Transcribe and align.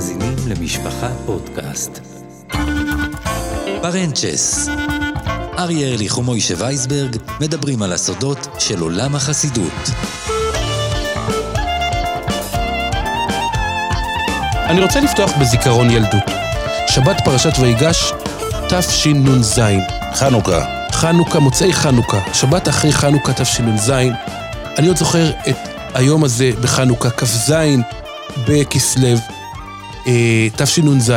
מאזינים 0.00 0.36
למשפחה 0.48 1.08
פודקאסט. 1.26 2.00
פרנצ'ס 3.82 4.68
אריה 5.58 5.88
ארליך 5.88 6.18
ומוישה 6.18 6.54
וייסברג 6.58 7.16
מדברים 7.40 7.82
על 7.82 7.92
הסודות 7.92 8.48
של 8.58 8.80
עולם 8.80 9.14
החסידות. 9.14 9.90
אני 14.66 14.82
רוצה 14.82 15.00
לפתוח 15.00 15.30
בזיכרון 15.40 15.90
ילדות. 15.90 16.30
שבת 16.86 17.16
פרשת 17.24 17.58
ויגש, 17.60 18.12
תשנ"ז. 18.68 19.60
חנוכה. 20.14 20.64
חנוכה, 20.92 21.38
מוצאי 21.38 21.72
חנוכה. 21.72 22.20
שבת 22.34 22.68
אחרי 22.68 22.92
חנוכה 22.92 23.32
תשנ"ז. 23.32 23.90
אני 24.78 24.88
עוד 24.88 24.96
זוכר 24.96 25.30
את 25.30 25.56
היום 25.94 26.24
הזה 26.24 26.50
בחנוכה, 26.60 27.10
כ"ז 27.10 27.54
בכסלו, 28.48 29.39
תשנ"ז. 30.56 31.12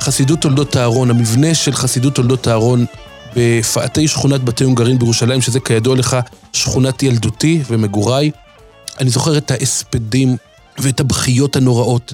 חסידות 0.00 0.40
תולדות 0.40 0.76
אהרון, 0.76 1.10
המבנה 1.10 1.54
של 1.54 1.72
חסידות 1.72 2.14
תולדות 2.14 2.48
אהרון 2.48 2.86
בפאתי 3.36 4.08
שכונת 4.08 4.44
בתי 4.44 4.64
הונגרים 4.64 4.98
בירושלים, 4.98 5.40
שזה 5.40 5.60
כידוע 5.60 5.96
לך 5.96 6.16
שכונת 6.52 7.02
ילדותי 7.02 7.62
ומגוריי. 7.68 8.30
אני 9.00 9.10
זוכר 9.10 9.38
את 9.38 9.50
ההספדים 9.50 10.36
ואת 10.78 11.00
הבכיות 11.00 11.56
הנוראות 11.56 12.12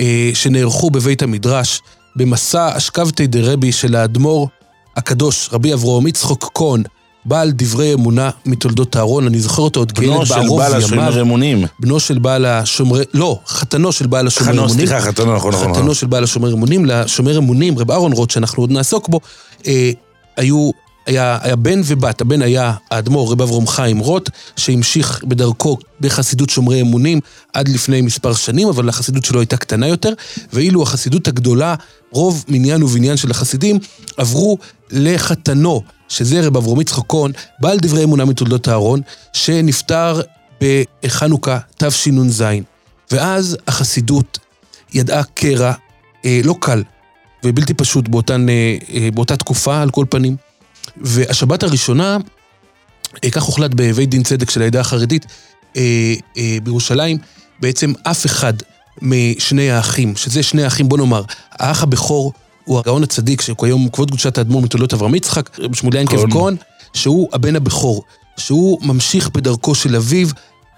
אה, 0.00 0.30
שנערכו 0.34 0.90
בבית 0.90 1.22
המדרש, 1.22 1.80
במסע 2.16 2.76
אשכבתי 2.76 3.26
דרבי 3.26 3.72
של 3.72 3.96
האדמו"ר 3.96 4.48
הקדוש, 4.96 5.48
רבי 5.52 5.74
אברהם 5.74 6.06
יצחוק 6.06 6.50
כהן, 6.54 6.82
בעל 7.24 7.50
דברי 7.50 7.94
אמונה 7.94 8.30
מתולדות 8.46 8.96
אהרון, 8.96 9.26
אני 9.26 9.40
זוכר 9.40 9.62
אותו 9.62 9.80
עוד 9.80 9.92
כילד 9.92 10.14
בנו 10.14 10.26
של 10.26 10.34
בערוב 10.34 10.60
בעל 10.60 10.74
השומר 10.74 11.02
ימיו. 11.02 11.20
אמונים. 11.20 11.64
בנו 11.80 12.00
של 12.00 12.18
בעל 12.18 12.44
השומרי, 12.44 13.04
לא, 13.14 13.38
חתנו 13.46 13.92
של 13.92 14.06
בעל 14.06 14.26
השומר 14.26 14.50
אמונים. 14.52 14.74
סליחה, 14.74 15.00
חתנו, 15.00 15.36
נכון, 15.36 15.54
נכון. 15.54 15.74
חתנו 15.74 15.94
של 15.94 16.06
בעל 16.06 16.24
השומר 16.24 16.52
אמונים, 16.52 16.86
לשומר 16.86 17.38
אמונים, 17.38 17.78
רב 17.78 17.90
אהרון 17.90 18.12
רוט, 18.12 18.30
שאנחנו 18.30 18.62
עוד 18.62 18.70
נעסוק 18.70 19.08
בו, 19.08 19.20
אה, 19.66 19.90
היו, 20.36 20.70
היה, 21.06 21.38
היה 21.42 21.56
בן 21.56 21.80
ובת, 21.84 22.20
הבן 22.20 22.42
היה 22.42 22.74
האדמו"ר 22.90 23.32
רב 23.32 23.42
אברהם 23.42 23.66
חיים 23.66 23.98
רוט, 23.98 24.30
שהמשיך 24.56 25.24
בדרכו 25.24 25.78
בחסידות 26.00 26.50
שומרי 26.50 26.80
אמונים 26.80 27.20
עד 27.52 27.68
לפני 27.68 28.00
מספר 28.00 28.34
שנים, 28.34 28.68
אבל 28.68 28.88
החסידות 28.88 29.24
שלו 29.24 29.40
הייתה 29.40 29.56
קטנה 29.56 29.88
יותר, 29.88 30.12
ואילו 30.52 30.82
החסידות 30.82 31.28
הגדולה, 31.28 31.74
רוב 32.10 32.44
מניין 32.48 32.82
ובניין 32.82 33.16
של 33.16 33.30
החסידים, 33.30 33.78
עברו 34.16 34.58
לחתנו, 34.90 35.82
שזה 36.08 36.46
רב 36.46 36.56
אברהם 36.56 36.80
יצחק 36.80 37.02
כהן, 37.08 37.32
בעל 37.60 37.78
דברי 37.78 38.04
אמונה 38.04 38.24
מתולדות 38.24 38.68
אהרון, 38.68 39.00
שנפטר 39.32 40.20
בחנוכה 40.60 41.58
תשנ"ז. 41.76 42.44
ואז 43.10 43.56
החסידות 43.68 44.38
ידעה 44.94 45.22
קרע 45.24 45.72
אה, 46.24 46.40
לא 46.44 46.54
קל 46.60 46.82
ובלתי 47.44 47.74
פשוט 47.74 48.08
באותן, 48.08 48.48
אה, 48.48 48.76
אה, 48.94 49.08
באותה 49.14 49.36
תקופה, 49.36 49.82
על 49.82 49.90
כל 49.90 50.04
פנים. 50.10 50.36
והשבת 50.96 51.62
הראשונה, 51.62 52.18
אה, 53.24 53.30
כך 53.30 53.42
הוחלט 53.42 53.70
בבית 53.74 54.10
דין 54.10 54.22
צדק 54.22 54.50
של 54.50 54.62
העדה 54.62 54.80
החרדית 54.80 55.26
אה, 55.76 56.14
אה, 56.36 56.58
בירושלים, 56.62 57.18
בעצם 57.60 57.92
אף 58.02 58.26
אחד 58.26 58.52
משני 59.02 59.70
האחים, 59.70 60.16
שזה 60.16 60.42
שני 60.42 60.64
האחים, 60.64 60.88
בוא 60.88 60.98
נאמר, 60.98 61.22
האח 61.52 61.82
הבכור 61.82 62.32
הוא 62.64 62.78
הגאון 62.78 63.02
הצדיק, 63.02 63.40
שהוא 63.40 63.56
כיום 63.58 63.88
כבוד 63.88 64.10
קדושת 64.10 64.38
האדמו"ר 64.38 64.62
מתולדות 64.62 64.94
אברהם 64.94 65.14
יצחק, 65.14 65.50
שמואל 65.72 65.96
ינקב 65.96 66.30
כהן. 66.30 66.56
שהוא 66.94 67.28
הבן 67.32 67.56
הבכור, 67.56 68.02
שהוא 68.36 68.82
ממשיך 68.82 69.28
בדרכו 69.28 69.74
של 69.74 69.96
אביו. 69.96 70.28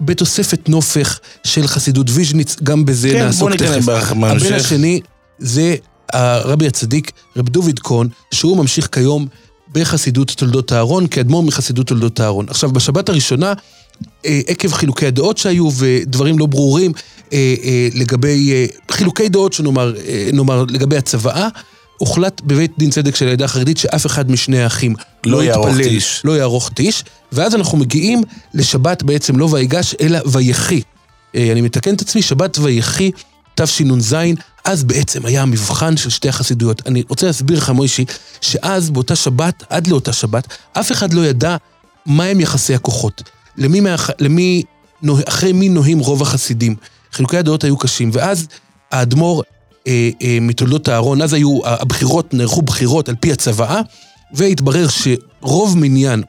בתוספת 0.01 0.69
נופך 0.69 1.19
של 1.45 1.67
חסידות 1.67 2.07
ויז'ניץ, 2.11 2.57
גם 2.63 2.85
בזה 2.85 3.11
כן, 3.11 3.25
נעסוק 3.25 3.51
תכף. 3.51 3.89
הבן. 3.89 4.55
השני 4.55 5.01
זה 5.39 5.77
הרבי 6.13 6.67
הצדיק, 6.67 7.13
רב 7.37 7.49
דוד 7.49 7.79
כהן, 7.79 8.09
שהוא 8.35 8.57
ממשיך 8.57 8.89
כיום 8.93 9.27
בחסידות 9.73 10.31
תולדות 10.31 10.73
אהרון, 10.73 11.07
כאדמו"ר 11.07 11.43
מחסידות 11.43 11.87
תולדות 11.87 12.21
אהרון. 12.21 12.47
עכשיו, 12.49 12.73
בשבת 12.73 13.09
הראשונה, 13.09 13.53
אה, 14.27 14.41
עקב 14.47 14.73
חילוקי 14.73 15.07
הדעות 15.07 15.39
שהיו 15.39 15.69
ודברים 15.79 16.39
לא 16.39 16.47
ברורים 16.47 16.93
אה, 17.33 17.55
אה, 17.65 17.89
לגבי, 17.95 18.67
חילוקי 18.91 19.29
דעות 19.29 19.53
שנאמר, 19.53 19.93
נאמר 20.33 20.65
לגבי 20.69 20.97
הצוואה, 20.97 21.49
הוחלט 21.99 22.41
בבית 22.41 22.73
דין 22.79 22.91
צדק 22.91 23.17
של 23.17 23.29
העדה 23.29 23.45
החרדית 23.45 23.79
שאף 23.79 24.07
אחד 24.07 24.31
משני 24.31 24.63
האחים 24.63 24.95
לא 25.27 25.45
יערוך 25.45 25.69
יתפלל, 25.69 25.85
טיש. 25.85 26.23
לא 26.25 26.39
יערוך 26.39 26.71
טיש, 26.75 27.05
ואז 27.33 27.55
אנחנו 27.55 27.79
מגיעים 27.79 28.23
לשבת 28.55 29.03
בעצם 29.03 29.39
לא 29.39 29.49
ויגש, 29.51 29.95
אלא 30.01 30.19
ויחי. 30.27 30.81
אה, 31.35 31.53
אני 31.53 31.61
מתקן 31.61 31.95
את 31.95 32.03
עצמי, 32.03 32.23
שבת 32.23 32.59
ויחי, 32.59 33.11
תשנ"ז, 33.55 34.17
אז 34.65 34.85
בעצם 34.85 35.27
היה 35.27 35.43
המבחן 35.43 35.97
של 35.97 36.11
שתי 36.11 36.29
החסידויות. 36.29 36.83
אני 36.87 37.03
רוצה 37.09 37.27
להסביר 37.27 37.59
לך, 37.59 37.71
מוישי, 37.71 38.05
שאז, 38.41 38.91
באותה 38.91 39.17
שבת, 39.17 39.65
עד 39.71 39.87
לאותה 39.87 40.13
שבת, 40.13 40.49
אף 40.73 40.93
אחד 40.93 41.13
לא 41.13 41.27
ידע 41.27 41.57
מהם 42.07 42.41
יחסי 42.41 42.75
הכוחות. 42.75 43.23
למי, 43.57 43.81
מהח... 43.81 44.11
למי. 44.21 44.63
אחרי 45.29 45.53
מי 45.53 45.69
נוהים 45.69 45.99
רוב 45.99 46.23
החסידים. 46.23 46.77
חילוקי 47.13 47.37
הדעות 47.37 47.65
היו 47.65 47.77
קשים, 47.77 48.11
ואז 48.13 48.47
האדמו"ר 48.93 49.43
מתולדות 50.41 50.89
אהרון, 50.89 51.23
אז 51.23 51.33
היו, 51.33 51.61
הבחירות, 51.65 52.35
נערכו 52.35 52.63
בחירות 52.63 53.09
על 53.09 53.15
פי 53.21 53.33
הצוואה, 53.33 53.81
והתברר 54.33 54.87
שרוב 54.89 55.79
מניין, 55.79 56.23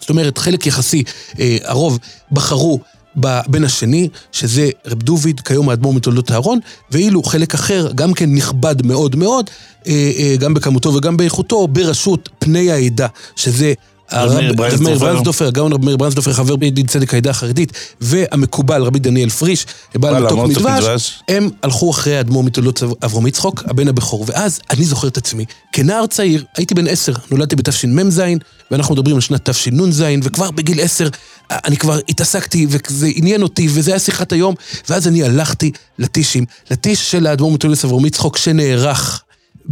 זאת 0.00 0.10
אומרת, 0.10 0.38
חלק 0.38 0.66
יחסי, 0.66 1.02
אה, 1.40 1.56
הרוב 1.64 1.98
בחרו 2.32 2.80
בבן 3.16 3.64
השני, 3.64 4.08
שזה 4.32 4.70
רב 4.86 5.02
דוד, 5.02 5.40
כיום 5.44 5.68
האדמו"ר 5.68 5.94
מתולדות 5.94 6.30
אהרון, 6.30 6.58
ואילו 6.90 7.22
חלק 7.22 7.54
אחר, 7.54 7.92
גם 7.94 8.14
כן 8.14 8.34
נכבד 8.34 8.86
מאוד 8.86 9.16
מאוד, 9.16 9.50
אה, 9.86 10.12
אה, 10.18 10.36
גם 10.36 10.54
בכמותו 10.54 10.94
וגם 10.94 11.16
באיכותו, 11.16 11.68
בראשות 11.68 12.28
פני 12.38 12.70
העדה, 12.70 13.06
שזה... 13.36 13.72
הרב- 14.10 14.30
רב 14.30 14.82
מאיר. 14.82 14.98
ברנסדורפר, 14.98 15.46
הגאון 15.46 15.72
רב 15.72 15.84
מאיר 15.84 15.96
ברנסדורפר, 15.96 16.32
חבר 16.32 16.56
בית 16.56 16.74
דין 16.74 16.86
צדק 16.86 17.14
העדה 17.14 17.30
החרדית, 17.30 17.72
והמקובל 18.00 18.82
רבי 18.82 18.98
דניאל 18.98 19.30
פריש, 19.30 19.66
בעל 19.94 20.24
מתוק 20.24 20.38
מדבש. 20.48 21.22
הם 21.28 21.50
הלכו 21.62 21.90
אחרי 21.90 22.16
האדמו"ר 22.16 22.42
מתולדות 22.44 22.82
אברהם 23.04 23.26
יצחוק, 23.26 23.62
הבן 23.66 23.88
הבכור. 23.88 24.24
ואז 24.28 24.60
אני 24.70 24.84
זוכר 24.84 25.08
את 25.08 25.16
עצמי, 25.16 25.44
כנער 25.72 26.06
צעיר, 26.06 26.44
הייתי 26.56 26.74
בן 26.74 26.86
עשר, 26.86 27.12
נולדתי 27.30 27.56
בתשמ"ז, 27.56 28.22
ואנחנו 28.70 28.94
מדברים 28.94 29.16
על 29.16 29.20
שנת 29.20 29.50
תשנ"ז, 29.50 30.04
וכבר 30.22 30.50
בגיל 30.50 30.80
עשר 30.80 31.08
אני 31.50 31.76
כבר 31.76 31.98
התעסקתי, 32.08 32.66
וזה 32.70 33.08
עניין 33.14 33.42
אותי, 33.42 33.68
וזה 33.70 33.90
היה 33.90 33.98
שיחת 33.98 34.32
היום, 34.32 34.54
ואז 34.88 35.08
אני 35.08 35.24
הלכתי 35.24 35.70
לטישים, 35.98 36.44
לטיש 36.70 37.10
של 37.10 37.26
האדמו"ר 37.26 37.52
מתולדות 37.52 37.84
אברהם 37.84 38.06
יצחוק, 38.06 38.36
שנערך. 38.36 39.23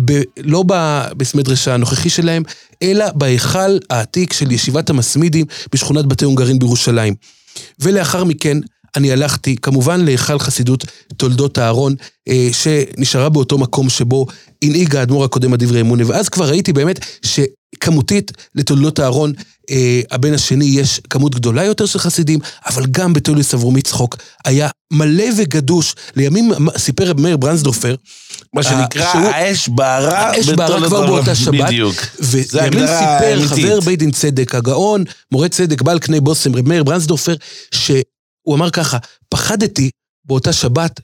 ב, 0.05 0.21
לא 0.37 0.65
בבית 0.67 1.35
מדרש 1.35 1.69
הנוכחי 1.69 2.11
שלהם, 2.11 2.43
אלא 2.83 3.05
בהיכל 3.15 3.79
העתיק 3.91 4.33
של 4.33 4.53
ישיבת 4.53 4.91
המסמידים 4.91 5.47
בשכונת 5.73 6.07
בתי 6.07 6.25
הונגרים 6.25 6.59
בירושלים. 6.59 7.15
ולאחר 7.81 8.25
מכן 8.25 8.59
אני 8.97 9.13
הלכתי 9.13 9.57
כמובן 9.57 10.05
להיכל 10.05 10.39
חסידות 10.39 10.85
תולדות 11.17 11.59
אהרון, 11.59 11.95
אה, 12.29 12.49
שנשארה 12.53 13.29
באותו 13.29 13.59
מקום 13.59 13.89
שבו 13.89 14.27
הנהיג 14.63 14.97
האדמו"ר 14.97 15.25
הקודם 15.25 15.53
הדברי 15.53 15.81
אמונה, 15.81 16.03
ואז 16.07 16.29
כבר 16.29 16.49
ראיתי 16.49 16.73
באמת 16.73 16.99
שכמותית 17.23 18.33
לתולדות 18.55 19.01
אהרון, 19.01 19.33
אה, 19.71 20.01
הבן 20.11 20.35
השני, 20.35 20.65
יש 20.65 21.01
כמות 21.11 21.35
גדולה 21.35 21.65
יותר 21.65 21.87
של 21.87 21.99
חסידים, 21.99 22.39
אבל 22.67 22.87
גם 22.91 23.13
בתולדות 23.13 23.55
אברהם 23.55 23.77
יצחוק 23.77 24.17
היה 24.45 24.69
מלא 24.93 25.25
וגדוש, 25.37 25.95
לימים 26.17 26.53
סיפר 26.77 27.13
מאיר 27.15 27.37
ברנסדורפר, 27.37 27.95
מה 28.55 28.63
שנקרא, 28.63 29.03
אה, 29.05 29.13
שהוא- 29.13 29.25
האש 29.25 29.69
בערה. 29.69 30.19
האש 30.19 30.49
בערה 30.49 30.87
כבר. 30.87 31.07
באותה 31.07 31.35
שבת. 31.35 31.55
בדיוק. 31.67 31.95
וימין 32.21 32.87
סיפר 32.87 33.35
אמיתית. 33.39 33.49
חבר 33.67 33.81
בית 33.81 33.99
דין 33.99 34.11
צדק, 34.11 34.55
הגאון, 34.55 35.05
מורה 35.33 35.49
צדק, 35.49 35.83
בעל 35.83 35.99
קנה 35.99 36.21
בושם, 36.21 36.57
רב 36.57 36.69
מאיר 36.69 36.85
ברנסדורפר, 36.85 37.35
שהוא 37.75 38.03
אמר 38.57 38.71
ככה, 38.71 38.99
פחדתי 39.29 39.91
באותה 40.25 40.53
שבת, 40.53 41.01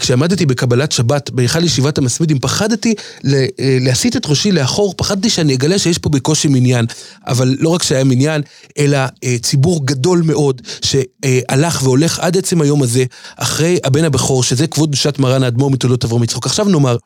כשעמדתי 0.00 0.46
בקבלת 0.46 0.92
שבת 0.92 1.30
בהיכל 1.30 1.64
ישיבת 1.64 1.98
המסמידים, 1.98 2.38
פחדתי 2.38 2.94
אה, 3.26 3.46
להסיט 3.80 4.16
את 4.16 4.26
ראשי 4.26 4.52
לאחור, 4.52 4.94
פחדתי 4.96 5.30
שאני 5.30 5.54
אגלה 5.54 5.78
שיש 5.78 5.98
פה 5.98 6.08
בקושי 6.08 6.48
מניין. 6.48 6.86
אבל 7.26 7.56
לא 7.60 7.68
רק 7.68 7.82
שהיה 7.82 8.04
מניין, 8.04 8.42
אלא 8.78 8.98
אה, 9.24 9.36
ציבור 9.42 9.86
גדול 9.86 10.22
מאוד 10.24 10.62
שהלך 10.84 11.82
והולך 11.82 12.18
עד 12.18 12.36
עצם 12.36 12.60
היום 12.60 12.82
הזה, 12.82 13.04
אחרי 13.36 13.78
הבן 13.84 14.04
הבכור, 14.04 14.42
שזה 14.42 14.66
כבוד 14.66 14.88
קדושת 14.88 15.18
מרן 15.18 15.42
האדמו"ר 15.42 15.70
מתולדות 15.70 16.04
אברהם 16.04 16.22
יצחוק. 16.22 16.46
עכשיו 16.46 16.64
נאמר, 16.64 16.96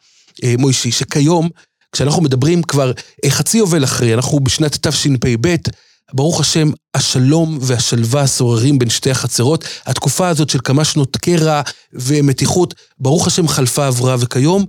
אה, 0.44 0.54
מוישי, 0.58 0.90
שכיום, 0.90 1.48
כשאנחנו 1.92 2.22
מדברים 2.22 2.62
כבר 2.62 2.92
אה, 3.24 3.30
חצי 3.30 3.58
יובל 3.58 3.84
אחרי, 3.84 4.14
אנחנו 4.14 4.40
בשנת 4.40 4.86
תשפ"ב, 4.86 5.56
ברוך 6.14 6.40
השם, 6.40 6.70
השלום 6.94 7.58
והשלווה 7.60 8.26
שוררים 8.26 8.78
בין 8.78 8.90
שתי 8.90 9.10
החצרות. 9.10 9.64
התקופה 9.86 10.28
הזאת 10.28 10.50
של 10.50 10.58
כמה 10.64 10.84
שנות 10.84 11.16
קרע 11.16 11.62
ומתיחות, 11.92 12.74
ברוך 12.98 13.26
השם 13.26 13.48
חלפה 13.48 13.86
עברה, 13.86 14.16
וכיום 14.18 14.64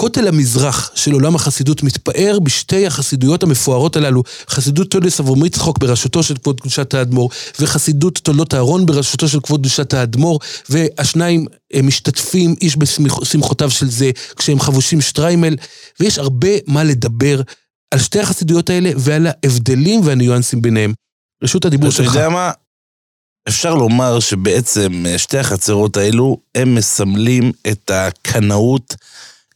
כותל 0.00 0.28
המזרח 0.28 0.90
של 0.94 1.12
עולם 1.12 1.34
החסידות 1.34 1.82
מתפאר 1.82 2.38
בשתי 2.42 2.86
החסידויות 2.86 3.42
המפוארות 3.42 3.96
הללו, 3.96 4.22
חסידות 4.48 4.90
תולדס 4.90 5.20
אברום 5.20 5.44
יצחוק 5.44 5.78
בראשותו 5.78 6.22
של 6.22 6.34
כבוד 6.36 6.60
קדושת 6.60 6.94
האדמו"ר, 6.94 7.30
וחסידות 7.60 8.18
תולדות 8.18 8.54
אהרון 8.54 8.86
בראשותו 8.86 9.28
של 9.28 9.40
כבוד 9.40 9.60
קדושת 9.60 9.94
האדמו"ר, 9.94 10.38
והשניים 10.68 11.46
משתתפים 11.82 12.54
איש 12.60 12.76
בשמחותיו 12.76 13.70
של 13.70 13.90
זה, 13.90 14.10
כשהם 14.36 14.60
חבושים 14.60 15.00
שטריימל, 15.00 15.56
ויש 16.00 16.18
הרבה 16.18 16.50
מה 16.66 16.84
לדבר 16.84 17.40
על 17.90 17.98
שתי 18.00 18.20
החסידויות 18.20 18.70
האלה 18.70 18.90
ועל 18.96 19.26
ההבדלים 19.26 20.00
והניואנסים 20.04 20.62
ביניהם. 20.62 20.92
רשות 21.42 21.64
הדיבור 21.64 21.88
אתה 21.88 21.96
שלך. 21.96 22.14
יודע 22.14 22.28
מה? 22.28 22.50
אפשר 23.48 23.74
לומר 23.74 24.20
שבעצם 24.20 25.06
אה, 25.06 25.18
שתי 25.18 25.38
החצרות 25.38 25.96
האלו, 25.96 26.36
הם 26.54 26.74
מסמלים 26.74 27.52
את 27.70 27.90
הקנאות. 27.94 28.94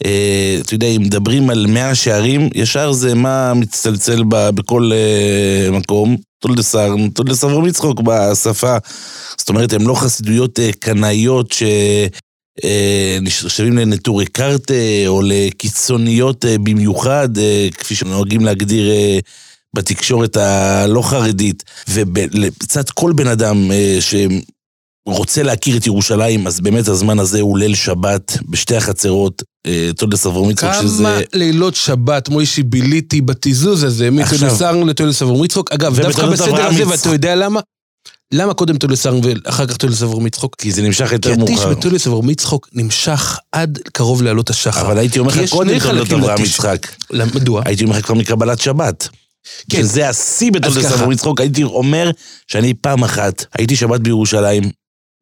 אה, 0.05 0.57
אתה 0.61 0.75
יודע, 0.75 0.87
אם 0.87 1.03
מדברים 1.03 1.51
על 1.51 1.67
מאה 1.67 1.95
שערים, 1.95 2.49
ישר 2.55 2.93
זה 2.93 3.15
מה 3.15 3.55
מצטלצל 3.55 4.23
ב- 4.29 4.51
בכל 4.51 4.91
אה, 4.95 5.71
מקום. 5.71 6.17
תולדסר, 6.41 6.95
תולדס 7.15 7.45
אברהם 7.45 7.67
יצחוק 7.67 8.01
בשפה. 8.01 8.77
זאת 9.39 9.49
אומרת, 9.49 9.73
הן 9.73 9.83
לא 9.83 9.95
חסידויות 9.95 10.59
קנאיות 10.79 11.53
ש... 11.53 11.63
אה, 12.65 13.19
נחשבים 13.23 13.79
לנטורי 13.79 14.27
קרתא 14.27 15.07
או 15.07 15.23
לקיצוניות 15.23 16.45
אה, 16.45 16.59
במיוחד, 16.59 17.39
אה, 17.39 17.69
כפי 17.79 17.95
שנוהגים 17.95 18.45
להגדיר 18.45 18.93
בתקשורת 19.77 20.37
הלא 20.37 21.03
חרדית, 21.03 21.65
ולצד 21.89 22.91
כל 22.91 23.13
בן 23.13 23.27
אדם 23.27 23.71
שרוצה 24.01 25.43
להכיר 25.43 25.77
את 25.77 25.87
ירושלים, 25.87 26.47
אז 26.47 26.61
באמת 26.61 26.89
הזמן 26.89 27.19
הזה 27.19 27.41
הוא 27.41 27.59
ליל 27.59 27.75
שבת 27.75 28.39
בשתי 28.49 28.77
החצרות, 28.77 29.43
אה, 29.67 29.91
תולדס 29.97 30.27
אברהם 30.27 30.51
יצחוק, 30.51 30.71
כמה 30.71 30.83
שזה... 30.83 31.21
לילות 31.33 31.75
שבת, 31.75 32.29
מוישי, 32.29 32.63
ביליתי 32.63 33.21
בתיזוז 33.21 33.83
הזה, 33.83 34.11
מתולסר 34.11 34.85
לתולס 34.85 35.23
אברום 35.23 35.45
יצחוק. 35.45 35.73
אגב, 35.73 36.01
דווקא 36.01 36.27
בסדר 36.27 36.67
הזה. 36.67 36.89
ואתה 36.89 37.09
יודע 37.09 37.35
למה? 37.37 37.61
למה 38.33 38.55
קודם 38.55 38.77
תולסר 38.77 39.17
ואחר 39.23 39.67
כך 39.67 39.77
תולס 39.77 40.03
אברום 40.03 40.27
יצחוק? 40.27 40.57
כי 40.59 40.73
זה 40.73 40.83
נמשך 40.83 41.09
כי 41.09 41.15
יותר 41.15 41.33
הטיש 41.33 41.57
מאוחר. 41.57 41.71
בתולס 41.71 42.07
אברום 42.07 42.31
יצחוק 42.31 42.69
נמשך 42.73 43.39
עד 43.53 43.79
קרוב 43.93 44.23
לעלות 44.23 44.51
השחר. 44.51 44.81
אבל 44.81 44.99
הייתי 44.99 45.19
אומר 45.19 45.33
כי 45.33 45.41
לך 45.41 45.51
קודם 45.51 45.79
תולדות 45.79 46.13
אברהם. 46.13 46.45
יצחק. 46.45 46.87
מדוע? 47.35 47.63
הייתי 47.65 47.85
אומר 47.85 47.99
לך 47.99 48.05
כבר 48.05 48.15
מקבלת 48.15 48.61
שבת. 48.61 49.09
כן. 49.71 49.83
שזה 49.83 50.09
השיא 50.09 50.51
ככה. 50.85 50.95
אברהם 50.95 51.13
יצחוק, 51.13 51.41
הייתי 51.41 51.63
אומר 51.63 52.11
שאני 52.47 52.75
פעם 52.75 53.05
אחת 53.05 53.45
הייתי 53.59 53.77
שבת 53.77 54.01
בירושלים, 54.01 54.63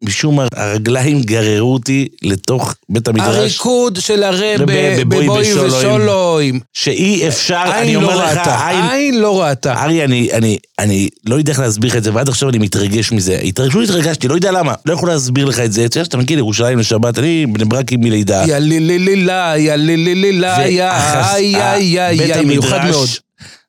משום 0.04 0.36
מה 0.36 0.46
הרגליים 0.54 1.22
גררו 1.22 1.72
אותי 1.72 2.08
לתוך 2.22 2.74
בית 2.88 3.08
המדרש, 3.08 3.36
הריקוד 3.36 3.98
של 4.00 4.22
הרב 4.22 4.60
בבואי 5.08 5.54
ושולוים. 5.54 6.60
שאי 6.72 7.28
אפשר, 7.28 7.62
אני 7.80 7.94
לא 7.94 8.00
אומר 8.02 8.16
לך, 8.24 8.38
ראתה, 8.38 8.68
עין... 8.68 8.84
עין 8.84 9.20
לא 9.20 9.42
ראתה. 9.42 9.84
ארי, 9.84 10.04
אני, 10.04 10.28
אני, 10.32 10.58
אני 10.78 11.08
לא 11.26 11.34
יודע 11.34 11.52
איך 11.52 11.60
להסביר 11.60 11.90
לך 11.90 11.96
את 11.96 12.04
זה, 12.04 12.14
ועד 12.14 12.28
עכשיו 12.28 12.48
אני 12.48 12.58
מתרגש 12.58 13.12
מזה. 13.12 13.38
התרגשו, 13.38 13.80
התרגשתי, 13.80 14.28
לא 14.28 14.34
יודע 14.34 14.50
למה. 14.52 14.74
לא 14.86 14.92
יכול 14.92 15.08
להסביר 15.08 15.44
לך 15.44 15.58
את 15.60 15.72
זה. 15.72 15.84
אתה 15.84 15.96
יודע 15.96 16.04
שאתה 16.04 16.16
מגיע 16.16 16.36
לירושלים 16.36 16.78
לשבת, 16.78 17.18
אני 17.18 17.46
בני 17.46 17.64
ברקי 17.64 17.96
מלידה. 17.96 18.44
יא 18.46 18.56
ליללה, 18.56 19.54
יא 19.58 19.72
ליללה, 19.74 20.68
יא 20.68 20.84
והחס- 20.84 21.38
יא 21.38 21.76
יא 21.76 22.08
בית 22.18 22.36
יא, 22.36 22.42
מיוחד 22.42 22.80
מאוד. 22.90 23.08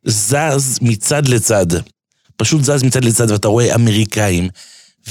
זז 0.06 0.80
מצד 0.82 1.28
לצד. 1.28 1.66
פשוט 2.38 2.64
זז 2.64 2.84
מצד 2.84 3.06
לצד, 3.06 3.32
ואתה 3.32 3.48
רואה 3.48 3.76
אמריקאים, 3.76 4.50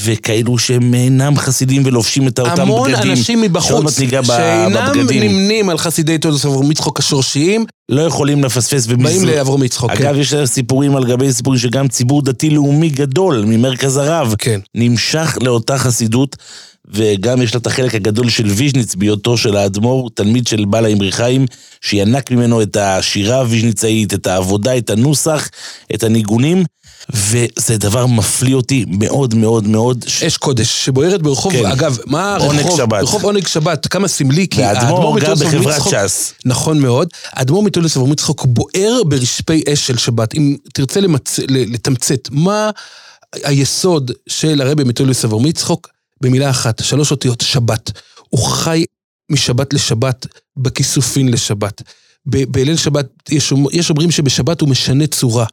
וכאלו 0.02 0.58
שהם 0.58 0.94
אינם 0.94 1.37
חסידים 1.37 1.82
ולובשים 1.84 2.28
את 2.28 2.38
אותם 2.38 2.52
בגדים. 2.52 2.69
המון 2.69 2.94
אנשים 2.94 3.40
מבחוץ, 3.40 3.98
שאינם 4.26 4.93
בבגדים. 4.94 5.22
נמנים 5.22 5.69
על 5.69 5.78
חסידי 5.78 6.19
תולדות 6.19 6.44
אברהם 6.44 6.70
יצחוק 6.70 6.98
השורשיים, 6.98 7.64
לא 7.88 8.02
יכולים 8.02 8.44
לפספס 8.44 8.87
באים 8.87 8.98
במזרח. 8.98 9.25
לאברהם 9.25 9.62
יצחוק. 9.62 9.90
כן. 9.93 10.06
אגב, 10.06 10.19
יש 10.19 10.34
סיפורים 10.44 10.96
על 10.96 11.04
גבי 11.04 11.32
סיפורים 11.32 11.58
שגם 11.58 11.88
ציבור 11.88 12.22
דתי-לאומי 12.22 12.88
גדול 12.88 13.44
ממרכז 13.46 13.96
הרב 13.96 14.34
כן. 14.38 14.60
נמשך 14.75 15.38
לאותה 15.40 15.78
חסידות, 15.78 16.37
וגם 16.88 17.43
יש 17.43 17.54
לה 17.54 17.60
את 17.60 17.66
החלק 17.66 17.94
הגדול 17.94 18.28
של 18.28 18.46
ויז'ניץ 18.46 18.94
בהיותו 18.94 19.37
של 19.37 19.56
האדמו"ר, 19.56 20.10
תלמיד 20.14 20.46
של 20.46 20.64
בעל 20.64 20.84
האמרי 20.84 21.12
חיים, 21.12 21.46
שינק 21.81 22.31
ממנו 22.31 22.62
את 22.62 22.76
השירה 22.76 23.40
הוויז'ניצאית, 23.40 24.14
את 24.14 24.26
העבודה, 24.26 24.78
את 24.78 24.90
הנוסח, 24.90 25.48
את 25.94 26.02
הניגונים, 26.02 26.64
וזה 27.14 27.79
דבר 27.79 28.06
מפליא 28.06 28.55
אותי 28.55 28.85
מאוד 28.88 29.35
מאוד 29.35 29.67
מאוד. 29.69 30.05
ש- 30.08 30.23
אש 30.23 30.37
קודש, 30.37 30.85
שבוערת 30.85 31.23
ברחוב, 31.23 31.53
כן. 31.53 31.67
אגב, 31.67 31.99
מה 32.06 32.37
עונג 32.37 32.58
הרחוב? 32.61 32.76
שבת. 32.79 33.03
רחוב 33.03 33.25
עונג 33.25 33.47
שבת, 33.47 33.87
כמה 33.87 34.08
סמלי, 34.08 34.49
כי 34.49 34.61
והאדמו"ר 34.61 35.20
גר 35.20 35.35
בחברת 35.35 35.82
ש"ס. 35.91 36.32
נכון 36.44 36.79
מאוד. 36.79 37.08
האדמו"ר 37.32 37.62
מתולדס 37.62 37.97
אברהם 37.97 38.12
יצחוק 38.12 38.47
בוער 38.47 39.03
ברשפי 39.08 39.62
אש 39.73 39.87
של 39.87 39.97
שבת. 39.99 40.35
אם 40.35 40.56
תרצה 40.75 41.00
למצ... 41.00 41.38
לתמצת, 41.49 42.29
מה 42.31 42.70
היסוד 43.44 44.11
של 44.29 44.61
הרבי 44.61 44.85
מתולדות 44.84 45.25
אברהם 45.25 45.47
יצחק? 45.46 45.88
במילה 46.20 46.50
אחת, 46.50 46.82
שלוש 46.85 47.11
אותיות, 47.11 47.41
שבת. 47.41 47.91
הוא 48.29 48.41
חי 48.47 48.85
משבת 49.32 49.73
לשבת, 49.75 50.26
בכיסופין 50.56 51.29
לשבת. 51.29 51.82
בליל 52.26 52.76
שבת, 52.76 53.06
יש, 53.31 53.53
יש 53.73 53.91
אומרים 53.91 54.11
שבשבת 54.11 54.61
הוא 54.61 54.69
משנה 54.69 55.06
צורה. 55.06 55.47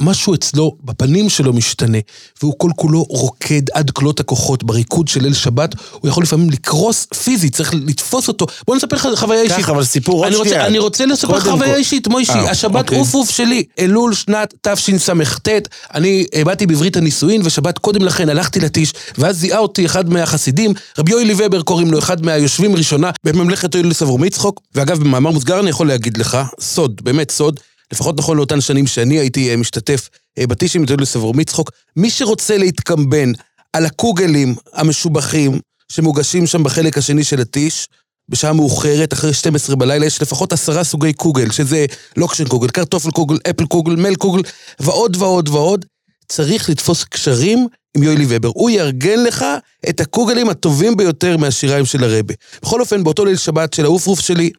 משהו 0.00 0.34
אצלו, 0.34 0.76
בפנים 0.84 1.28
שלו 1.28 1.52
משתנה, 1.52 1.98
והוא 2.42 2.54
כל 2.58 2.70
כולו 2.76 3.02
רוקד 3.02 3.62
עד 3.72 3.90
כלות 3.90 4.20
הכוחות 4.20 4.64
בריקוד 4.64 5.08
של 5.08 5.22
ליל 5.22 5.34
שבת, 5.34 5.74
הוא 5.92 6.08
יכול 6.08 6.22
לפעמים 6.22 6.50
לקרוס 6.50 7.06
פיזית, 7.24 7.54
צריך 7.54 7.74
לתפוס 7.74 8.28
אותו. 8.28 8.46
בוא 8.66 8.76
נספר 8.76 8.96
לך 8.96 9.08
חוויה 9.14 9.42
אישית. 9.42 9.58
קח, 9.58 9.70
אבל 9.70 9.84
סיפור 9.84 10.16
עוד 10.16 10.26
אני 10.26 10.36
רוצה, 10.36 10.50
שנייה. 10.50 10.66
אני 10.66 10.78
רוצה 10.78 11.06
לספר 11.06 11.36
לך 11.36 11.48
חוויה. 11.48 11.76
אישית, 11.76 12.08
מוישי, 12.08 12.32
אה, 12.32 12.50
השבת 12.50 12.84
אוקיי. 12.84 12.98
אויפרוף 12.98 13.30
שלי, 13.30 13.64
אלול 13.78 14.14
שנת 14.14 14.54
תשס"ט, 14.62 15.48
אני 15.94 16.26
באתי 16.44 16.66
בברית 16.66 16.96
הנישואין, 16.96 17.40
ושבת 17.44 17.78
קודם 17.78 18.02
לכן 18.02 18.28
הלכתי 18.28 18.60
לטיש, 18.60 18.92
ואז 19.18 19.36
זיהה 19.36 19.58
אותי 19.58 19.86
אחד 19.86 20.10
מהחסידים, 20.10 20.74
רבי 20.98 21.12
יואלי 21.12 21.34
ובר 21.36 21.62
קוראים 21.62 21.90
לו, 21.90 21.98
אחד 21.98 22.26
מהיושבים 22.26 22.76
ראשונה 22.76 23.10
בממלכת 23.24 23.74
יואלי 23.74 23.94
סברום 23.94 24.24
יצחוק, 24.24 24.60
ואגב, 24.74 24.98
במאמר 25.00 25.30
מוסגר 25.30 25.60
אני 25.60 25.70
יכול 25.70 25.88
להגיד 25.88 26.16
לך, 26.16 26.38
סוד, 26.60 27.00
באמת 27.04 27.30
סוד, 27.30 27.60
לפחות 27.92 28.18
נכון 28.18 28.36
לאותן 28.36 28.60
שנים 28.60 28.86
שאני 28.86 29.18
הייתי 29.18 29.50
אה, 29.50 29.56
משתתף 29.56 30.08
אה, 30.38 30.46
בטישים 30.46 30.82
עם 30.82 30.88
יואלי 30.88 31.06
סברום 31.06 31.40
יצחוק, 31.40 31.70
מי 31.96 32.10
שרוצה 32.10 32.58
להתקמבן 32.58 33.32
על 33.72 33.86
הקוגלים 33.86 34.54
המשובחים 34.72 35.60
שמוגשים 35.88 36.46
שם 36.46 36.62
בחלק 36.62 36.98
השני 36.98 37.24
של 37.24 37.40
הטיש, 37.40 37.88
בשעה 38.28 38.52
מאוחרת, 38.52 39.12
אחרי 39.12 39.34
12 39.34 39.76
בלילה, 39.76 40.06
יש 40.06 40.22
לפחות 40.22 40.52
עשרה 40.52 40.84
סוגי 40.84 41.12
קוגל, 41.12 41.50
שזה 41.50 41.86
לאקשן 42.16 42.48
קוגל, 42.48 42.68
קארטאפל 42.68 43.10
קוגל, 43.10 43.38
עפל 43.50 43.66
קוגל, 43.66 43.96
מעל 43.96 44.14
קוגל, 44.14 44.42
ועוד 44.80 45.16
ועוד 45.16 45.48
ועוד. 45.48 45.84
צריך 46.28 46.70
לתפוס 46.70 47.04
קשרים 47.04 47.66
עם 47.96 48.02
יואלי 48.02 48.26
ובר. 48.28 48.50
הוא 48.54 48.70
יארגן 48.70 49.24
לך 49.24 49.44
את 49.88 50.00
הקוגלים 50.00 50.48
הטובים 50.48 50.96
ביותר 50.96 51.36
מהשיריים 51.36 51.84
של 51.84 52.04
הרבי. 52.04 52.34
בכל 52.62 52.80
אופן, 52.80 53.04
באותו 53.04 53.24
ליל 53.24 53.36
שבת 53.36 53.74
של 53.74 53.84
האויפרוף 53.84 54.20
שלי, 54.20 54.50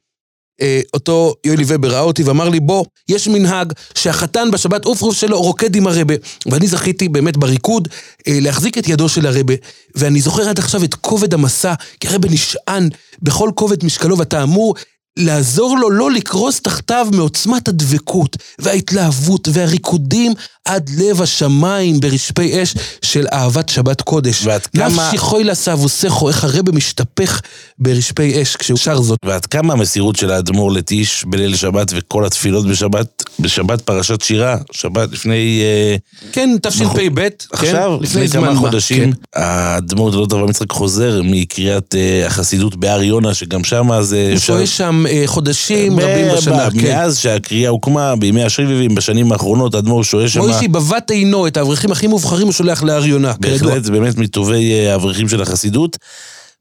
אה, 0.61 0.81
אותו 0.93 1.35
יואלי 1.45 1.63
ובר 1.67 1.89
ראה 1.89 1.99
אותי 1.99 2.23
ואמר 2.23 2.49
לי, 2.49 2.59
בוא, 2.59 2.85
יש 3.09 3.27
מנהג 3.27 3.73
שהחתן 3.95 4.51
בשבת 4.51 4.85
אויפרוף 4.85 5.15
שלו 5.15 5.41
רוקד 5.41 5.75
עם 5.75 5.87
הרבי. 5.87 6.13
ואני 6.45 6.67
זכיתי 6.67 7.09
באמת 7.09 7.37
בריקוד 7.37 7.87
אה, 8.27 8.37
להחזיק 8.41 8.77
את 8.77 8.89
ידו 8.89 9.09
של 9.09 9.27
הרבי, 9.27 9.53
ואני 9.95 10.21
זוכר 10.21 10.49
עד 10.49 10.59
עכשיו 10.59 10.83
את 10.83 10.93
כובד 10.93 11.33
המשא, 11.33 11.73
כי 11.99 12.07
הרבי 12.07 12.29
נשען 12.29 12.89
בכל 13.21 13.49
כובד 13.55 13.85
משקלו, 13.85 14.17
ואתה 14.17 14.43
אמור 14.43 14.75
לעזור 15.17 15.77
לו 15.77 15.89
לא 15.89 16.11
לקרוס 16.11 16.59
תחתיו 16.61 17.07
מעוצמת 17.11 17.67
הדבקות 17.67 18.37
וההתלהבות 18.59 19.47
והריקודים 19.51 20.33
עד 20.65 20.89
לב 20.97 21.21
השמיים 21.21 21.99
ברשפי 21.99 22.63
אש 22.63 22.73
של 23.01 23.25
אהבת 23.33 23.69
שבת 23.69 24.01
קודש. 24.01 24.45
ועד 24.45 24.65
כמה- 24.65 24.87
נפשי 24.87 25.17
חוי 25.17 25.43
לסבוסכו, 25.43 26.29
איך 26.29 26.43
הרבה 26.43 26.71
משתפך 26.71 27.41
ברשפי 27.79 28.41
אש 28.41 28.55
כשהוא 28.55 28.77
שר 28.77 29.01
זאת. 29.01 29.19
ועד 29.25 29.45
כמה 29.45 29.73
המסירות 29.73 30.15
של 30.15 30.31
האדמו"ר 30.31 30.71
לטיש 30.71 31.23
בליל 31.27 31.55
שבת 31.55 31.91
וכל 31.95 32.25
התפילות 32.25 32.67
בשבת, 32.67 33.23
בשבת 33.39 33.81
פרשת 33.81 34.21
שירה, 34.21 34.57
שבת 34.71 35.11
לפני... 35.11 35.61
אה, 35.63 35.95
כן, 36.31 36.49
תשפ"ב, 36.61 37.19
כן, 37.19 37.27
עכשיו, 37.51 37.97
לפני 38.01 38.27
זמן 38.27 38.41
כמה 38.41 38.53
מה, 38.53 38.59
חודשים, 38.59 39.13
כן. 39.13 39.41
האדמו"ר 39.41 40.11
דודות 40.11 40.33
אברהם 40.33 40.49
יצחק 40.49 40.71
חוזר 40.71 41.21
מקריאת 41.23 41.95
אה, 41.97 42.25
החסידות 42.27 42.75
בהר 42.75 43.03
יונה, 43.03 43.33
שגם 43.33 43.63
שם 43.63 43.89
זה... 44.01 44.29
הוא 44.31 44.39
שוהה 44.39 44.67
שם 44.67 45.03
חודשים 45.25 45.99
רבים 45.99 46.25
בשנה, 46.37 46.71
כן. 46.71 46.77
מאז 46.87 47.17
שהקריאה 47.17 47.69
הוקמה, 47.69 48.15
בימי 48.15 48.43
השריבים, 48.43 48.95
בשנים 48.95 49.31
האחרונות, 49.31 49.75
האדמו"ר 49.75 50.03
שוהה 50.03 50.27
שם. 50.29 50.39
מוישי 50.39 50.67
בבת 50.67 51.11
עינו, 51.11 51.47
את 51.47 51.57
האברכים 51.57 51.91
הכי 51.91 52.07
מובחרים 52.07 52.43
הוא 52.45 52.53
שולח 52.53 52.83
להר 52.83 53.05
יונה, 53.05 53.33
כידוע. 53.33 53.51
בהחלט, 53.51 53.83
זה 53.83 53.91
באמת 53.91 54.17
מטובי 54.17 54.71
אה, 54.73 54.91
האברכים 54.93 55.29
של 55.29 55.41
החסידות. 55.41 55.97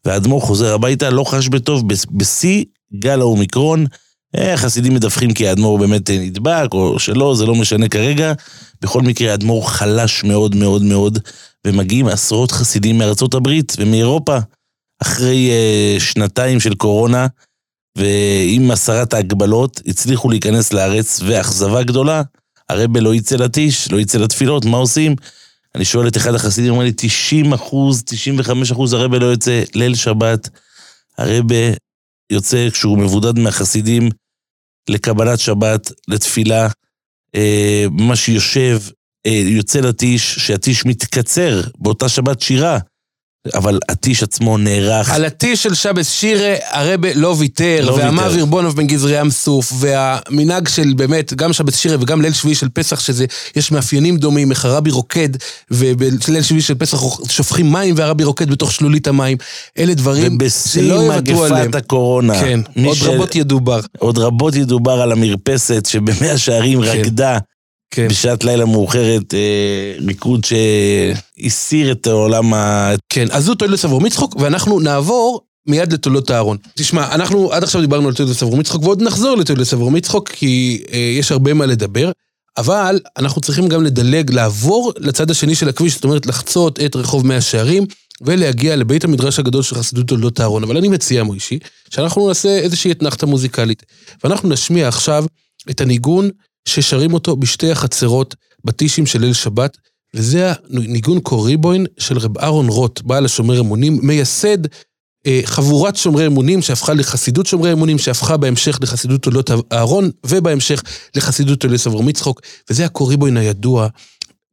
והאדמו"ר 0.05 0.41
חוזר 0.41 0.75
הביתה, 0.75 1.11
לא 1.11 1.25
חש 1.25 1.49
בטוב, 1.49 1.89
בש- 1.89 2.07
בשיא 2.11 2.65
גל 2.99 3.21
האומיקרון. 3.21 3.87
אה, 4.37 4.55
החסידים 4.55 4.95
מדווחים 4.95 5.33
כי 5.35 5.49
האדמו"ר 5.49 5.79
באמת 5.79 6.11
אה, 6.11 6.19
נדבק, 6.19 6.69
או 6.73 6.99
שלא, 6.99 7.35
זה 7.35 7.47
לא 7.47 7.55
משנה 7.55 7.89
כרגע. 7.89 8.33
בכל 8.83 9.03
מקרה, 9.03 9.31
האדמו"ר 9.31 9.69
חלש 9.71 10.25
מאוד 10.25 10.55
מאוד 10.57 10.83
מאוד, 10.83 11.19
ומגיעים 11.67 12.07
עשרות 12.07 12.51
חסידים 12.51 12.99
מארצות 12.99 13.35
הברית 13.35 13.73
ומאירופה. 13.79 14.39
אחרי 15.03 15.51
אה, 15.51 16.01
שנתיים 16.01 16.61
של 16.61 16.75
קורונה, 16.75 17.27
ועם 17.97 18.71
הסרת 18.71 19.15
ההגבלות 19.15 19.81
הצליחו 19.87 20.31
להיכנס 20.31 20.73
לארץ, 20.73 21.21
ואכזבה 21.27 21.83
גדולה, 21.83 22.23
הרבי 22.69 23.01
לא 23.01 23.15
יצא 23.15 23.37
לטיש, 23.37 23.93
לא 23.93 24.01
יצא 24.01 24.19
לתפילות, 24.19 24.65
מה 24.65 24.77
עושים? 24.77 25.15
אני 25.75 25.85
שואל 25.85 26.09
את 26.09 26.17
אחד 26.17 26.35
החסידים, 26.35 26.71
הוא 26.71 26.77
אומר 26.77 26.85
לי, 26.85 26.93
90 26.97 27.53
אחוז, 27.53 28.03
95 28.07 28.73
אחוז, 28.73 28.93
הרבי 28.93 29.19
לא 29.19 29.27
יוצא 29.27 29.63
ליל 29.75 29.95
שבת. 29.95 30.49
הרבי 31.19 31.73
יוצא 32.31 32.71
כשהוא 32.71 32.99
מבודד 32.99 33.39
מהחסידים 33.39 34.09
לקבלת 34.91 35.41
שבת, 35.41 35.93
לתפילה, 36.09 36.69
אה, 37.35 37.85
ממש 37.91 38.29
יושב, 38.29 38.79
אה, 39.27 39.43
יוצא 39.45 39.81
לטיש, 39.81 40.35
שהטיש 40.35 40.87
מתקצר 40.87 41.61
באותה 41.79 42.09
שבת 42.09 42.41
שירה. 42.41 42.79
אבל 43.55 43.79
הטיש 43.89 44.23
עצמו 44.23 44.59
נערך. 44.59 45.11
על 45.11 45.25
הטיש 45.25 45.63
של 45.63 45.75
שבס 45.75 46.11
שירה 46.11 46.55
הרבה 46.71 47.09
לא 47.15 47.35
ויתר, 47.39 47.85
לא 47.87 47.93
ואמר. 47.93 48.31
וירבונוב 48.35 48.77
בן 48.77 48.87
גזרי 48.87 49.21
ים 49.21 49.31
סוף, 49.31 49.73
והמנהג 49.79 50.69
של 50.69 50.93
באמת, 50.97 51.35
גם 51.35 51.53
שבס 51.53 51.77
שירה 51.77 51.97
וגם 52.01 52.23
ליל 52.23 52.33
שביעי 52.33 52.55
של 52.55 52.69
פסח, 52.69 53.01
שזה, 53.01 53.25
יש 53.57 53.73
מאפיינים 53.73 54.17
דומים, 54.17 54.51
איך 54.51 54.65
הרבי 54.65 54.91
רוקד, 54.91 55.29
ובליל 55.71 56.43
שביעי 56.43 56.63
של 56.63 56.75
פסח 56.75 56.99
שופכים 57.29 57.73
מים 57.73 57.95
והרבי 57.99 58.25
רוקד 58.25 58.51
בתוך 58.51 58.73
שלולית 58.73 59.09
המים. 59.09 59.37
אלה 59.79 59.95
דברים 59.95 60.35
ובשיא 60.35 60.83
שלא 60.83 60.95
יוותרו 60.95 61.45
עליהם. 61.45 61.63
מגפת 61.69 61.75
הקורונה. 61.75 62.41
כן, 62.41 62.61
עוד 62.85 62.97
ש- 62.97 63.03
רבות 63.03 63.35
ידובר. 63.35 63.81
עוד 63.99 64.19
רבות 64.19 64.55
ידובר 64.55 64.93
על 65.03 65.13
המרפסת 65.13 65.87
שבמאה 65.87 66.39
שערים 66.39 66.83
כן. 66.83 66.89
רקדה 66.89 67.39
כן. 67.91 68.09
בשעת 68.09 68.45
לילה 68.45 68.65
מאוחרת, 68.65 69.35
אה, 69.35 69.95
ריקוד 70.07 70.41
שהסיר 70.45 71.93
את 71.93 72.07
העולם 72.07 72.55
ה... 72.55 72.91
כן, 73.09 73.27
אז 73.31 73.45
זו 73.45 73.55
תולדות 73.55 73.85
אברהם 73.85 74.07
יצחוק, 74.07 74.37
ואנחנו 74.37 74.81
נעבור 74.81 75.41
מיד 75.67 75.93
לתולדות 75.93 76.31
אהרון. 76.31 76.57
תשמע, 76.75 77.15
אנחנו 77.15 77.53
עד 77.53 77.63
עכשיו 77.63 77.81
דיברנו 77.81 78.09
על 78.09 78.15
תולדות 78.15 78.43
אברהם 78.43 78.61
יצחוק, 78.61 78.83
ועוד 78.83 79.03
נחזור 79.03 79.37
לתולדות 79.37 79.75
אברהם 79.75 79.97
יצחוק, 79.97 80.29
כי 80.29 80.83
אה, 80.93 80.99
יש 80.99 81.33
הרבה 81.33 81.55
מה 81.55 81.67
לדבר, 81.67 82.11
אבל 82.59 83.01
אנחנו 83.17 83.41
צריכים 83.41 83.69
גם 83.69 83.83
לדלג, 83.83 84.31
לעבור 84.31 84.93
לצד 84.99 85.31
השני 85.31 85.55
של 85.55 85.69
הכביש, 85.69 85.95
זאת 85.95 86.05
אומרת 86.05 86.27
לחצות 86.27 86.81
את 86.81 86.97
רחוב 86.97 87.27
מאה 87.27 87.41
שערים, 87.41 87.85
ולהגיע 88.21 88.77
לבית 88.77 89.05
המדרש 89.05 89.39
הגדול 89.39 89.63
של 89.63 89.77
חסידות 89.77 90.09
תולדות 90.09 90.41
אהרון. 90.41 90.63
אבל 90.63 90.77
אני 90.77 90.89
מציע, 90.89 91.23
מוישי, 91.23 91.59
שאנחנו 91.91 92.29
נעשה 92.29 92.49
איזושהי 92.59 92.93
אתנחתה 92.93 93.27
מוזיקלית, 93.27 93.83
ואנחנו 94.25 94.49
נשמיע 94.49 94.89
עכשיו 94.89 95.25
את 95.71 95.81
הניגון 95.81 96.31
ששרים 96.69 97.15
אותו 97.15 97.37
בשתי 97.37 97.71
החצרות 97.71 98.35
בטישים 98.65 99.07
של 99.07 99.21
ליל 99.21 99.33
שבת, 99.33 99.77
וזה 100.15 100.53
הניגון 100.71 101.21
קוריבוין 101.21 101.87
של 101.99 102.19
רב 102.19 102.39
אהרון 102.39 102.69
רוט, 102.69 103.03
בעל 103.03 103.25
השומר 103.25 103.61
אמונים, 103.61 103.99
מייסד 104.03 104.59
אה, 105.27 105.41
חבורת 105.45 105.97
שומרי 105.97 106.27
אמונים 106.27 106.63
שהפכה 106.63 106.95
לחסידות 106.95 107.47
שומרי 107.47 107.73
אמונים, 107.73 107.99
שהפכה 107.99 108.37
בהמשך 108.37 108.79
לחסידות 108.83 109.23
תולדות 109.23 109.51
אהרון, 109.73 110.11
ובהמשך 110.27 110.83
לחסידות 111.15 111.61
תולדות 111.61 111.87
אברהם 111.87 112.09
יצחוק, 112.09 112.41
וזה 112.71 112.85
הקוריבוין 112.85 113.37
הידוע, 113.37 113.89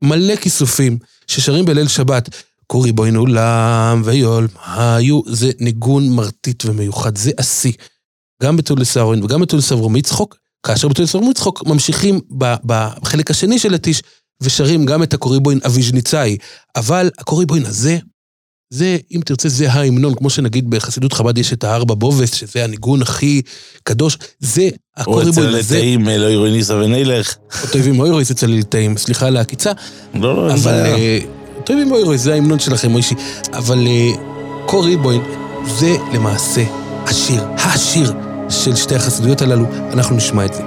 מלא 0.04 0.36
כיסופים, 0.36 0.98
ששרים 1.28 1.66
בליל 1.66 1.88
שבת. 1.88 2.30
קוריבוין 2.68 3.16
עולם 3.16 4.02
ויול, 4.06 4.48
היו, 4.66 5.22
זה 5.28 5.52
ניגון 5.60 6.10
מרטיט 6.10 6.66
ומיוחד, 6.66 7.18
זה 7.18 7.32
השיא. 7.38 7.72
גם 8.44 8.58
בתולדות 8.58 8.98
אהרון 8.98 9.24
וגם 9.24 9.42
בתולדות 9.42 9.72
אברהם 9.72 9.96
יצחוק, 9.96 10.38
כאשר 10.64 10.88
אברהם 10.88 11.32
יצחוק 11.32 11.68
ממשיכים 11.68 12.20
בחלק 12.66 13.32
השני 13.32 13.60
של 13.60 13.74
הטיש, 13.74 14.02
ושרים 14.42 14.86
גם 14.86 15.04
את 15.04 15.14
הקוריבוין 15.14 15.60
אביז'ניצאי. 15.66 16.38
אבל 16.76 17.10
הקוריבוין 17.20 17.66
הזה, 17.66 17.98
זה, 18.74 18.98
אם 19.12 19.22
תרצה, 19.26 19.50
זה 19.50 19.72
ההמנון, 19.72 20.16
כמו 20.16 20.30
שנגיד 20.30 20.70
בחסידות 20.70 21.14
חב"ד 21.14 21.38
יש 21.38 21.54
את 21.54 21.64
הארבע 21.64 21.94
בובס, 21.94 22.34
שזה 22.34 22.64
הניגון 22.64 23.02
הכי 23.02 23.42
קדוש, 23.84 24.18
זה 24.40 24.70
או 24.98 25.02
הקוריבוין 25.02 25.48
אצל 25.48 25.58
הזה, 25.58 25.78
לתאים, 25.78 26.08
לא 26.08 26.32
ירוי 26.32 26.52
ניסה 26.52 26.76
ונלך. 26.76 27.36
או 27.64 27.68
טובים 27.68 28.00
אוירויס 28.00 28.32
אצל 28.32 28.48
ליטאים, 28.48 28.98
סליחה 28.98 29.28
על 29.28 29.38
העקיצה, 29.38 29.72
לא, 30.14 30.36
לא, 30.36 30.50
אין 30.50 30.58
אבל 30.58 30.72
בעיה. 30.72 30.96
אה, 30.96 31.20
טובים 31.64 31.92
אוירויס, 31.92 32.22
זה 32.22 32.34
ההמנון 32.34 32.60
שלכם, 32.60 32.92
מוישי, 32.92 33.16
אבל 33.54 33.88
אה, 33.88 34.12
קוריבוין 34.66 35.22
זה 35.80 35.96
למעשה 36.14 36.64
השיר, 37.06 37.44
השיר 37.58 38.14
של 38.54 38.76
שתי 38.76 38.96
החסידויות 38.96 39.42
הללו, 39.42 39.66
אנחנו 39.94 40.16
נשמע 40.16 40.46
את 40.46 40.54
זה. 40.54 40.64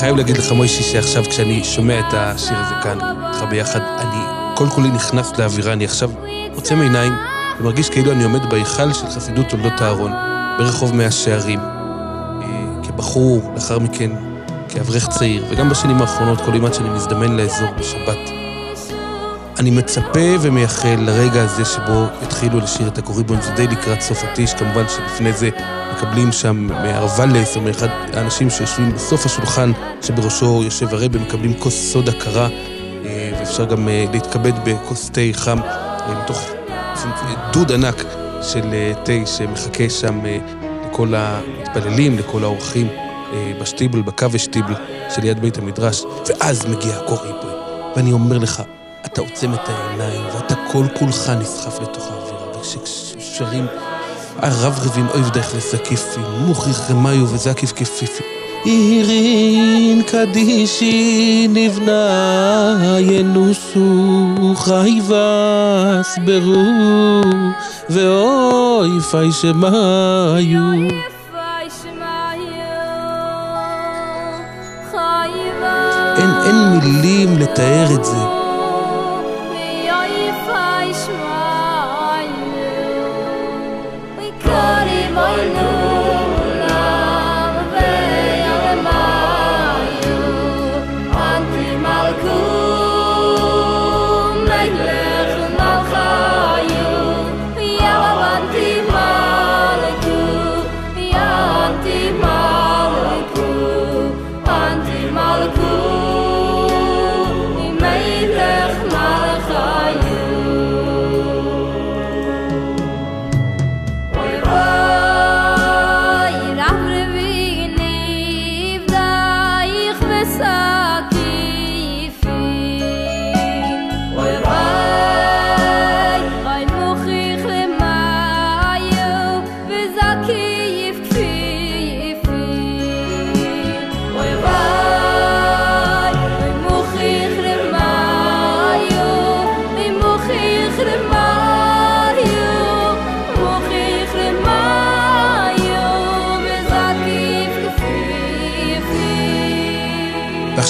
חייב 0.00 0.16
להגיד 0.16 0.38
לך, 0.38 0.52
מוישי, 0.52 0.82
שעכשיו 0.82 1.24
כשאני 1.24 1.64
שומע 1.64 2.00
את 2.00 2.14
השיר 2.14 2.56
הזה 2.58 2.74
כאן, 2.82 2.98
איתך 3.26 3.44
ביחד, 3.50 3.80
אני 3.80 4.20
כל 4.56 4.66
כולי 4.68 4.88
נכנס 4.88 5.32
לאווירה, 5.38 5.72
אני 5.72 5.84
עכשיו 5.84 6.10
עוצם 6.54 6.80
עיניים 6.80 7.12
ומרגיש 7.60 7.90
כאילו 7.90 8.12
אני 8.12 8.24
עומד 8.24 8.50
בהיכל 8.50 8.92
של 8.92 9.06
חסידות 9.06 9.48
תולדות 9.48 9.82
אהרון, 9.82 10.12
ברחוב 10.58 10.94
מאה 10.94 11.10
שערים. 11.10 11.58
אה, 11.58 12.46
כבחור, 12.82 13.52
לאחר 13.54 13.78
מכן 13.78 14.10
כאברך 14.68 15.08
צעיר, 15.08 15.44
וגם 15.50 15.68
בשנים 15.68 16.00
האחרונות, 16.00 16.40
כל 16.40 16.54
אימת 16.54 16.74
שאני 16.74 16.90
מזדמן 16.90 17.36
לאזור 17.36 17.68
בשבת. 17.78 18.18
אני 19.58 19.70
מצפה 19.70 20.36
ומייחל 20.40 20.96
לרגע 20.98 21.42
הזה 21.42 21.64
שבו 21.64 22.06
יתחילו 22.22 22.58
לשיר 22.58 22.88
את 22.88 22.98
הקוריבון, 22.98 23.40
זה 23.40 23.50
די 23.50 23.66
לקראת 23.66 24.00
סוף 24.00 24.24
הטיש, 24.24 24.54
כמובן 24.54 24.84
שלפני 24.88 25.32
זה 25.32 25.50
מקבלים 26.00 26.32
שם 26.32 26.56
מהרוולס 26.56 27.56
או 27.56 27.60
מאחד 27.60 27.88
האנשים 28.12 28.50
שיושבים 28.50 28.92
בסוף 28.92 29.26
השולחן 29.26 29.72
שבראשו 30.02 30.62
יושב 30.64 30.94
הרבי, 30.94 31.18
מקבלים 31.18 31.54
כוס 31.58 31.92
סודה 31.92 32.12
קרה, 32.12 32.48
אה, 33.04 33.32
ואפשר 33.38 33.64
גם 33.64 33.88
אה, 33.88 34.04
להתכבד 34.12 34.52
בכוס 34.64 35.10
תה 35.10 35.20
חם, 35.32 35.58
אה, 35.62 36.22
מתוך 36.22 36.50
דוד 37.52 37.72
ענק 37.72 38.04
של 38.42 38.92
תה 39.04 39.26
שמחכה 39.26 39.90
שם 39.90 40.20
לכל 40.86 41.14
המתפללים, 41.14 42.18
לכל 42.18 42.44
האורחים 42.44 42.88
בשטיבל, 43.60 44.02
בקו 44.02 44.26
שטיבל 44.36 44.74
שליד 45.14 45.40
בית 45.40 45.58
המדרש, 45.58 46.04
ואז 46.28 46.66
מגיע 46.66 46.96
הקוריבון, 46.96 47.54
ואני 47.96 48.12
אומר 48.12 48.38
לך, 48.38 48.62
אתה 49.06 49.20
עוצם 49.20 49.54
את 49.54 49.68
העיניים, 49.68 50.22
ואתה 50.34 50.54
כל 50.72 50.84
כולך 50.98 51.32
נסחף 51.40 51.80
לתוך 51.80 52.06
האווירה, 52.10 52.58
וכששרים 52.58 53.66
הרב 54.42 54.78
רבין 54.84 55.06
אויב 55.14 55.28
דרך 55.28 55.54
לזקיפי, 55.54 56.20
מוכיח 56.46 56.90
רמיו 56.90 57.28
וזקיף 57.28 57.72
כפיפי. 57.72 58.22
עירין 58.64 60.02
קדישי 60.02 61.48
נבנה 61.50 62.96
ינוסו 62.98 64.54
חייבס 64.56 66.18
ברו 66.24 67.20
ואור 67.90 68.80
אוי 68.80 69.00
פי 69.00 69.32
שמאיו 69.32 70.90
אין, 76.16 76.30
אין 76.46 76.78
מילים 76.78 77.38
לתאר 77.38 77.94
את 77.94 78.04
זה. 78.04 78.29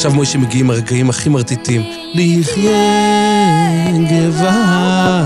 ועכשיו 0.01 0.15
מוישה 0.15 0.39
מגיעים 0.39 0.71
הרגעים 0.71 1.11
הכי 1.11 1.29
מרטיטים. 1.29 1.83
לחיה 2.15 2.73
גבר 4.11 5.25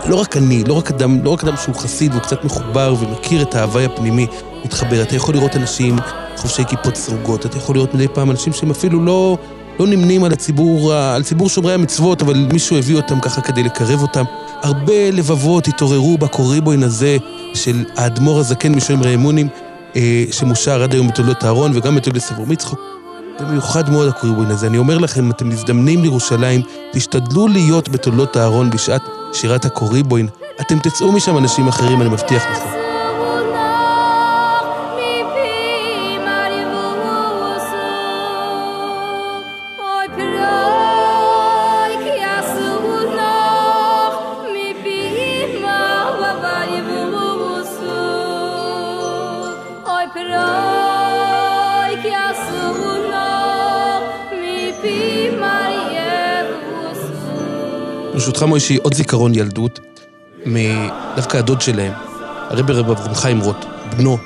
לא 0.05 0.15
רק 0.15 0.37
אני, 0.37 0.63
לא 0.63 0.73
רק 0.73 0.91
אדם, 0.91 1.23
לא 1.23 1.29
רק 1.29 1.43
אדם 1.43 1.57
שהוא 1.57 1.75
חסיד 1.75 2.11
והוא 2.11 2.23
קצת 2.23 2.43
מחובר 2.43 2.95
ומכיר 2.99 3.41
את 3.41 3.55
ההוואי 3.55 3.85
הפנימי, 3.85 4.27
מתחבר. 4.65 5.01
אתה 5.01 5.15
יכול 5.15 5.35
לראות 5.35 5.55
אנשים 5.55 5.95
חובשי 6.37 6.65
כיפות 6.65 6.95
סרוגות, 6.95 7.45
אתה 7.45 7.57
יכול 7.57 7.75
לראות 7.75 7.93
מדי 7.93 8.07
פעם 8.07 8.31
אנשים 8.31 8.53
שהם 8.53 8.71
אפילו 8.71 9.05
לא, 9.05 9.37
לא 9.79 9.87
נמנים 9.87 10.23
על 10.23 10.33
הציבור, 10.33 10.93
על 10.93 11.23
ציבור 11.23 11.49
שומרי 11.49 11.73
המצוות, 11.73 12.21
אבל 12.21 12.47
מישהו 12.53 12.77
הביא 12.77 12.95
אותם 12.95 13.19
ככה 13.19 13.41
כדי 13.41 13.63
לקרב 13.63 14.01
אותם. 14.01 14.23
הרבה 14.61 15.11
לבבות 15.11 15.67
התעוררו 15.67 16.17
בקוריבוין 16.17 16.83
הזה 16.83 17.17
של 17.53 17.85
האדמו"ר 17.95 18.39
הזקן 18.39 18.75
משומרי 18.75 19.15
אמונים, 19.15 19.47
אה, 19.95 20.23
שמושר 20.31 20.83
עד 20.83 20.93
היום 20.93 21.07
בתולדות 21.07 21.43
אהרון 21.43 21.71
וגם 21.75 21.95
בתולדות 21.95 22.21
סבור 22.21 22.47
מצחוק. 22.47 22.98
במיוחד 23.41 23.89
מאוד 23.89 24.07
הקוריבוין 24.07 24.51
הזה. 24.51 24.67
אני 24.67 24.77
אומר 24.77 24.97
לכם, 24.97 25.31
אתם 25.31 25.49
מזדמנים 25.49 26.01
לירושלים, 26.01 26.61
תשתדלו 26.91 27.47
להיות 27.47 27.89
בתולדות 27.89 28.37
אהרון 28.37 28.69
בשעת 28.69 29.01
שירת 29.33 29.65
הקוריבוין. 29.65 30.27
אתם 30.61 30.79
תצאו 30.79 31.11
משם 31.11 31.37
אנשים 31.37 31.67
אחרים, 31.67 32.01
אני 32.01 32.09
מבטיח 32.09 32.43
לכם. 32.51 32.78
ברשותך 58.19 58.43
מוישי, 58.43 58.77
עוד 58.77 58.93
זיכרון 58.93 59.35
ילדות, 59.35 59.79
דווקא 61.15 61.37
הדוד 61.37 61.61
שלהם, 61.61 61.93
הרבי 62.49 62.73
רב 62.73 62.89
אברהם 62.89 63.15
חיים 63.15 63.39
רוט, 63.39 63.65
בנו, 63.97 64.17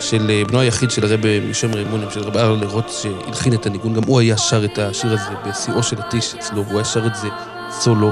של 0.00 0.30
אה, 0.30 0.42
בנו 0.44 0.60
היחיד 0.60 0.90
של 0.90 1.04
הרבי 1.04 1.40
משומר 1.50 1.82
אמונים, 1.82 2.10
של 2.10 2.20
רב 2.22 2.36
ארלה 2.36 2.66
רוט, 2.66 2.84
שהלחין 2.88 3.54
את 3.54 3.66
הניגון, 3.66 3.94
גם 3.94 4.02
הוא 4.06 4.20
היה 4.20 4.36
שר 4.36 4.64
את 4.64 4.78
השיר 4.78 5.12
הזה 5.12 5.30
בשיאו 5.46 5.82
של 5.82 5.96
הטיש 5.98 6.34
אצלו, 6.34 6.64
והוא 6.64 6.78
היה 6.78 6.84
שר 6.84 7.06
את 7.06 7.14
זה 7.14 7.28
סולו, 7.70 8.10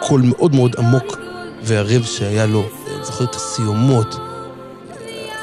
קול 0.00 0.22
מאוד 0.24 0.54
מאוד 0.54 0.76
עמוק 0.78 1.18
וערב 1.62 2.02
שהיה 2.04 2.46
לו, 2.46 2.64
אני 2.96 3.04
זוכר 3.04 3.24
את 3.24 3.34
הסיומות, 3.34 4.16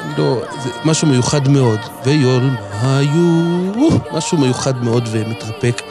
אני 0.00 0.12
לא, 0.18 0.42
זה 0.62 0.70
משהו 0.84 1.08
מיוחד 1.08 1.48
מאוד, 1.48 1.80
ויול 2.04 2.50
היו, 2.82 3.60
משהו 4.12 4.38
מיוחד 4.38 4.84
מאוד 4.84 5.08
ומתרפק. 5.12 5.82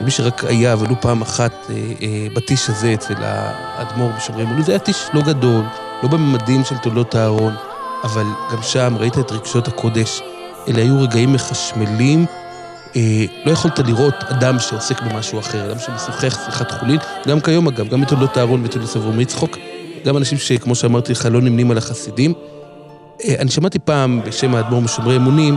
ומי 0.00 0.10
שרק 0.10 0.44
היה, 0.44 0.76
ולו 0.78 1.00
פעם 1.00 1.22
אחת, 1.22 1.52
אה, 1.70 1.74
אה, 2.02 2.26
בטיש 2.34 2.70
הזה 2.70 2.94
אצל 2.94 3.14
האדמו"ר 3.18 4.10
בשומרי 4.16 4.42
אמונים, 4.42 4.62
זה 4.62 4.72
היה 4.72 4.78
טיש 4.78 4.96
לא 5.14 5.22
גדול, 5.22 5.64
לא 6.02 6.08
בממדים 6.08 6.64
של 6.64 6.76
תולדות 6.76 7.16
אהרון, 7.16 7.54
אבל 8.04 8.24
גם 8.52 8.62
שם 8.62 8.94
ראית 8.98 9.18
את 9.18 9.32
רגשות 9.32 9.68
הקודש. 9.68 10.22
אלה 10.68 10.82
היו 10.82 11.02
רגעים 11.02 11.32
מחשמלים. 11.32 12.26
אה, 12.96 13.24
לא 13.44 13.50
יכולת 13.50 13.78
לראות 13.78 14.14
אדם 14.28 14.58
שעוסק 14.58 15.02
במשהו 15.02 15.38
אחר, 15.38 15.70
אדם 15.70 15.78
שמשוחח 15.78 16.38
שיחת 16.44 16.70
חולין, 16.70 16.98
גם 17.26 17.40
כיום 17.40 17.68
אגב, 17.68 17.88
גם 17.88 18.00
בתולדות 18.00 18.38
אהרון 18.38 18.64
ותולדות 18.64 18.90
סבור 18.90 19.12
מצחוק, 19.12 19.58
גם 20.04 20.16
אנשים 20.16 20.38
שכמו 20.38 20.74
שאמרתי 20.74 21.12
לך, 21.12 21.28
לא 21.30 21.40
נמנים 21.40 21.70
על 21.70 21.78
החסידים. 21.78 22.32
אה, 23.24 23.34
אני 23.38 23.50
שמעתי 23.50 23.78
פעם 23.78 24.20
בשם 24.26 24.54
האדמו"ר 24.54 24.80
משומרי 24.80 25.16
אמונים, 25.16 25.56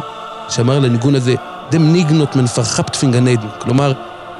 שאמר 0.49 0.75
על 0.75 0.85
הניגון 0.85 1.15
הזה, 1.15 1.35
דם 1.71 1.93
ניגנות 1.93 2.35
מנפרחפט 2.35 2.95
פינגן 2.95 3.27
עדן. 3.27 3.47
כלומר, 3.59 3.93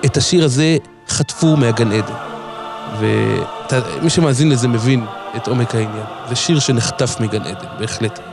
את 0.06 0.18
השיר 0.18 0.46
הזה 0.46 0.78
חטפו 1.08 1.56
מהגן 1.56 1.92
עדן. 1.92 2.14
ומי 3.00 4.10
שמאזין 4.10 4.50
לזה 4.50 4.68
מבין 4.68 5.06
את 5.36 5.48
עומק 5.48 5.76
העניין. 5.76 6.06
זה 6.30 6.36
שיר 6.36 6.60
שנחטף 6.60 7.20
מגן 7.20 7.42
עדן, 7.42 7.68
בהחלט. 7.80 8.29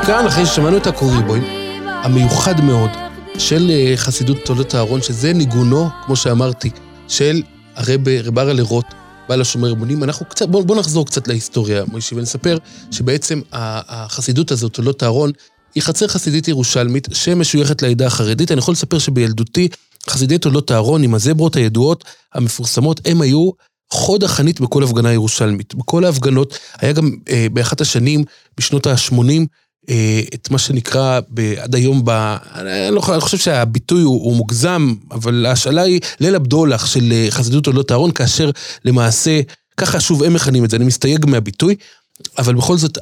ומכאן, 0.00 0.26
אחרי 0.26 0.46
ששמענו 0.46 0.76
את 0.76 0.86
הקוריבוים, 0.86 1.42
המיוחד 1.86 2.60
מאוד 2.60 2.90
של 3.38 3.70
אה, 3.70 3.92
חסידות 3.96 4.36
תולדות 4.44 4.74
אהרון, 4.74 5.02
שזה 5.02 5.32
ניגונו, 5.32 5.88
כמו 6.06 6.16
שאמרתי, 6.16 6.70
של 7.08 7.42
הרבה, 7.74 8.20
רב 8.20 8.38
ארלה 8.38 8.62
רוט, 8.62 8.84
בעל 9.28 9.40
השומר 9.40 9.72
אמונים. 9.72 10.04
אנחנו 10.04 10.26
קצת, 10.26 10.48
בואו 10.48 10.64
בוא 10.64 10.76
נחזור 10.76 11.06
קצת 11.06 11.28
להיסטוריה, 11.28 11.84
מוישי, 11.84 12.14
ונספר 12.14 12.58
שבעצם 12.90 13.40
החסידות 13.52 14.50
הזאת, 14.50 14.72
תולדות 14.72 15.02
אהרון, 15.02 15.30
היא 15.74 15.82
חצר 15.82 16.08
חסידית 16.08 16.48
ירושלמית 16.48 17.08
שמשויכת 17.12 17.82
לעדה 17.82 18.06
החרדית. 18.06 18.52
אני 18.52 18.58
יכול 18.58 18.72
לספר 18.72 18.98
שבילדותי, 18.98 19.68
חסידי 20.10 20.38
תולדות 20.38 20.72
אהרון 20.72 21.02
עם 21.02 21.14
הזברות 21.14 21.56
הידועות, 21.56 22.04
המפורסמות, 22.34 23.00
הם 23.04 23.20
היו 23.20 23.50
חוד 23.90 24.24
החנית 24.24 24.60
בכל 24.60 24.82
הפגנה 24.82 25.12
ירושלמית. 25.12 25.74
בכל 25.74 26.04
ההפגנות, 26.04 26.58
היה 26.78 26.92
גם 26.92 27.10
אה, 27.28 27.46
באחת 27.52 27.80
השנים, 27.80 28.24
בשנות 28.58 28.86
ה-80, 28.86 29.14
אה, 29.16 29.44
את 30.34 30.50
מה 30.50 30.58
שנקרא 30.58 31.20
עד 31.58 31.74
היום, 31.74 32.04
ב, 32.04 32.10
אני, 32.54 32.94
לא, 32.94 33.02
אני 33.12 33.20
חושב 33.20 33.38
שהביטוי 33.38 34.02
הוא, 34.02 34.24
הוא 34.24 34.36
מוגזם, 34.36 34.94
אבל 35.10 35.46
ההשאלה 35.46 35.82
היא 35.82 36.00
ליל 36.20 36.34
הבדולח 36.34 36.86
של 36.86 37.12
אה, 37.12 37.26
חסידות 37.30 37.66
עולות 37.66 37.92
אהרון, 37.92 38.10
כאשר 38.10 38.50
למעשה, 38.84 39.40
ככה 39.76 40.00
שוב 40.00 40.22
הם 40.22 40.34
מכנים 40.34 40.64
את 40.64 40.70
זה, 40.70 40.76
אני 40.76 40.84
מסתייג 40.84 41.26
מהביטוי, 41.26 41.76
אבל 42.38 42.54
בכל 42.54 42.76
זאת, 42.76 42.98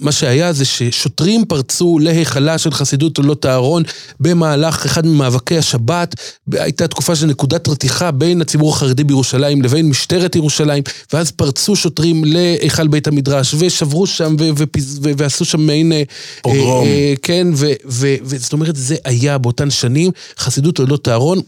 מה 0.00 0.12
שהיה 0.12 0.52
זה 0.52 0.64
ששוטרים 0.64 1.44
פרצו 1.44 1.98
להיכלה 1.98 2.58
של 2.58 2.70
חסידות 2.70 3.18
עולות 3.18 3.46
אהרון 3.46 3.82
במהלך 4.20 4.84
אחד 4.84 5.06
ממאבקי 5.06 5.58
השבת. 5.58 6.14
הייתה 6.52 6.88
תקופה 6.88 7.16
של 7.16 7.26
נקודת 7.26 7.68
רתיחה 7.68 8.10
בין 8.10 8.40
הציבור 8.40 8.72
החרדי 8.72 9.04
בירושלים 9.04 9.62
לבין 9.62 9.88
משטרת 9.88 10.36
ירושלים, 10.36 10.82
ואז 11.12 11.30
פרצו 11.30 11.76
שוטרים 11.76 12.24
להיכל 12.24 12.86
בית 12.88 13.06
המדרש, 13.06 13.54
ושברו 13.58 14.06
שם, 14.06 14.36
ו- 14.40 14.50
ופיז- 14.56 14.98
ו- 15.02 15.12
ועשו 15.16 15.44
שם 15.44 15.60
מעין... 15.60 15.92
אה, 15.92 16.02
פוגרום. 16.42 16.86
אה, 16.86 16.90
אה, 16.90 17.14
כן, 17.22 17.48
ו- 17.54 17.72
ו- 17.88 18.16
וזאת 18.22 18.52
אומרת, 18.52 18.76
זה 18.76 18.96
היה 19.04 19.38
באותן 19.38 19.70
שנים, 19.70 20.10
חסידות 20.38 20.78
עולות 20.78 21.08
אהרון. 21.08 21.40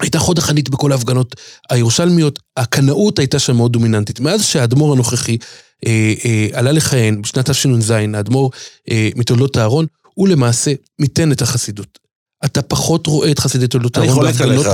הייתה 0.00 0.18
חוד 0.18 0.38
החנית 0.38 0.70
בכל 0.70 0.92
ההפגנות 0.92 1.36
הירושלמיות, 1.70 2.38
הקנאות 2.56 3.18
הייתה 3.18 3.38
שם 3.38 3.56
מאוד 3.56 3.72
דומיננטית. 3.72 4.20
מאז 4.20 4.44
שהאדמו"ר 4.44 4.92
הנוכחי 4.92 5.36
עלה 6.52 6.72
לכהן 6.72 7.22
בשנת 7.22 7.50
תשנ"ז, 7.50 7.90
האדמו"ר 7.90 8.50
אה, 8.90 9.10
מתולדות 9.16 9.58
אהרון, 9.58 9.86
הוא 10.14 10.28
למעשה 10.28 10.72
מיתן 10.98 11.32
את 11.32 11.42
החסידות. 11.42 11.98
אתה 12.44 12.62
פחות 12.62 13.06
רואה 13.06 13.30
את 13.30 13.38
חסידי 13.38 13.66
תולדות 13.66 13.98
אני 13.98 14.08
אהרון 14.08 14.26
עליך. 14.26 14.68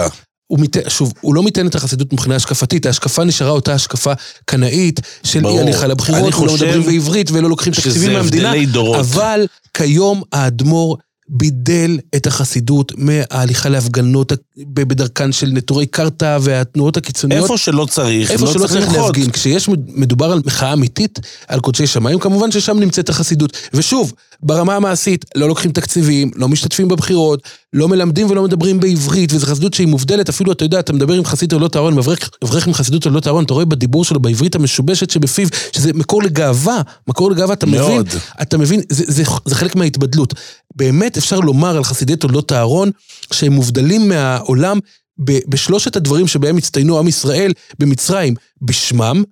הוא 0.46 0.60
מיתן, 0.60 0.80
שוב, 0.88 1.12
הוא 1.20 1.34
לא 1.34 1.42
מיתן 1.42 1.66
את 1.66 1.74
החסידות 1.74 2.12
מבחינה 2.12 2.36
השקפתית, 2.36 2.86
ההשקפה 2.86 3.24
נשארה 3.24 3.50
אותה 3.50 3.74
השקפה 3.74 4.12
קנאית 4.44 5.00
של. 5.22 5.46
אי 5.46 5.60
הליכה 5.60 5.86
לבחירות, 5.86 6.22
ולא 6.22 6.30
חושב 6.30 6.64
מדברים 6.64 6.82
בעברית 6.82 7.30
ולא 7.30 7.48
לוקחים 7.48 7.72
תקציבים 7.72 8.12
מהמדינה, 8.12 8.52
דורות. 8.66 8.98
אבל 9.00 9.46
כיום 9.74 10.22
האדמו"ר 10.32 10.96
בידל 11.28 11.98
את 12.16 12.26
החסידות 12.26 12.92
מההליכה 12.96 13.68
להפגנות 13.68 14.32
בדרכן 14.56 15.32
של 15.32 15.46
נטורי 15.52 15.86
קרתא 15.86 16.38
והתנועות 16.40 16.96
הקיצוניות. 16.96 17.42
איפה 17.42 17.58
שלא 17.58 17.86
צריך, 17.90 18.30
איפה 18.30 18.44
לא 18.44 18.52
שלא 18.52 18.66
צריך 18.66 18.86
למחות. 18.88 19.06
להפגין, 19.06 19.30
כשיש 19.30 19.68
מדובר 19.88 20.32
על 20.32 20.40
מחאה 20.44 20.72
אמיתית, 20.72 21.18
על 21.48 21.60
קודשי 21.60 21.86
שמיים, 21.86 22.18
כמובן 22.18 22.50
ששם 22.50 22.78
נמצאת 22.78 23.08
החסידות. 23.08 23.56
ושוב, 23.74 24.12
ברמה 24.42 24.76
המעשית, 24.76 25.24
לא 25.34 25.48
לוקחים 25.48 25.72
תקציבים, 25.72 26.30
לא 26.34 26.48
משתתפים 26.48 26.88
בבחירות, 26.88 27.42
לא 27.72 27.88
מלמדים 27.88 28.30
ולא 28.30 28.42
מדברים 28.42 28.80
בעברית, 28.80 29.32
וזו 29.32 29.46
חסידות 29.46 29.74
שהיא 29.74 29.86
מובדלת, 29.86 30.28
אפילו, 30.28 30.52
אתה 30.52 30.64
יודע, 30.64 30.80
אתה 30.80 30.92
מדבר 30.92 31.14
עם 31.14 31.24
חסיד 31.24 31.52
עולות 31.52 31.76
אהרון, 31.76 31.94
מברך 31.94 32.30
אברך 32.44 32.66
עם 32.66 32.74
חסידות 32.74 33.06
עולות 33.06 33.26
אהרון, 33.26 33.44
אתה 33.44 33.54
רואה 33.54 33.64
בדיבור 33.64 34.04
שלו, 34.04 34.20
בעברית 34.20 34.54
המשובשת 34.54 35.10
שבפיו, 35.10 35.48
שזה 35.72 35.92
מקור 35.92 36.22
לגאווה, 36.22 36.82
מקור 37.08 37.30
לגאווה, 37.30 37.54
אתה 37.54 37.66
מבין, 37.66 37.80
מאוד. 37.80 38.08
אתה 38.42 38.58
מבין, 38.58 38.80
זה, 38.88 39.04
זה, 39.06 39.22
זה 39.44 39.54
חלק 39.54 39.76
מההתבדלות. 39.76 40.34
באמת 40.76 41.16
אפשר 41.16 41.40
לומר 41.40 41.76
על 41.76 41.84
חסידי 41.84 42.16
תולדות 42.16 42.52
אהרון, 42.52 42.90
שהם 43.32 43.52
מובדלים 43.52 44.08
מהעולם 44.08 44.78
בשלושת 45.18 45.96
הדברים 45.96 46.26
שבהם 46.26 46.56
הצטיינו 46.56 46.98
עם 46.98 47.08
ישראל 47.08 47.52
במצרים, 47.78 48.34
בשמם, 48.62 49.22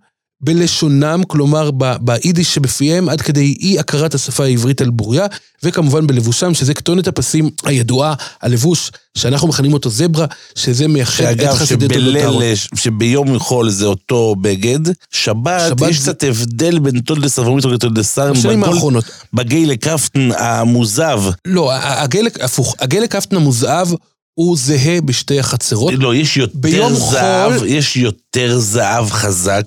בלשונם, 0.40 1.22
כלומר 1.28 1.70
ביידיש 2.00 2.54
שבפיהם, 2.54 3.08
עד 3.08 3.20
כדי 3.20 3.56
אי 3.60 3.78
הכרת 3.78 4.14
השפה 4.14 4.44
העברית 4.44 4.80
על 4.80 4.90
בוריה, 4.90 5.26
וכמובן 5.62 6.06
בלבושם, 6.06 6.54
שזה 6.54 6.74
כתונת 6.74 7.08
הפסים 7.08 7.50
הידועה, 7.64 8.14
הלבוש 8.42 8.90
שאנחנו 9.18 9.48
מכנים 9.48 9.72
אותו 9.72 9.90
זברה, 9.90 10.26
שזה 10.54 10.88
מייחד 10.88 11.24
את 11.24 11.38
שאגב, 11.38 11.54
חסידי 11.54 11.88
תולדות 11.88 12.16
אהרון. 12.16 12.34
שבליל, 12.34 12.54
שביום 12.74 13.38
חול 13.38 13.70
זה 13.70 13.86
אותו 13.86 14.34
בגד, 14.40 14.78
שבת, 15.10 15.62
שבת 15.68 15.90
יש 15.90 15.98
זה- 16.00 16.12
קצת 16.12 16.24
הבדל 16.24 16.78
בין 16.78 17.00
תולדס 17.00 17.38
אברמית 17.38 17.64
לתולדס 17.64 18.14
סרן, 18.14 18.32
בשנים 18.32 18.64
האחרונות. 18.64 19.04
בגיא 19.34 19.66
לקפטן 19.66 20.28
המוזב. 20.38 21.22
לא, 21.44 21.72
ה- 21.72 22.02
הגלק, 22.02 22.40
הפוך, 22.40 22.74
הגלק 22.78 23.14
אפטן 23.14 23.36
המוזהב 23.36 23.88
הוא 24.34 24.56
זהה 24.56 25.00
בשתי 25.00 25.40
החצרות. 25.40 25.92
לא, 25.96 26.14
יש 26.14 26.36
יותר 26.36 26.94
זהב, 26.94 27.58
חול- 27.58 27.66
יש 27.68 27.96
יותר 27.96 28.58
זהב 28.58 29.10
חזק. 29.10 29.66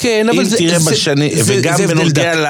כן, 0.00 0.26
אבל 0.30 0.38
אם 0.38 0.44
זה... 0.44 0.56
תראה 0.56 0.78
זה- 0.78 0.90
בשני, 0.90 1.42
זה- 1.42 1.42
וגם 1.58 1.76
בנוגע. 1.88 2.34
ל... 2.34 2.46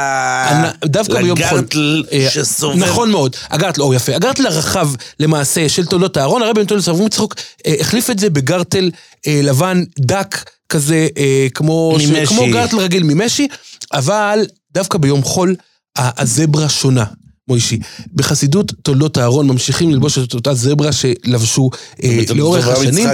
דווקא 0.85 1.23
ביום 1.23 1.39
חול. 1.49 1.59
לגרטל 1.59 2.05
אה, 2.13 2.27
שסובב. 2.31 2.77
נכון 2.77 3.11
מאוד. 3.11 3.37
הגרטל, 3.51 3.83
או 3.83 3.95
יפה. 3.95 4.15
הגרטל 4.17 4.47
הרחב 4.47 4.89
למעשה 5.21 5.69
של 5.69 5.87
תולדות 5.87 6.19
אהרון, 6.19 6.43
הרבי 6.43 6.65
תולדות 6.65 6.89
אברהם 6.89 7.07
יצחוק 7.07 7.35
אה, 7.67 7.75
החליף 7.81 8.11
את 8.11 8.19
זה 8.19 8.31
בגרטל 8.31 8.91
אה, 9.27 9.41
לבן 9.43 9.83
דק 9.99 10.45
כזה, 10.69 11.09
אה, 11.19 11.47
כמו, 11.55 11.97
ממשי. 11.99 12.27
כמו 12.27 12.47
גרטל 12.53 12.77
רגיל 12.79 13.03
ממשי, 13.03 13.49
אבל 13.93 14.39
דווקא 14.73 14.99
ביום 14.99 15.23
חול 15.23 15.55
הזברה 15.97 16.69
שונה. 16.69 17.05
מוישי, 17.49 17.79
בחסידות 18.15 18.73
תולדות 18.83 19.19
אהרון 19.19 19.47
ממשיכים 19.47 19.91
ללבוש 19.91 20.19
את 20.19 20.35
אותה 20.35 20.55
זברה 20.55 20.91
שלבשו 20.93 21.71
אה, 22.05 22.19
לאורך 22.35 22.69
השנים, 22.69 23.09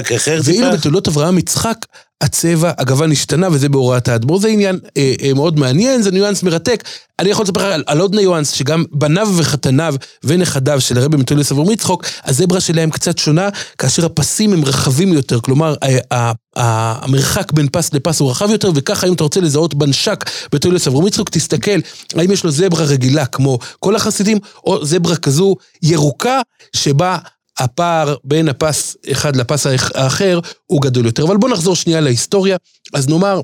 ואילו? 0.44 0.73
בתולדות 0.73 1.09
אברהם 1.09 1.38
יצחק 1.38 1.77
הצבע, 2.24 2.72
הגוון 2.78 3.12
השתנה, 3.12 3.48
וזה 3.52 3.68
בהוראת 3.68 4.08
האדמו"ר. 4.08 4.38
זה 4.38 4.48
עניין 4.48 4.78
אה, 4.96 5.14
אה, 5.22 5.34
מאוד 5.34 5.58
מעניין, 5.58 6.02
זה 6.02 6.10
ניואנס 6.10 6.42
מרתק. 6.42 6.84
אני 7.18 7.30
יכול 7.30 7.44
לספר 7.44 7.60
לך 7.60 7.74
על, 7.74 7.82
על 7.87 8.00
עוד 8.00 8.14
ניואנס, 8.14 8.50
שגם 8.50 8.84
בניו 8.92 9.28
וחתניו 9.37 9.94
ונכדיו 10.24 10.80
של 10.80 10.98
הרבי 10.98 11.16
מטולס 11.16 11.52
אברהם 11.52 11.70
יצחוק, 11.70 12.04
הזברה 12.24 12.60
שלהם 12.60 12.90
קצת 12.90 13.18
שונה, 13.18 13.48
כאשר 13.78 14.06
הפסים 14.06 14.52
הם 14.52 14.64
רחבים 14.64 15.12
יותר, 15.12 15.40
כלומר, 15.40 15.74
ה- 15.82 16.14
ה- 16.14 16.32
ה- 16.56 17.04
המרחק 17.04 17.52
בין 17.52 17.68
פס 17.72 17.94
לפס 17.94 18.20
הוא 18.20 18.30
רחב 18.30 18.50
יותר, 18.50 18.70
וככה 18.74 19.06
אם 19.06 19.12
אתה 19.12 19.22
רוצה 19.22 19.40
לזהות 19.40 19.74
בנשק 19.74 20.24
בתולס 20.52 20.88
אברהם 20.88 21.06
יצחוק, 21.06 21.30
תסתכל, 21.30 21.78
האם 22.16 22.30
יש 22.30 22.44
לו 22.44 22.50
זברה 22.50 22.84
רגילה 22.84 23.26
כמו 23.26 23.58
כל 23.80 23.96
החסידים, 23.96 24.38
או 24.64 24.84
זברה 24.84 25.16
כזו 25.16 25.56
ירוקה, 25.82 26.40
שבה 26.76 27.18
הפער 27.59 28.17
בין 28.25 28.49
הפס 28.49 28.97
אחד 29.12 29.37
לפס 29.37 29.67
האח- 29.67 29.90
האחר 29.95 30.40
הוא 30.67 30.83
גדול 30.83 31.07
יותר. 31.07 31.25
אבל 31.25 31.37
בואו 31.37 31.53
נחזור 31.53 31.77
שנייה 31.77 32.01
להיסטוריה. 32.01 32.57
אז 32.95 33.09
נאמר 33.09 33.40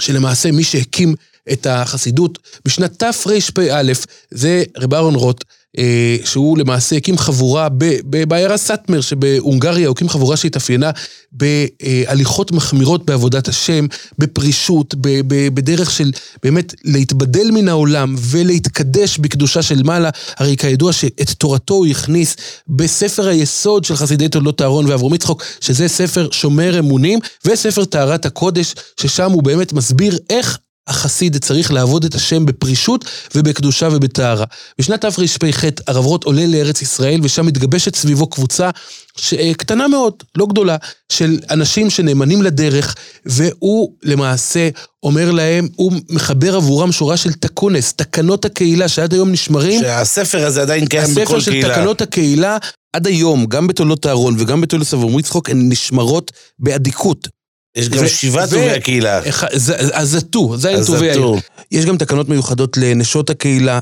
שלמעשה 0.00 0.50
מי 0.52 0.64
שהקים 0.64 1.14
את 1.52 1.66
החסידות 1.66 2.38
בשנת 2.64 2.98
תרפ"א 2.98 3.92
זה 4.30 4.62
רב 4.76 4.94
אהרון 4.94 5.14
רוט, 5.14 5.44
שהוא 6.24 6.58
למעשה 6.58 6.96
הקים 6.96 7.18
חבורה 7.18 7.68
בעיירה 8.28 8.56
סאטמר 8.56 9.00
שבהונגריה, 9.00 9.88
הוא 9.88 9.92
הקים 9.92 10.08
חבורה 10.08 10.36
שהתאפיינה 10.36 10.90
בהליכות 11.32 12.52
מחמירות 12.52 13.06
בעבודת 13.06 13.48
השם, 13.48 13.86
בפרישות, 14.18 14.94
בדרך 15.54 15.90
של 15.90 16.10
באמת 16.42 16.74
להתבדל 16.84 17.50
מן 17.50 17.68
העולם 17.68 18.14
ולהתקדש 18.18 19.18
בקדושה 19.18 19.62
של 19.62 19.82
מעלה. 19.82 20.10
הרי 20.36 20.56
כידוע 20.56 20.92
שאת 20.92 21.30
תורתו 21.30 21.74
הוא 21.74 21.86
הכניס 21.86 22.36
בספר 22.68 23.28
היסוד 23.28 23.84
של 23.84 23.96
חסידי 23.96 24.28
תולדות 24.28 24.62
אהרון 24.62 24.86
ואברום 24.86 25.14
יצחוק, 25.14 25.42
שזה 25.60 25.88
ספר 25.88 26.28
שומר 26.30 26.78
אמונים, 26.78 27.18
וספר 27.44 27.84
טהרת 27.84 28.26
הקודש, 28.26 28.74
ששם 29.00 29.30
הוא 29.30 29.42
באמת 29.42 29.72
מסביר 29.72 30.18
איך 30.30 30.58
החסיד 30.88 31.36
צריך 31.36 31.72
לעבוד 31.72 32.04
את 32.04 32.14
השם 32.14 32.46
בפרישות 32.46 33.04
ובקדושה 33.34 33.88
ובטהרה. 33.92 34.44
בשנת 34.78 35.00
תרפ"ח 35.00 35.64
הרב 35.86 36.06
רוט 36.06 36.24
עולה 36.24 36.46
לארץ 36.46 36.82
ישראל 36.82 37.20
ושם 37.22 37.46
מתגבשת 37.46 37.96
סביבו 37.96 38.26
קבוצה. 38.26 38.70
אה, 39.38 39.54
קטנה 39.54 39.88
מאוד, 39.88 40.14
לא 40.36 40.46
גדולה, 40.46 40.76
של 41.12 41.38
אנשים 41.50 41.90
שנאמנים 41.90 42.42
לדרך, 42.42 42.94
והוא 43.26 43.92
למעשה 44.02 44.68
אומר 45.02 45.32
להם, 45.32 45.68
הוא 45.76 45.92
מחבר 46.10 46.56
עבורם 46.56 46.92
שורה 46.92 47.16
של 47.16 47.32
תקונס, 47.32 47.92
תקנות 47.92 48.44
הקהילה 48.44 48.88
שעד 48.88 49.12
היום 49.12 49.32
נשמרים. 49.32 49.80
שהספר 49.80 50.46
הזה 50.46 50.62
עדיין 50.62 50.86
קיים 50.86 51.02
הספר 51.02 51.24
בכל 51.24 51.40
של 51.40 51.50
קהילה. 51.50 51.74
תקנות 51.74 52.00
הקהילה, 52.00 52.56
עד 52.92 53.06
היום, 53.06 53.46
גם 53.46 53.66
בתולדות 53.66 54.06
אהרון 54.06 54.36
וגם 54.38 54.60
בתולדות 54.60 54.94
אברהם 54.94 55.18
יצחוק, 55.18 55.50
הן 55.50 55.68
נשמרות 55.68 56.32
באדיקות. 56.58 57.28
יש 57.76 57.88
גם 57.88 58.06
שבעה 58.08 58.46
טובי 58.46 58.70
הקהילה. 58.70 59.22
איך- 59.22 59.44
ז- 59.56 59.72
הזתו, 59.94 60.56
זין 60.56 60.76
אז 60.76 60.86
טובי 60.86 61.10
העיר. 61.10 61.26
יש 61.72 61.84
גם 61.84 61.96
תקנות 61.96 62.28
מיוחדות 62.28 62.76
לנשות 62.76 63.30
הקהילה, 63.30 63.80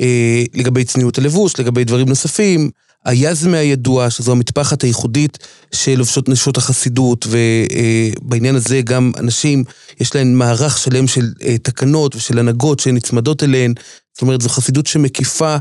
אה, 0.00 0.42
לגבי 0.54 0.84
צניעות 0.84 1.18
הלבוש, 1.18 1.52
לגבי 1.60 1.84
דברים 1.84 2.08
נוספים. 2.08 2.70
היזמה 3.04 3.56
הידועה, 3.56 4.10
שזו 4.10 4.32
המטפחת 4.32 4.82
הייחודית 4.82 5.38
שלובשות 5.74 6.28
נשות 6.28 6.56
החסידות, 6.56 7.26
ובעניין 7.30 8.54
הזה 8.54 8.80
גם 8.80 9.12
אנשים, 9.18 9.64
יש 10.00 10.14
להן 10.14 10.34
מערך 10.34 10.78
שלם 10.78 11.06
של 11.06 11.26
אה, 11.42 11.58
תקנות 11.58 12.16
ושל 12.16 12.38
הנהגות 12.38 12.80
שהן 12.80 12.94
נצמדות 12.96 13.42
אליהן. 13.42 13.74
זאת 14.14 14.22
אומרת, 14.22 14.40
זו 14.40 14.48
חסידות 14.48 14.86
שמקיפה 14.86 15.56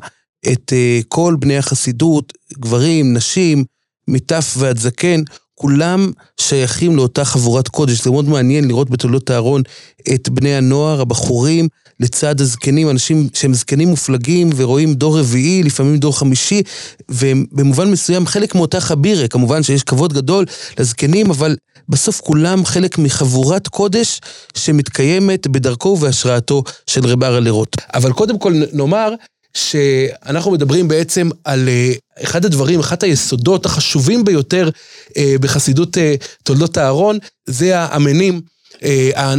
את 0.51 0.73
אה, 0.73 0.99
כל 1.07 1.35
בני 1.39 1.57
החסידות, 1.57 2.33
גברים, 2.53 3.13
נשים, 3.13 3.63
מטף 4.07 4.53
ועד 4.57 4.77
זקן, 4.77 5.21
כולם 5.59 6.11
שייכים 6.41 6.95
לאותה 6.95 7.25
חבורת 7.25 7.67
קודש. 7.67 8.03
זה 8.03 8.11
מאוד 8.11 8.29
מעניין 8.29 8.67
לראות 8.67 8.89
בתולדות 8.89 9.31
אהרון 9.31 9.61
את 10.13 10.29
בני 10.29 10.55
הנוער, 10.55 11.01
הבחורים, 11.01 11.67
לצד 11.99 12.41
הזקנים, 12.41 12.89
אנשים 12.89 13.27
שהם 13.33 13.53
זקנים 13.53 13.87
מופלגים 13.87 14.49
ורואים 14.55 14.93
דור 14.93 15.19
רביעי, 15.19 15.63
לפעמים 15.63 15.97
דור 15.97 16.19
חמישי, 16.19 16.61
והם 17.09 17.45
במובן 17.51 17.91
מסוים 17.91 18.27
חלק 18.27 18.55
מאותה 18.55 18.79
חבירה. 18.79 19.27
כמובן 19.27 19.63
שיש 19.63 19.83
כבוד 19.83 20.13
גדול 20.13 20.45
לזקנים, 20.79 21.29
אבל 21.29 21.55
בסוף 21.89 22.21
כולם 22.21 22.65
חלק 22.65 22.97
מחבורת 22.97 23.67
קודש 23.67 24.21
שמתקיימת 24.57 25.47
בדרכו 25.47 25.89
ובהשראתו 25.89 26.63
של 26.87 27.05
רב 27.05 27.23
ארלה 27.23 27.51
רוט. 27.51 27.75
אבל 27.93 28.13
קודם 28.13 28.39
כל 28.39 28.53
נאמר 28.73 29.13
שאנחנו 29.57 30.51
מדברים 30.51 30.87
בעצם 30.87 31.29
על 31.43 31.69
אה, 31.69 31.93
אחד 32.23 32.45
הדברים, 32.45 32.79
אחד 32.79 33.03
היסודות 33.03 33.65
החשובים 33.65 34.25
ביותר 34.25 34.69
אה, 35.17 35.35
בחסידות 35.41 35.97
אה, 35.97 36.15
תולדות 36.43 36.77
אהרון, 36.77 37.17
זה 37.45 37.79
האמנים, 37.79 38.41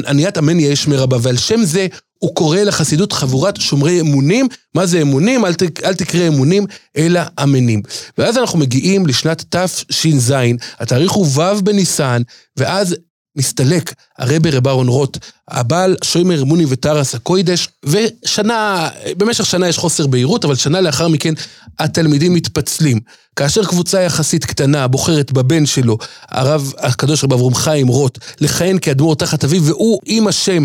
עניית 0.06 0.38
אמן 0.38 0.60
יהיה 0.60 0.76
שמי 0.76 0.96
רבה, 0.96 1.16
ועל 1.22 1.36
שם 1.36 1.64
זה 1.64 1.86
הוא 2.18 2.34
קורא 2.34 2.58
לחסידות 2.58 3.12
חבורת 3.12 3.60
שומרי 3.60 4.00
אמונים. 4.00 4.48
מה 4.74 4.86
זה 4.86 5.02
אמונים? 5.02 5.44
אל, 5.44 5.54
ת, 5.54 5.84
אל 5.84 5.94
תקרא 5.94 6.28
אמונים, 6.28 6.66
אלא 6.96 7.20
אמנים. 7.42 7.82
ואז 8.18 8.38
אנחנו 8.38 8.58
מגיעים 8.58 9.06
לשנת 9.06 9.56
תש"ז, 9.56 10.34
התאריך 10.78 11.12
הוא 11.12 11.26
ו' 11.26 11.62
בניסן, 11.62 12.22
ואז 12.56 12.96
מסתלק 13.38 13.94
הרבי 14.18 14.50
רב 14.50 14.68
אהרון 14.68 14.88
רוט, 14.88 15.18
הבעל 15.48 15.96
שוימר 16.04 16.44
מוני 16.44 16.64
וטרס 16.68 17.14
הקוידש, 17.14 17.68
ושנה, 17.84 18.88
במשך 19.16 19.46
שנה 19.46 19.68
יש 19.68 19.78
חוסר 19.78 20.06
בהירות, 20.06 20.44
אבל 20.44 20.54
שנה 20.54 20.80
לאחר 20.80 21.08
מכן 21.08 21.34
התלמידים 21.78 22.34
מתפצלים. 22.34 23.00
כאשר 23.36 23.64
קבוצה 23.64 24.00
יחסית 24.00 24.44
קטנה 24.44 24.86
בוחרת 24.86 25.32
בבן 25.32 25.66
שלו, 25.66 25.98
הרב 26.28 26.72
הקדוש 26.78 27.24
רב 27.24 27.32
אברום 27.32 27.54
חיים 27.54 27.88
רוט, 27.88 28.18
לכהן 28.40 28.78
כאדמו"ר 28.78 29.14
תחת 29.14 29.44
אביו, 29.44 29.64
והוא 29.64 30.00
עם 30.04 30.28
השם 30.28 30.64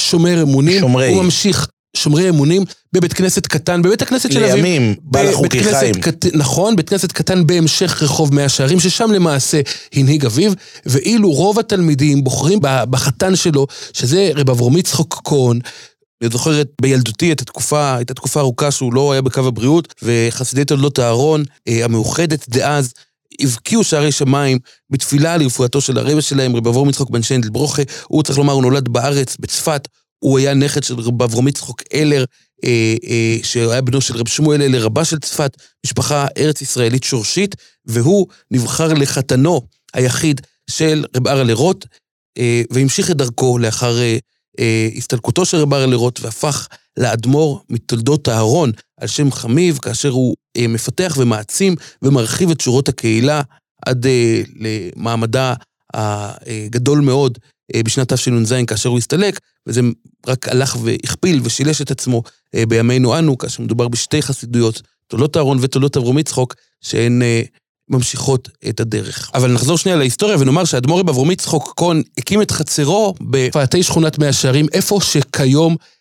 שומר 0.00 0.42
אמונים, 0.42 0.80
שומרי. 0.80 1.14
הוא 1.14 1.22
ממשיך 1.22 1.68
שומרי 1.96 2.28
אמונים 2.28 2.64
בבית 2.92 3.12
כנסת 3.12 3.46
קטן, 3.46 3.82
בבית 3.82 4.02
הכנסת 4.02 4.32
של 4.32 4.44
אביו. 4.44 4.56
לימים, 4.56 4.94
בעל 5.02 5.28
החוקי 5.28 5.64
כנסת 5.64 5.78
חיים. 5.78 5.94
קט... 5.94 6.26
נכון, 6.34 6.76
בית 6.76 6.88
כנסת 6.88 7.12
קטן 7.12 7.46
בהמשך 7.46 8.02
רחוב 8.02 8.34
מאה 8.34 8.48
שערים, 8.48 8.80
ששם 8.80 9.12
למעשה 9.12 9.60
הנהיג 9.92 10.26
אביו, 10.26 10.52
ואילו 10.86 11.30
רוב 11.30 11.58
התלמידים 11.58 12.24
בוחרים 12.24 12.58
בחתן 12.62 13.36
שלו, 13.36 13.66
שזה 13.92 14.30
רב 14.34 14.50
אברום 14.50 14.76
יצחוק 14.76 15.20
כהן. 15.24 15.58
אני 16.22 16.30
זוכר 16.30 16.62
בילדותי 16.80 17.32
את 17.32 17.40
התקופה, 17.40 17.96
הייתה 17.96 18.14
תקופה 18.14 18.40
ארוכה 18.40 18.70
שהוא 18.70 18.94
לא 18.94 19.12
היה 19.12 19.22
בקו 19.22 19.48
הבריאות, 19.48 19.94
וחסידי 20.02 20.64
תולדות 20.64 20.98
אהרון, 20.98 21.44
אה, 21.68 21.84
המאוחדת 21.84 22.48
דאז, 22.48 22.92
הבקיעו 23.40 23.84
שערי 23.84 24.12
שמיים 24.12 24.58
בתפילה 24.90 25.36
לרפואתו 25.36 25.80
של 25.80 25.98
הרבי 25.98 26.22
שלהם, 26.22 26.56
רב 26.56 26.68
אברום 26.68 26.88
יצחוק 26.88 27.10
בן 27.10 27.22
שיינדל 27.22 27.50
ברוכה. 27.50 27.82
הוא, 28.08 28.22
צריך 28.22 28.38
לומר, 28.38 28.52
הוא 28.52 28.62
נולד 28.62 28.88
בארץ, 28.88 29.36
בצפת. 29.40 29.88
הוא 30.20 30.38
היה 30.38 30.54
נכד 30.54 30.82
של 30.82 30.94
רב 30.94 31.22
אברום 31.22 31.48
יצחוק 31.48 31.82
אלר, 31.94 32.24
אה, 32.64 32.94
אה, 33.04 33.38
שהיה 33.42 33.80
בנו 33.80 34.00
של 34.00 34.16
רב 34.16 34.28
שמואל 34.28 34.62
אלר, 34.62 34.84
רבה 34.84 35.04
של 35.04 35.18
צפת, 35.18 35.56
משפחה 35.86 36.26
ארץ 36.38 36.62
ישראלית 36.62 37.04
שורשית, 37.04 37.54
והוא 37.86 38.26
נבחר 38.50 38.94
לחתנו 38.94 39.60
היחיד 39.94 40.40
של 40.70 41.04
רב 41.16 41.28
ארלה 41.28 41.54
רוט, 41.54 41.86
אה, 42.38 42.62
והמשיך 42.70 43.10
את 43.10 43.16
דרכו 43.16 43.58
לאחר 43.58 43.98
אה, 43.98 44.18
אה, 44.58 44.88
הסתלקותו 44.96 45.44
של 45.44 45.56
רב 45.56 45.74
ארלה 45.74 45.96
רוט, 45.96 46.20
והפך 46.22 46.68
לאדמו"ר 46.98 47.60
מתולדות 47.70 48.28
אהרון 48.28 48.72
על 49.00 49.08
שם 49.08 49.32
חמיב, 49.32 49.78
כאשר 49.78 50.08
הוא 50.08 50.36
אה, 50.56 50.66
מפתח 50.68 51.16
ומעצים 51.18 51.74
ומרחיב 52.02 52.50
את 52.50 52.60
שורות 52.60 52.88
הקהילה 52.88 53.42
עד 53.86 54.06
אה, 54.06 54.42
למעמדה 54.56 55.54
הגדול 55.94 57.00
מאוד 57.00 57.38
אה, 57.42 57.49
בשנת 57.76 58.12
תשנ"ז 58.12 58.54
כאשר 58.66 58.88
הוא 58.88 58.98
הסתלק, 58.98 59.40
וזה 59.66 59.80
רק 60.26 60.48
הלך 60.48 60.76
והכפיל 60.82 61.40
ושילש 61.44 61.82
את 61.82 61.90
עצמו 61.90 62.22
אה, 62.54 62.66
בימינו 62.66 63.18
אנו, 63.18 63.38
כאשר 63.38 63.62
מדובר 63.62 63.88
בשתי 63.88 64.22
חסידויות, 64.22 64.82
תולדות 65.06 65.36
אהרון 65.36 65.58
ותולדות 65.60 65.96
אברום 65.96 66.18
יצחוק, 66.18 66.54
שהן 66.80 67.22
אה, 67.22 67.42
ממשיכות 67.90 68.48
את 68.68 68.80
הדרך. 68.80 69.30
אבל 69.34 69.52
נחזור 69.52 69.78
שנייה 69.78 69.98
להיסטוריה 69.98 70.36
ונאמר 70.40 70.64
שהאדמו"ר 70.64 71.00
אברום 71.00 71.30
יצחוק 71.30 71.74
כהן 71.76 72.02
הקים 72.18 72.42
את 72.42 72.50
חצרו 72.50 73.14
בפאתי 73.20 73.82
שכונת 73.82 74.18
מאה 74.18 74.32
שערים, 74.32 74.66
איפה 74.72 74.98
שכיום 75.02 75.72
אה, 75.72 75.76
אה, 75.76 75.99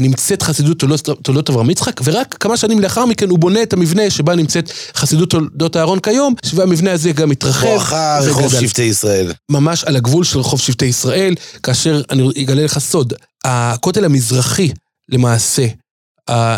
נמצאת 0.00 0.42
חסידות 0.42 0.78
תולדות, 1.22 1.50
אברהם 1.50 1.70
יצחק, 1.70 2.00
ורק 2.04 2.36
כמה 2.40 2.56
שנים 2.56 2.80
לאחר 2.80 3.06
מכן 3.06 3.28
הוא 3.28 3.38
בונה 3.38 3.62
את 3.62 3.72
המבנה 3.72 4.10
שבה 4.10 4.34
נמצאת 4.34 4.72
חסידות 4.96 5.30
תולדות 5.30 5.76
אהרון 5.76 6.00
כיום, 6.00 6.34
והמבנה 6.54 6.92
הזה 6.92 7.12
גם 7.12 7.30
התרחב. 7.30 7.66
בואכה 7.66 8.18
רחוב. 8.22 8.60
שבטי 8.60 8.82
ישראל. 8.82 9.32
ממש 9.50 9.84
על 9.84 9.96
הגבול 9.96 10.24
של 10.24 10.38
רחוב 10.38 10.60
שבטי 10.60 10.84
ישראל, 10.84 11.34
כאשר 11.62 12.02
אני 12.10 12.28
אגלה 12.42 12.64
לך 12.64 12.78
סוד, 12.78 13.12
הכותל 13.44 14.04
המזרחי 14.04 14.70
למעשה 15.08 15.66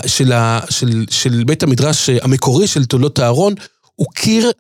של, 0.07 0.33
ה, 0.33 0.61
של, 0.71 1.05
של 1.11 1.45
בית 1.47 1.63
המדרש 1.63 2.11
המקורי 2.11 2.67
של 2.67 2.85
תולדות 2.85 3.21
אהרון, 3.21 3.55
הוא 3.95 4.07
קיר 4.15 4.51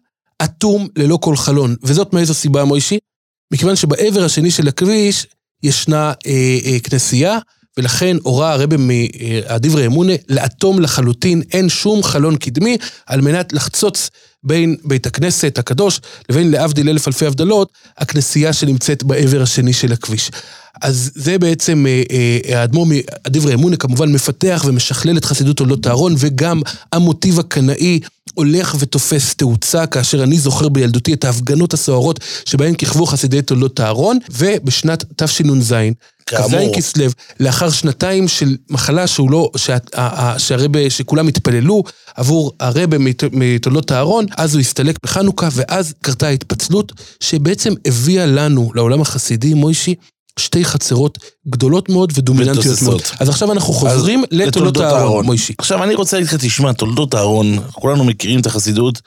אטום 0.44 0.88
ללא 0.96 1.18
כל 1.22 1.36
חלון. 1.36 1.76
וזאת 1.82 2.12
מאיזו 2.12 2.34
סיבה, 2.34 2.64
מוישי? 2.64 2.98
מכיוון 3.52 3.76
שבעבר 3.76 4.24
השני 4.24 4.50
של 4.50 4.68
הכביש 4.68 5.26
ישנה 5.62 6.12
אה, 6.26 6.58
אה, 6.64 6.80
כנסייה, 6.80 7.38
ולכן 7.78 8.16
הורה 8.22 8.52
הרבי 8.52 8.76
מהדברי 8.76 9.86
אמונה 9.86 10.12
לאטום 10.28 10.80
לחלוטין, 10.80 11.42
אין 11.52 11.68
שום 11.68 12.02
חלון 12.02 12.36
קדמי, 12.36 12.76
על 13.06 13.20
מנת 13.20 13.52
לחצוץ 13.52 14.10
בין 14.44 14.76
בית 14.84 15.06
הכנסת 15.06 15.58
הקדוש 15.58 16.00
לבין 16.28 16.50
להבדיל 16.50 16.88
אלף 16.88 17.08
אלפי 17.08 17.26
הבדלות, 17.26 17.72
הכנסייה 17.98 18.52
שנמצאת 18.52 19.02
בעבר 19.02 19.42
השני 19.42 19.72
של 19.72 19.92
הכביש. 19.92 20.30
אז 20.82 21.10
זה 21.14 21.38
בעצם, 21.38 21.86
אה, 21.86 22.02
אה, 22.10 22.60
האדמו"ר 22.60 22.86
מהדברי 22.86 23.54
אמונה 23.54 23.76
כמובן 23.76 24.12
מפתח 24.12 24.64
ומשכלל 24.66 25.16
את 25.16 25.24
חסידות 25.24 25.56
תולדות 25.56 25.86
אהרון, 25.86 26.14
וגם 26.18 26.62
המוטיב 26.92 27.38
הקנאי 27.38 28.00
הולך 28.36 28.76
ותופס 28.78 29.34
תאוצה, 29.34 29.86
כאשר 29.86 30.22
אני 30.22 30.38
זוכר 30.38 30.68
בילדותי 30.68 31.12
את 31.12 31.24
ההפגנות 31.24 31.74
הסוערות 31.74 32.20
שבהן 32.44 32.74
כיכבו 32.74 33.06
חסידי 33.06 33.42
תולדות 33.42 33.80
אהרון, 33.80 34.18
ובשנת 34.30 35.04
תשנ"ז. 35.16 35.74
כ"ז 36.26 36.36
כסלו, 36.76 37.04
לאחר 37.40 37.70
שנתיים 37.70 38.28
של 38.28 38.56
מחלה 38.70 39.06
שהוא 39.06 39.30
לא, 39.30 39.50
שה, 39.56 39.76
שהרבה, 40.38 40.90
שכולם 40.90 41.28
התפללו 41.28 41.82
עבור 42.14 42.52
הרבה 42.60 42.98
מת- 42.98 43.24
מתולדות 43.32 43.92
אהרון, 43.92 44.26
אז 44.36 44.54
הוא 44.54 44.60
הסתלק 44.60 44.98
בחנוכה, 45.02 45.48
ואז 45.52 45.94
קרתה 46.02 46.26
ההתפצלות, 46.26 46.92
שבעצם 47.20 47.72
הביאה 47.86 48.26
לנו, 48.26 48.72
לעולם 48.74 49.00
החסידי, 49.00 49.54
מוישי, 49.54 49.94
שתי 50.38 50.64
חצרות 50.64 51.18
גדולות 51.48 51.88
מאוד 51.88 52.12
ודומיננטיות. 52.14 52.82
מאוד. 52.82 53.02
אז 53.20 53.28
עכשיו 53.28 53.52
אנחנו 53.52 53.72
חוזרים 53.72 54.24
לתולדות 54.30 54.84
אהרון. 54.84 55.26
עכשיו, 55.58 55.84
אני 55.84 55.94
רוצה 55.94 56.16
להגיד 56.16 56.32
לך, 56.32 56.44
תשמע, 56.44 56.72
תולדות 56.72 57.14
אהרון, 57.14 57.58
כולנו 57.72 58.04
מכירים 58.04 58.40
את 58.40 58.46
החסידות 58.46 59.00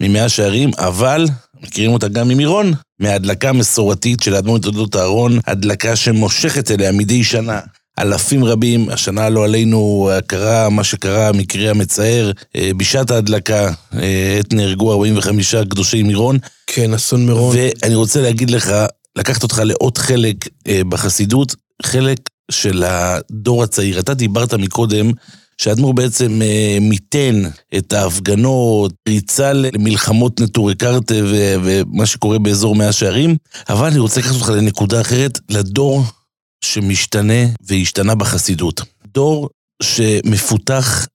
ממאה 0.00 0.28
שערים, 0.28 0.70
אבל 0.78 1.26
מכירים 1.62 1.92
אותה 1.92 2.08
גם 2.08 2.28
ממירון, 2.28 2.72
מההדלקה 3.00 3.48
המסורתית 3.48 4.22
של 4.22 4.34
האדמו"ר 4.34 4.56
מתולדות 4.56 4.96
אהרון, 4.96 5.38
הדלקה 5.46 5.96
שמושכת 5.96 6.70
אליה 6.70 6.92
מדי 6.92 7.24
שנה. 7.24 7.60
אלפים 7.98 8.44
רבים, 8.44 8.88
השנה 8.88 9.28
לא 9.28 9.44
עלינו 9.44 10.10
קרה 10.26 10.68
מה 10.68 10.84
שקרה, 10.84 11.28
המקרה 11.28 11.70
המצער, 11.70 12.32
אה, 12.56 12.70
בשעת 12.76 13.10
ההדלקה, 13.10 13.72
אה, 13.94 14.36
עת 14.38 14.52
נהרגו 14.52 14.92
45 14.92 15.54
קדושי 15.54 16.02
מירון, 16.02 16.38
כן, 16.66 16.94
אסון 16.94 17.26
מירון. 17.26 17.56
ואני 17.56 17.94
רוצה 17.94 18.20
להגיד 18.20 18.50
לך, 18.50 18.72
לקחת 19.20 19.42
אותך 19.42 19.62
לעוד 19.64 19.98
חלק 19.98 20.48
אה, 20.66 20.80
בחסידות, 20.88 21.54
חלק 21.82 22.18
של 22.50 22.84
הדור 22.86 23.62
הצעיר. 23.62 23.98
אתה 23.98 24.14
דיברת 24.14 24.54
מקודם 24.54 25.12
שהאדמו"ר 25.58 25.92
בעצם 25.92 26.42
אה, 26.42 26.78
מיתן 26.80 27.42
את 27.76 27.92
ההפגנות, 27.92 28.92
ריצה 29.08 29.52
למלחמות 29.52 30.40
נטורי 30.40 30.74
קרתא 30.74 31.20
ו- 31.24 31.54
ומה 31.64 32.06
שקורה 32.06 32.38
באזור 32.38 32.74
מאה 32.74 32.92
שערים, 32.92 33.36
אבל 33.68 33.86
אני 33.86 33.98
רוצה 33.98 34.20
לקחת 34.20 34.34
אותך 34.34 34.48
לנקודה 34.48 35.00
אחרת, 35.00 35.38
לדור 35.48 36.04
שמשתנה 36.64 37.44
והשתנה 37.66 38.14
בחסידות. 38.14 38.80
דור 39.14 39.48
שמפותח 39.82 41.06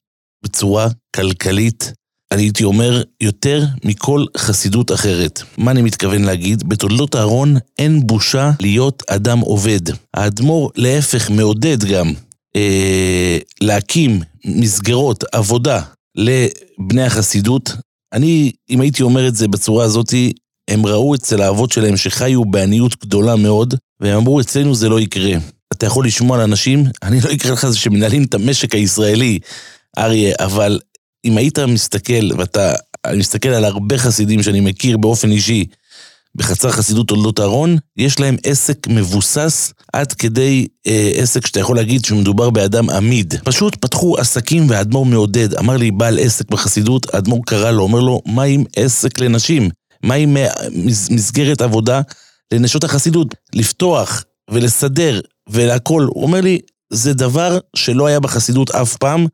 בצורה 0.43 0.87
כלכלית 1.15 1.93
אני 2.31 2.41
הייתי 2.41 2.63
אומר, 2.63 3.03
יותר 3.21 3.63
מכל 3.83 4.25
חסידות 4.38 4.91
אחרת. 4.91 5.41
מה 5.57 5.71
אני 5.71 5.81
מתכוון 5.81 6.23
להגיד? 6.23 6.69
בתולדות 6.69 7.15
אהרון 7.15 7.57
אין 7.79 8.07
בושה 8.07 8.51
להיות 8.59 9.03
אדם 9.07 9.39
עובד. 9.39 9.81
האדמו"ר 10.13 10.71
להפך 10.75 11.29
מעודד 11.29 11.83
גם 11.83 12.13
אה, 12.55 13.38
להקים 13.61 14.21
מסגרות 14.45 15.23
עבודה 15.31 15.81
לבני 16.15 17.03
החסידות. 17.03 17.73
אני, 18.13 18.51
אם 18.69 18.81
הייתי 18.81 19.03
אומר 19.03 19.27
את 19.27 19.35
זה 19.35 19.47
בצורה 19.47 19.85
הזאתי, 19.85 20.33
הם 20.67 20.85
ראו 20.85 21.15
אצל 21.15 21.41
האבות 21.41 21.71
שלהם 21.71 21.97
שחיו 21.97 22.45
בעניות 22.45 22.95
גדולה 23.05 23.35
מאוד, 23.35 23.73
והם 23.99 24.17
אמרו, 24.17 24.39
אצלנו 24.39 24.75
זה 24.75 24.89
לא 24.89 24.99
יקרה. 24.99 25.31
אתה 25.73 25.85
יכול 25.85 26.05
לשמוע 26.05 26.38
על 26.38 26.43
אנשים, 26.43 26.83
אני 27.03 27.21
לא 27.21 27.33
אקרא 27.33 27.51
לך 27.51 27.67
זה 27.67 27.77
שמנהלים 27.77 28.23
את 28.23 28.33
המשק 28.33 28.75
הישראלי, 28.75 29.39
אריה, 29.97 30.35
אבל 30.39 30.79
אם 31.25 31.38
היית 31.38 31.59
מסתכל, 31.59 32.33
ואתה, 32.38 32.73
אני 33.05 33.17
מסתכל 33.17 33.49
על 33.49 33.65
הרבה 33.65 33.97
חסידים 33.97 34.43
שאני 34.43 34.59
מכיר 34.59 34.97
באופן 34.97 35.31
אישי, 35.31 35.65
בחצר 36.35 36.71
חסידות 36.71 37.07
תולדות 37.07 37.39
אהרון, 37.39 37.77
יש 37.97 38.19
להם 38.19 38.35
עסק 38.43 38.88
מבוסס 38.88 39.73
עד 39.93 40.13
כדי 40.13 40.67
אה, 40.88 41.11
עסק 41.15 41.45
שאתה 41.45 41.59
יכול 41.59 41.75
להגיד 41.75 42.05
שמדובר 42.05 42.49
באדם 42.49 42.89
עמיד. 42.89 43.33
פשוט 43.43 43.75
פתחו 43.75 44.17
עסקים 44.17 44.69
והאדמו"ר 44.69 45.05
מעודד. 45.05 45.53
אמר 45.53 45.77
לי 45.77 45.91
בעל 45.91 46.19
עסק 46.19 46.49
בחסידות, 46.49 47.13
האדמו"ר 47.13 47.41
קרא 47.45 47.71
לו, 47.71 47.83
אומר 47.83 47.99
לו, 47.99 48.21
מה 48.25 48.43
עם 48.43 48.63
עסק 48.75 49.19
לנשים? 49.19 49.69
מה 50.03 50.13
עם 50.13 50.38
אה, 50.38 50.49
מס, 50.71 51.09
מסגרת 51.09 51.61
עבודה 51.61 52.01
לנשות 52.53 52.83
החסידות? 52.83 53.35
לפתוח 53.53 54.23
ולסדר 54.51 55.19
ולהכל. 55.49 56.07
הוא 56.09 56.23
אומר 56.23 56.41
לי, 56.41 56.59
זה 56.93 57.13
דבר 57.13 57.59
שלא 57.75 58.07
היה 58.07 58.19
בחסידות 58.19 58.71
אף 58.71 58.95
פעם, 58.95 59.27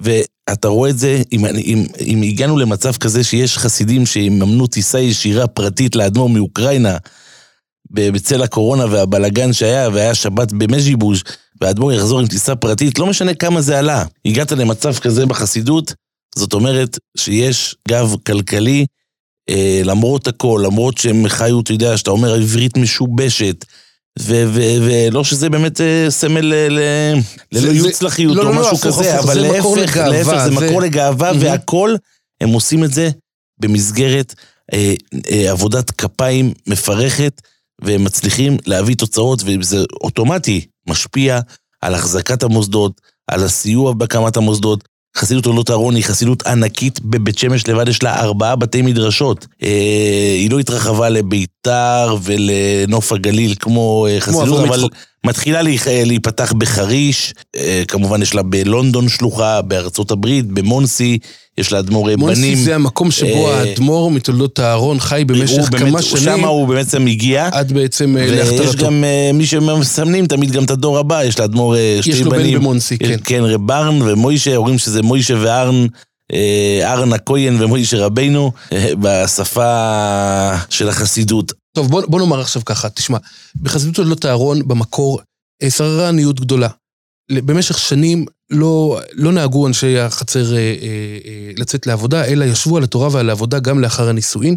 ואתה 0.00 0.68
רואה 0.68 0.90
את 0.90 0.98
זה, 0.98 1.22
אם, 1.32 1.46
אם, 1.46 1.86
אם 2.00 2.22
הגענו 2.22 2.58
למצב 2.58 2.96
כזה 2.96 3.24
שיש 3.24 3.58
חסידים 3.58 4.06
שיממנו 4.06 4.66
טיסה 4.66 5.00
ישירה 5.00 5.46
פרטית 5.46 5.96
לאדמו"ר 5.96 6.28
מאוקראינה, 6.28 6.96
בצל 7.90 8.42
הקורונה 8.42 8.86
והבלגן 8.90 9.52
שהיה, 9.52 9.88
והיה 9.92 10.14
שבת 10.14 10.52
במז'יבוז', 10.52 11.22
והאדמו"ר 11.60 11.92
יחזור 11.92 12.20
עם 12.20 12.26
טיסה 12.26 12.56
פרטית, 12.56 12.98
לא 12.98 13.06
משנה 13.06 13.34
כמה 13.34 13.60
זה 13.60 13.78
עלה. 13.78 14.04
הגעת 14.26 14.52
למצב 14.52 14.94
כזה 14.94 15.26
בחסידות, 15.26 15.94
זאת 16.34 16.52
אומרת 16.52 16.98
שיש 17.16 17.76
גב 17.88 18.14
כלכלי, 18.26 18.86
אה, 19.48 19.80
למרות 19.84 20.26
הכל, 20.26 20.62
למרות 20.64 20.98
שהם 20.98 21.28
חיו, 21.28 21.60
אתה 21.60 21.72
יודע, 21.72 21.96
שאתה 21.96 22.10
אומר 22.10 22.34
עברית 22.34 22.76
משובשת, 22.76 23.64
ולא 24.18 25.24
שזה 25.24 25.48
באמת 25.50 25.80
אה, 25.80 26.06
סמל 26.08 26.52
זה- 26.52 26.68
ללא 27.52 27.72
יוצלחיות 27.72 28.36
לא, 28.36 28.42
או 28.42 28.48
לא, 28.48 28.54
לא, 28.54 28.60
משהו 28.60 28.76
כזה, 28.78 29.18
אבל 29.18 29.40
להפך, 29.40 29.96
להפך, 29.96 30.44
זה 30.44 30.50
מקור 30.50 30.80
לגאווה. 30.82 31.32
והכל, 31.40 31.94
הם 32.40 32.48
עושים 32.48 32.84
את 32.84 32.92
זה 32.92 33.10
במסגרת 33.60 34.34
אה, 34.72 34.94
אה, 35.30 35.50
עבודת 35.50 35.90
כפיים 35.90 36.52
מפרכת, 36.66 37.42
והם 37.82 38.04
מצליחים 38.04 38.56
להביא 38.66 38.96
תוצאות, 38.96 39.42
וזה 39.46 39.78
אוטומטי 40.02 40.66
משפיע 40.88 41.40
על 41.82 41.94
החזקת 41.94 42.42
המוסדות, 42.42 43.00
על 43.30 43.44
הסיוע 43.44 43.92
בהקמת 43.92 44.36
המוסדות. 44.36 44.84
חסידות 45.16 45.46
עולות 45.46 45.70
אהרון 45.70 45.94
היא 45.94 46.04
חסידות 46.04 46.46
ענקית, 46.46 47.00
בבית 47.00 47.38
שמש 47.38 47.68
לבד 47.68 47.88
יש 47.88 48.02
לה 48.02 48.20
ארבעה 48.20 48.56
בתי 48.56 48.82
מדרשות. 48.82 49.46
אה, 49.62 49.68
היא 50.36 50.50
לא 50.50 50.58
התרחבה 50.58 51.08
לביתר 51.08 52.16
ולנוף 52.22 53.12
הגליל 53.12 53.54
כמו 53.60 54.06
אה, 54.10 54.20
חסידות, 54.20 54.48
אברהם 54.48 54.72
אבל. 54.72 54.88
מתחילה 55.26 55.62
להיח- 55.62 55.86
להיפתח 55.88 56.52
בחריש, 56.52 57.34
אה, 57.56 57.82
כמובן 57.88 58.22
יש 58.22 58.34
לה 58.34 58.42
בלונדון 58.42 59.08
שלוחה, 59.08 59.62
בארצות 59.62 60.10
הברית, 60.10 60.46
במונסי, 60.46 61.18
יש 61.58 61.72
לה 61.72 61.78
אדמו"רי 61.78 62.16
בנים. 62.16 62.26
מונסי 62.26 62.56
זה 62.56 62.74
המקום 62.74 63.10
שבו 63.10 63.48
אה, 63.48 63.60
האדמו"ר 63.60 64.10
מתולדות 64.10 64.60
אהרון 64.60 65.00
חי 65.00 65.24
במשך 65.26 65.70
באמת- 65.70 65.82
כמה 65.90 66.02
שנים, 66.02 66.22
שם 66.24 66.44
הוא 66.44 66.68
בעצם 66.68 67.06
הגיע. 67.06 67.48
עד 67.52 67.72
בעצם 67.72 68.16
אה, 68.16 68.22
ויש 68.22 68.32
להכתרתו. 68.32 68.84
גם 68.86 69.04
אה, 69.04 69.30
מי 69.34 69.46
שמסמנים 69.46 70.26
תמיד 70.26 70.50
גם 70.50 70.64
את 70.64 70.70
הדור 70.70 70.98
הבא, 70.98 71.24
יש 71.24 71.38
לאדמו"ר 71.40 71.76
אה, 71.76 71.98
שתי 72.00 72.10
יש 72.10 72.20
בנים. 72.22 72.32
לו 72.32 72.50
בן 72.52 72.54
במונסי, 72.54 72.94
יש- 73.00 73.08
כן. 73.08 73.16
כן, 73.24 73.42
רב 73.44 73.70
ארן 73.70 73.98
ומוישה, 74.02 74.56
אומרים 74.56 74.78
שזה 74.78 75.02
מוישה 75.02 75.34
וארן, 75.40 75.86
אה, 76.32 76.92
ארן 76.92 77.12
הכהן 77.12 77.56
ומוישה 77.62 77.96
רבינו, 77.98 78.52
אה, 78.72 78.90
בשפה 79.00 79.72
של 80.70 80.88
החסידות. 80.88 81.52
טוב, 81.76 81.90
בוא, 81.90 82.02
בוא 82.08 82.20
נאמר 82.20 82.40
עכשיו 82.40 82.64
ככה, 82.64 82.90
תשמע, 82.90 83.18
בחסידות 83.62 83.94
תולדות 83.94 84.26
אהרון 84.26 84.68
במקור 84.68 85.20
אה, 85.62 85.70
שררה 85.70 86.08
עניות 86.08 86.40
גדולה. 86.40 86.68
במשך 87.32 87.78
שנים 87.78 88.24
לא, 88.50 89.00
לא 89.12 89.32
נהגו 89.32 89.66
אנשי 89.66 89.98
החצר 89.98 90.56
אה, 90.56 90.58
אה, 90.58 90.68
אה, 91.24 91.50
לצאת 91.56 91.86
לעבודה, 91.86 92.24
אלא 92.24 92.44
ישבו 92.44 92.76
על 92.76 92.84
התורה 92.84 93.08
ועל 93.12 93.28
העבודה 93.28 93.58
גם 93.58 93.80
לאחר 93.80 94.08
הנישואין. 94.08 94.56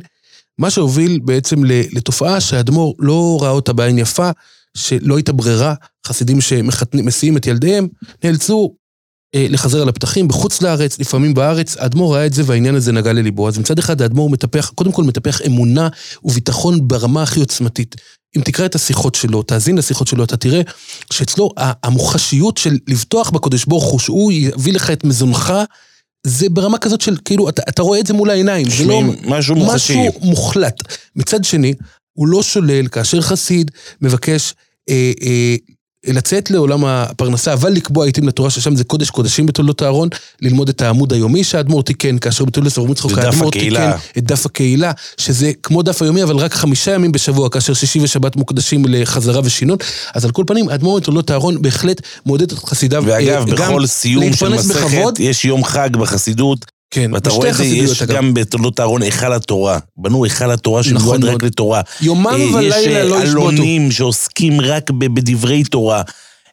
מה 0.57 0.69
שהוביל 0.69 1.19
בעצם 1.25 1.63
לתופעה 1.65 2.41
שהאדמו"ר 2.41 2.95
לא 2.99 3.37
ראה 3.41 3.51
אותה 3.51 3.73
בעין 3.73 3.97
יפה, 3.97 4.29
שלא 4.77 5.15
הייתה 5.15 5.33
ברירה, 5.33 5.73
חסידים 6.07 6.41
שמסיעים 6.41 7.37
את 7.37 7.47
ילדיהם, 7.47 7.87
נאלצו 8.23 8.75
לחזר 9.35 9.81
על 9.81 9.89
הפתחים 9.89 10.27
בחוץ 10.27 10.61
לארץ, 10.61 10.99
לפעמים 10.99 11.33
בארץ, 11.33 11.77
האדמו"ר 11.77 12.15
ראה 12.15 12.25
את 12.25 12.33
זה 12.33 12.43
והעניין 12.45 12.75
הזה 12.75 12.91
נגע 12.91 13.13
לליבו. 13.13 13.47
אז 13.47 13.57
מצד 13.57 13.79
אחד 13.79 14.01
האדמו"ר 14.01 14.29
מטפח, 14.29 14.71
קודם 14.75 14.91
כל 14.91 15.03
מטפח 15.03 15.41
אמונה 15.45 15.87
וביטחון 16.23 16.87
ברמה 16.87 17.23
הכי 17.23 17.39
עוצמתית. 17.39 17.95
אם 18.37 18.41
תקרא 18.41 18.65
את 18.65 18.75
השיחות 18.75 19.15
שלו, 19.15 19.43
תאזין 19.43 19.77
לשיחות 19.77 20.07
שלו, 20.07 20.23
אתה 20.23 20.37
תראה 20.37 20.61
שאצלו 21.13 21.49
המוחשיות 21.57 22.57
של 22.57 22.77
לבטוח 22.87 23.29
בקודש 23.29 23.65
ברוך 23.65 23.85
הוא, 23.85 23.99
שהוא 23.99 24.31
יביא 24.31 24.73
לך 24.73 24.91
את 24.91 25.03
מזונך, 25.03 25.53
זה 26.27 26.49
ברמה 26.49 26.77
כזאת 26.77 27.01
של 27.01 27.17
כאילו, 27.25 27.49
אתה, 27.49 27.61
אתה 27.69 27.81
רואה 27.81 27.99
את 27.99 28.07
זה 28.07 28.13
מול 28.13 28.29
העיניים, 28.29 28.69
זה 28.69 28.85
לא 28.85 29.01
משהו 29.25 29.55
מוחשי. 29.55 30.07
משהו 30.07 30.19
מוחלט. 30.21 30.81
מצד 31.15 31.43
שני, 31.43 31.73
הוא 32.13 32.27
לא 32.27 32.43
שולל 32.43 32.87
כאשר 32.87 33.21
חסיד 33.21 33.71
מבקש 34.01 34.53
אה, 34.89 35.11
אה, 35.21 35.55
לצאת 36.07 36.51
לעולם 36.51 36.85
הפרנסה, 36.85 37.53
אבל 37.53 37.71
לקבוע 37.71 38.05
עיתים 38.05 38.27
לתורה 38.27 38.49
ששם 38.49 38.75
זה 38.75 38.83
קודש 38.83 39.09
קודשים 39.09 39.45
בתולדות 39.45 39.83
אהרון, 39.83 40.09
ללמוד 40.41 40.69
את 40.69 40.81
העמוד 40.81 41.13
היומי 41.13 41.43
שהאדמו"ר 41.43 41.83
תיקן, 41.83 42.17
כאשר 42.17 42.45
בתולדות 42.45 42.77
אברהם 42.77 42.91
ודף 42.91 43.17
האדמו"ר 43.17 43.51
תיקן. 43.51 43.91
את 44.17 44.23
דף 44.23 44.45
הקהילה, 44.45 44.91
שזה 45.17 45.51
כמו 45.63 45.81
דף 45.81 46.01
היומי, 46.01 46.23
אבל 46.23 46.35
רק 46.35 46.53
חמישה 46.53 46.93
ימים 46.93 47.11
בשבוע, 47.11 47.49
כאשר 47.49 47.73
שישי 47.73 47.99
ושבת 47.99 48.35
מוקדשים 48.35 48.85
לחזרה 48.87 49.41
ושינון. 49.43 49.77
אז 50.15 50.25
על 50.25 50.31
כל 50.31 50.43
פנים, 50.47 50.69
האדמו"ר 50.69 50.99
בתולדות 50.99 51.31
אהרון 51.31 51.61
בהחלט 51.61 52.01
מעודד 52.25 52.51
את 52.51 52.59
חסידיו 52.59 53.03
ואגב, 53.05 53.49
אה, 53.49 53.55
בכל 53.55 53.85
סיום 53.85 54.33
של 54.33 54.49
מסכת 54.49 54.75
בכבוד. 54.75 55.19
יש 55.19 55.45
יום 55.45 55.63
חג 55.63 55.89
בחסידות, 55.97 56.65
כן, 56.91 57.13
ואתה 57.13 57.29
רואה 57.29 57.49
את 57.49 57.55
זה, 57.55 57.65
יש 57.65 58.01
אגב. 58.01 58.15
גם 58.15 58.33
בתולדות 58.33 58.79
אהרון 58.79 59.01
היכל 59.01 59.33
התורה. 59.33 59.79
בנו 59.97 60.23
היכל 60.23 60.51
התורה 60.51 60.81
נכון 60.81 60.99
שמיועד 60.99 61.23
רק. 61.23 61.43
לתורה. 61.43 61.81
יומם 62.01 62.27
אה, 62.27 62.55
ולילה 62.55 62.79
יש 62.79 62.87
אה, 62.87 63.03
לא 63.03 63.15
ישבותו. 63.15 63.29
עלונים 63.29 63.91
שעוסקים 63.91 64.61
רק 64.61 64.91
בדברי 64.91 65.63
תורה. 65.63 66.01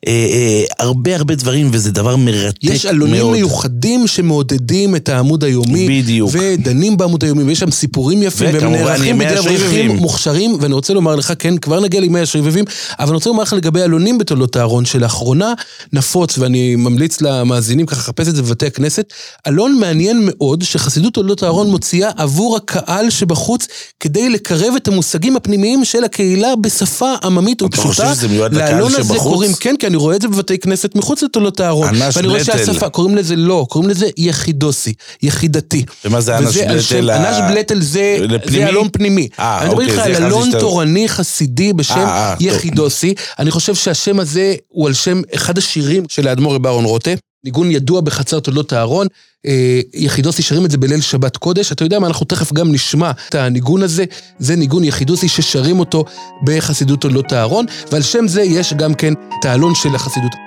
אה, 0.07 0.13
אה, 0.13 0.65
הרבה 0.79 1.17
הרבה 1.17 1.35
דברים, 1.35 1.69
וזה 1.73 1.93
דבר 1.93 2.17
מרתק 2.17 2.65
מאוד. 2.65 2.75
יש 2.75 2.87
עלונים 2.87 3.33
מיוחדים 3.33 4.07
שמעודדים 4.07 4.97
את 4.97 5.09
העמוד 5.09 5.45
היומי. 5.45 6.03
בדיוק. 6.03 6.31
ודנים 6.33 6.97
בעמוד 6.97 7.25
היומי, 7.25 7.43
ויש 7.43 7.59
שם 7.59 7.71
סיפורים 7.71 8.23
יפים, 8.23 8.55
והם 8.55 8.73
נערכים 8.73 9.19
בידי 9.19 9.39
אברכים. 9.39 9.97
מוכשרים, 9.97 10.57
ואני 10.61 10.75
רוצה 10.75 10.95
לומר 10.95 11.17
לך, 11.17 11.33
כן, 11.39 11.59
כבר 11.59 11.81
נגיע 11.81 12.01
לימי 12.01 12.21
השובבים, 12.21 12.65
אבל 12.99 13.09
אני 13.09 13.15
רוצה 13.15 13.31
לומר 13.31 13.43
לך 13.43 13.53
לגבי 13.53 13.83
עלונים 13.83 14.19
בתולדות 14.19 14.57
אהרון, 14.57 14.85
שלאחרונה 14.85 15.53
נפוץ, 15.93 16.39
ואני 16.39 16.77
ממליץ 16.77 17.21
למאזינים 17.21 17.87
ככה 17.87 18.01
לחפש 18.01 18.29
את 18.29 18.37
זה 18.37 18.43
בבתי 18.43 18.67
הכנסת, 18.67 19.13
עלון 19.45 19.79
מעניין 19.81 20.21
מאוד, 20.23 20.63
שחסידות 20.63 21.15
תולדות 21.15 21.43
אהרון 21.43 21.71
מוציאה 21.71 22.11
עבור 22.17 22.57
הקהל 22.57 23.11
שבחוץ, 23.11 23.69
כדי 24.01 24.29
לקרב 24.29 24.75
את 24.77 24.89
המושגים 24.89 25.37
הפנימיים 25.37 25.85
של 25.85 26.05
הקהילה 26.05 26.57
בשפה 26.57 27.15
עממית 27.25 27.57
אתה 27.57 27.65
ופשוטה. 27.65 27.89
חושב 27.89 28.15
שזה 28.15 28.29
מיועד 28.29 28.55
לקהל 28.55 28.91
שבחוץ? 28.91 29.19
קוראים, 29.19 29.53
כן, 29.61 29.75
כי 29.79 29.87
אני 29.97 30.03
רואה 30.03 30.17
את 30.17 30.23
זה 30.23 30.29
בבתי 30.29 30.59
כנסת 30.59 30.95
מחוץ 30.95 31.23
לתולדות 31.23 31.61
אהרון. 31.61 31.89
אנש 31.89 32.17
ואני 32.17 32.29
רואה. 32.29 32.45
שהשפה, 32.45 32.89
קוראים 32.89 33.17
לזה 33.17 33.37
לא, 33.37 33.67
קוראים 33.71 33.91
לזה 33.91 34.07
יחידוסי, 34.17 34.93
יחידתי. 35.23 35.85
ומה 36.05 36.21
זה 36.21 36.39
אנש 36.39 36.57
בלטל? 36.57 37.11
אנש 37.11 37.37
בלטל 37.51 37.81
זה, 37.81 38.19
אלון 38.57 38.89
פנימי. 38.93 39.29
אה, 39.39 39.59
אני 39.59 39.69
מדבר 39.69 39.83
אוקיי, 39.83 39.93
איתך 39.93 40.07
על 40.07 40.25
אלון 40.25 40.51
תורני 40.61 41.09
חסידי 41.09 41.73
בשם 41.73 41.95
אה, 41.95 42.05
אה. 42.05 42.35
יחידוסי. 42.41 43.15
אני 43.39 43.51
חושב 43.51 43.75
שהשם 43.75 44.21
הזה 44.21 44.55
הוא 44.69 44.87
על 44.87 44.95
שם 44.95 45.23
אחד 45.35 45.59
השירים 45.59 46.05
של 46.09 46.29
האדמו"ר 46.29 46.55
רב 46.55 46.67
אהרון 46.67 46.85
רוטה. 46.85 47.11
ניגון 47.47 47.71
ידוע 47.71 48.01
בחצר 48.01 48.41
תולדות 48.41 48.73
אהרון, 48.73 49.07
אה, 49.47 49.81
יחידוסי 49.95 50.43
שרים 50.43 50.65
את 50.65 50.71
זה 50.71 50.79
בליל 50.79 51.01
שבת 51.01 51.37
קודש, 51.37 51.73
אתה 51.73 51.85
יודע 51.85 51.99
מה, 51.99 52.07
אנחנו 52.07 52.27
תכף 52.27 52.53
גם 52.53 52.73
נשמע 52.73 53.11
את 53.29 53.35
הניגון 53.35 53.83
הזה, 53.83 54.05
זה 54.39 54.57
ניגון 54.57 54.85
יחידוסי 54.85 55.29
ששרים 55.29 55.81
אותו 55.81 56.05
בחסידות 56.45 57.01
תולדות 57.01 57.33
אהרון, 57.33 57.67
ועל 57.93 58.03
שם 58.03 58.29
זה 58.29 58.43
יש 58.43 58.75
גם 58.75 58.95
כן 58.95 59.13
את 59.41 59.45
העלון 59.45 59.75
של 59.75 59.95
החסידות. 59.95 60.46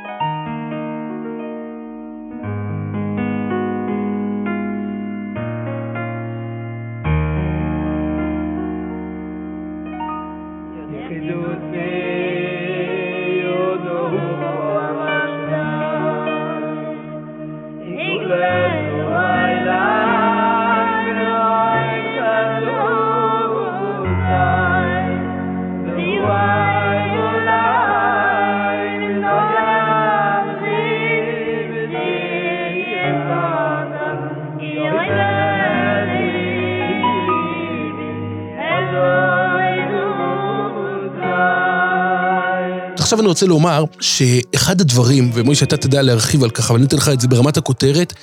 עכשיו 43.09 43.19
אני 43.19 43.27
רוצה 43.27 43.45
לומר 43.45 43.83
שאחד 43.99 44.81
הדברים, 44.81 45.31
ומוישה 45.33 45.65
אתה 45.65 45.77
תדע 45.77 46.01
להרחיב 46.01 46.43
על 46.43 46.49
כך, 46.49 46.69
אבל 46.69 46.79
אני 46.79 46.87
אתן 46.87 46.97
לך 46.97 47.09
את 47.09 47.21
זה 47.21 47.27
ברמת 47.27 47.57
הכותרת, 47.57 48.13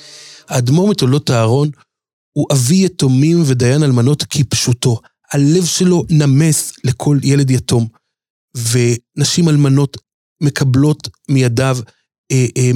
האדמו"ר 0.47 0.89
מתולדות 0.89 1.31
אהרון 1.31 1.69
הוא 2.37 2.47
אבי 2.53 2.85
יתומים 2.85 3.43
ודיין 3.45 3.83
אלמנות 3.83 4.23
כפשוטו. 4.23 4.99
הלב 5.31 5.65
שלו 5.65 6.03
נמס 6.09 6.73
לכל 6.83 7.17
ילד 7.23 7.51
יתום. 7.51 7.87
ונשים 8.57 9.49
אלמנות 9.49 9.97
מקבלות 10.43 11.09
מידיו 11.29 11.77
אה, 12.31 12.45
אה, 12.57 12.71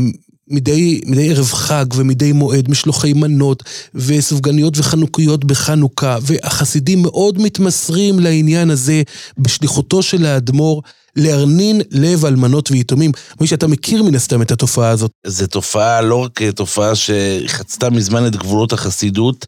מדי, 0.51 1.01
מדי 1.05 1.29
ערב 1.29 1.45
חג 1.45 1.85
ומדי 1.95 2.31
מועד 2.31 2.69
משלוחי 2.69 3.13
מנות 3.13 3.63
וסופגניות 3.95 4.77
וחנוכיות 4.77 5.45
בחנוכה, 5.45 6.17
והחסידים 6.21 7.01
מאוד 7.01 7.41
מתמסרים 7.41 8.19
לעניין 8.19 8.69
הזה 8.69 9.01
בשליחותו 9.37 10.03
של 10.03 10.25
האדמו"ר 10.25 10.81
להרנין 11.15 11.81
לב 11.91 12.25
אלמנות 12.25 12.71
ויתומים. 12.71 13.11
מי 13.41 13.47
שאתה 13.47 13.67
מכיר 13.67 14.03
מן 14.03 14.15
הסתם 14.15 14.41
את 14.41 14.51
התופעה 14.51 14.89
הזאת. 14.89 15.11
זו 15.27 15.47
תופעה, 15.47 16.01
לא 16.01 16.15
רק 16.15 16.41
תופעה 16.41 16.91
שחצתה 16.95 17.89
מזמן 17.89 18.27
את 18.27 18.35
גבולות 18.35 18.73
החסידות, 18.73 19.45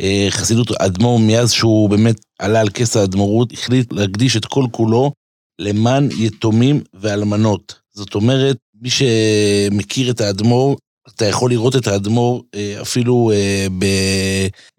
אה, 0.00 0.26
חסידות 0.30 0.70
אדמו"ר, 0.70 1.18
מאז 1.18 1.52
שהוא 1.52 1.90
באמת 1.90 2.16
עלה 2.38 2.60
על 2.60 2.68
כס 2.68 2.96
האדמו"רות, 2.96 3.52
החליט 3.52 3.92
להקדיש 3.92 4.36
את 4.36 4.44
כל 4.44 4.64
כולו 4.70 5.12
למען 5.58 6.08
יתומים 6.18 6.80
ואלמנות. 6.94 7.74
זאת 7.94 8.14
אומרת, 8.14 8.56
מי 8.82 8.90
שמכיר 8.90 10.10
את 10.10 10.20
האדמו"ר, 10.20 10.76
אתה 11.08 11.26
יכול 11.26 11.50
לראות 11.50 11.76
את 11.76 11.86
האדמו"ר 11.86 12.42
אה, 12.54 12.78
אפילו 12.82 13.32
אה, 13.34 13.66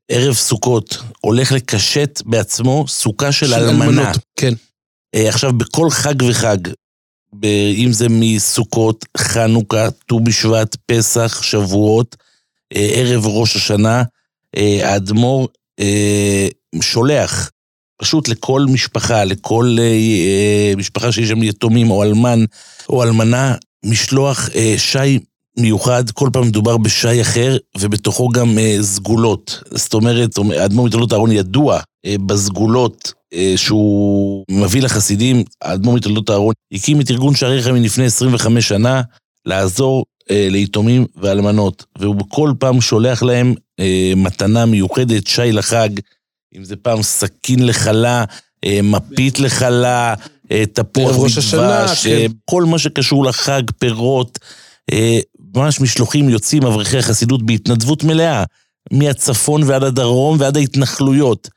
בערב 0.09 0.33
סוכות, 0.33 0.97
הולך 1.21 1.51
לקשט 1.51 2.21
בעצמו 2.25 2.85
סוכה 2.87 3.31
של 3.31 3.53
אלמנה. 3.53 3.85
אלמנות, 3.85 4.17
כן. 4.35 4.53
אה, 5.15 5.29
עכשיו, 5.29 5.53
בכל 5.53 5.89
חג 5.89 6.21
וחג, 6.29 6.57
אם 7.75 7.89
זה 7.91 8.07
מסוכות, 8.09 9.05
חנוכה, 9.17 9.91
ט"ו 9.91 10.19
בשבט, 10.19 10.75
פסח, 10.85 11.41
שבועות, 11.43 12.15
ערב 12.73 13.25
ראש 13.25 13.55
השנה, 13.55 14.03
האדמו"ר 14.83 15.47
שולח 16.81 17.51
פשוט 17.97 18.27
לכל 18.27 18.65
משפחה, 18.69 19.23
לכל 19.23 19.77
משפחה 20.77 21.11
שיש 21.11 21.29
שם 21.29 21.43
יתומים 21.43 21.91
או 21.91 22.03
אלמן 22.03 22.45
או 22.89 23.03
אלמנה, 23.03 23.55
משלוח 23.85 24.49
אה, 24.55 24.73
שי 24.77 25.19
מיוחד, 25.57 26.11
כל 26.11 26.29
פעם 26.33 26.47
מדובר 26.47 26.77
בשי 26.77 27.21
אחר, 27.21 27.57
ובתוכו 27.77 28.29
גם 28.29 28.57
אה, 28.57 28.77
סגולות. 28.81 29.63
זאת 29.71 29.93
אומרת, 29.93 30.29
האדמו"ר 30.57 30.87
מתולדות 30.87 31.13
אהרון 31.13 31.31
ידוע 31.31 31.79
אה, 32.05 32.15
בסגולות 32.25 33.13
אה, 33.33 33.53
שהוא 33.55 34.45
מביא 34.51 34.81
לחסידים. 34.81 35.43
האדמו"ר 35.61 35.95
מתולדות 35.95 36.29
אהרון 36.29 36.53
הקים 36.71 37.01
את 37.01 37.11
ארגון 37.11 37.35
שערי 37.35 37.63
חיים 37.63 37.75
לפני 37.75 38.05
25 38.05 38.67
שנה, 38.67 39.01
לעזור 39.45 40.05
אה, 40.31 40.47
ליתומים 40.49 41.05
ואלמנות, 41.15 41.85
והוא 41.97 42.15
בכל 42.15 42.53
פעם 42.59 42.81
שולח 42.81 43.23
להם 43.23 43.53
אה, 43.79 44.13
מתנה 44.15 44.65
מיוחדת, 44.65 45.27
שי 45.27 45.51
לחג, 45.51 45.89
אם 46.57 46.63
זה 46.63 46.75
פעם 46.75 47.01
סכין 47.01 47.65
לחלה, 47.65 48.23
אה, 48.65 48.79
מפית 48.83 49.39
לחלה, 49.39 50.13
תפוח 50.73 51.15
ראש 51.15 51.37
השנה, 51.37 51.83
מדבש, 51.85 52.07
כן. 52.07 52.31
כל 52.45 52.63
מה 52.63 52.79
שקשור 52.79 53.25
לחג, 53.25 53.61
פירות, 53.79 54.39
אה, 54.91 55.19
ממש 55.55 55.81
משלוחים 55.81 56.29
יוצאים 56.29 56.63
אברכי 56.65 56.97
החסידות 56.97 57.45
בהתנדבות 57.45 58.03
מלאה, 58.03 58.43
מהצפון 58.93 59.63
ועד 59.63 59.83
הדרום 59.83 60.37
ועד 60.39 60.57
ההתנחלויות, 60.57 61.49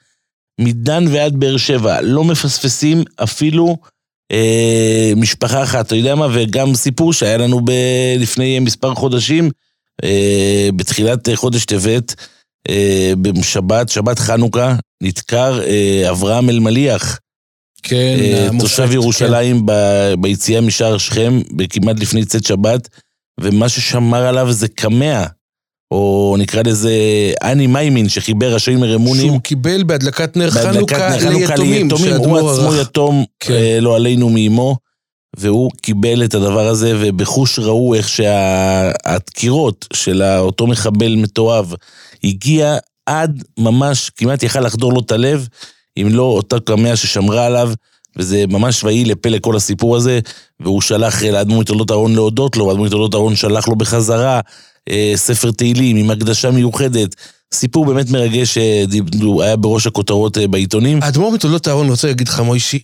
מדן 0.60 1.04
ועד 1.08 1.36
באר 1.36 1.56
שבע, 1.56 2.00
לא 2.00 2.24
מפספסים 2.24 3.04
אפילו 3.16 3.76
אה, 4.32 5.12
משפחה 5.16 5.62
אחת, 5.62 5.86
אתה 5.86 5.96
יודע 5.96 6.14
מה? 6.14 6.26
וגם 6.32 6.74
סיפור 6.74 7.12
שהיה 7.12 7.36
לנו 7.36 7.60
ב- 7.60 8.16
לפני 8.18 8.58
מספר 8.58 8.94
חודשים, 8.94 9.50
אה, 10.04 10.68
בתחילת 10.76 11.28
חודש 11.34 11.64
טבת, 11.64 12.14
אה, 12.68 13.12
בשבת, 13.22 13.88
שבת 13.88 14.18
חנוכה, 14.18 14.76
נדקר 15.02 15.60
אה, 15.62 16.10
אברהם 16.10 16.50
אלמליח, 16.50 17.18
כן, 17.88 18.16
אה, 18.20 18.48
תושב 18.60 18.88
ירושלים 18.92 19.66
ב- 19.66 20.14
ביציאה 20.20 20.60
משער 20.60 20.98
שכם, 20.98 21.40
כמעט 21.70 22.00
לפני 22.00 22.24
צאת 22.24 22.44
שבת, 22.44 22.88
ומה 23.40 23.68
ששמר 23.68 24.26
עליו 24.26 24.52
זה 24.52 24.68
קמע, 24.68 25.24
או 25.90 26.36
נקרא 26.38 26.62
לזה 26.66 26.92
אני 27.42 27.66
מיימין, 27.66 28.08
שחיבר 28.08 28.54
השיימר 28.54 28.88
כן. 28.88 28.94
אמונים. 28.94 29.26
שהוא 29.26 29.40
קיבל 29.40 29.82
בהדלקת 29.82 30.36
נר 30.36 30.50
חנוכה 30.50 31.18
חנוכה 31.20 31.54
ליתומים, 31.56 31.90
הוא 31.90 31.98
שהאדמו"ר 31.98 32.50
עצמו 32.50 32.72
ערך. 32.72 32.88
יתום, 32.88 33.24
כן. 33.40 33.52
אה, 33.52 33.78
לא 33.80 33.96
עלינו 33.96 34.28
מאמו, 34.30 34.76
והוא 35.36 35.70
קיבל 35.82 36.24
את 36.24 36.34
הדבר 36.34 36.68
הזה, 36.68 36.92
ובחוש 37.00 37.58
ראו 37.58 37.94
איך 37.94 38.08
שהדקירות 38.08 39.86
של 39.92 40.22
אותו 40.22 40.66
מחבל 40.66 41.14
מתועב 41.16 41.74
הגיע 42.24 42.76
עד 43.06 43.42
ממש, 43.58 44.10
כמעט 44.16 44.42
יכל 44.42 44.60
לחדור 44.60 44.92
לו 44.92 45.00
את 45.00 45.12
הלב, 45.12 45.48
אם 45.96 46.08
לא 46.10 46.22
אותה 46.22 46.60
קמע 46.60 46.96
ששמרה 46.96 47.46
עליו, 47.46 47.72
וזה 48.16 48.44
ממש 48.48 48.84
ויהי 48.84 49.04
לפה 49.04 49.28
לכל 49.28 49.56
הסיפור 49.56 49.96
הזה, 49.96 50.20
והוא 50.60 50.80
שלח 50.80 51.22
אה, 51.22 51.30
לאדמו"ר 51.30 51.60
מתולדות 51.60 51.90
אהרון 51.90 52.14
להודות 52.14 52.56
לו, 52.56 52.66
ואדמו"ר 52.66 52.86
מתולדות 52.86 53.14
אהרון 53.14 53.36
שלח 53.36 53.68
לו 53.68 53.76
בחזרה 53.76 54.40
אה, 54.88 55.12
ספר 55.16 55.50
תהילים 55.50 55.96
עם 55.96 56.10
הקדשה 56.10 56.50
מיוחדת. 56.50 57.14
סיפור 57.54 57.84
באמת 57.84 58.10
מרגש 58.10 58.54
שהיה 58.54 59.56
בראש 59.56 59.86
הכותרות 59.86 60.38
אה, 60.38 60.48
בעיתונים. 60.48 61.02
האדמו"ר 61.02 61.32
מתולדות 61.32 61.68
אהרון, 61.68 61.88
רוצה 61.88 62.08
להגיד 62.08 62.28
לך, 62.28 62.40
מוישי, 62.40 62.78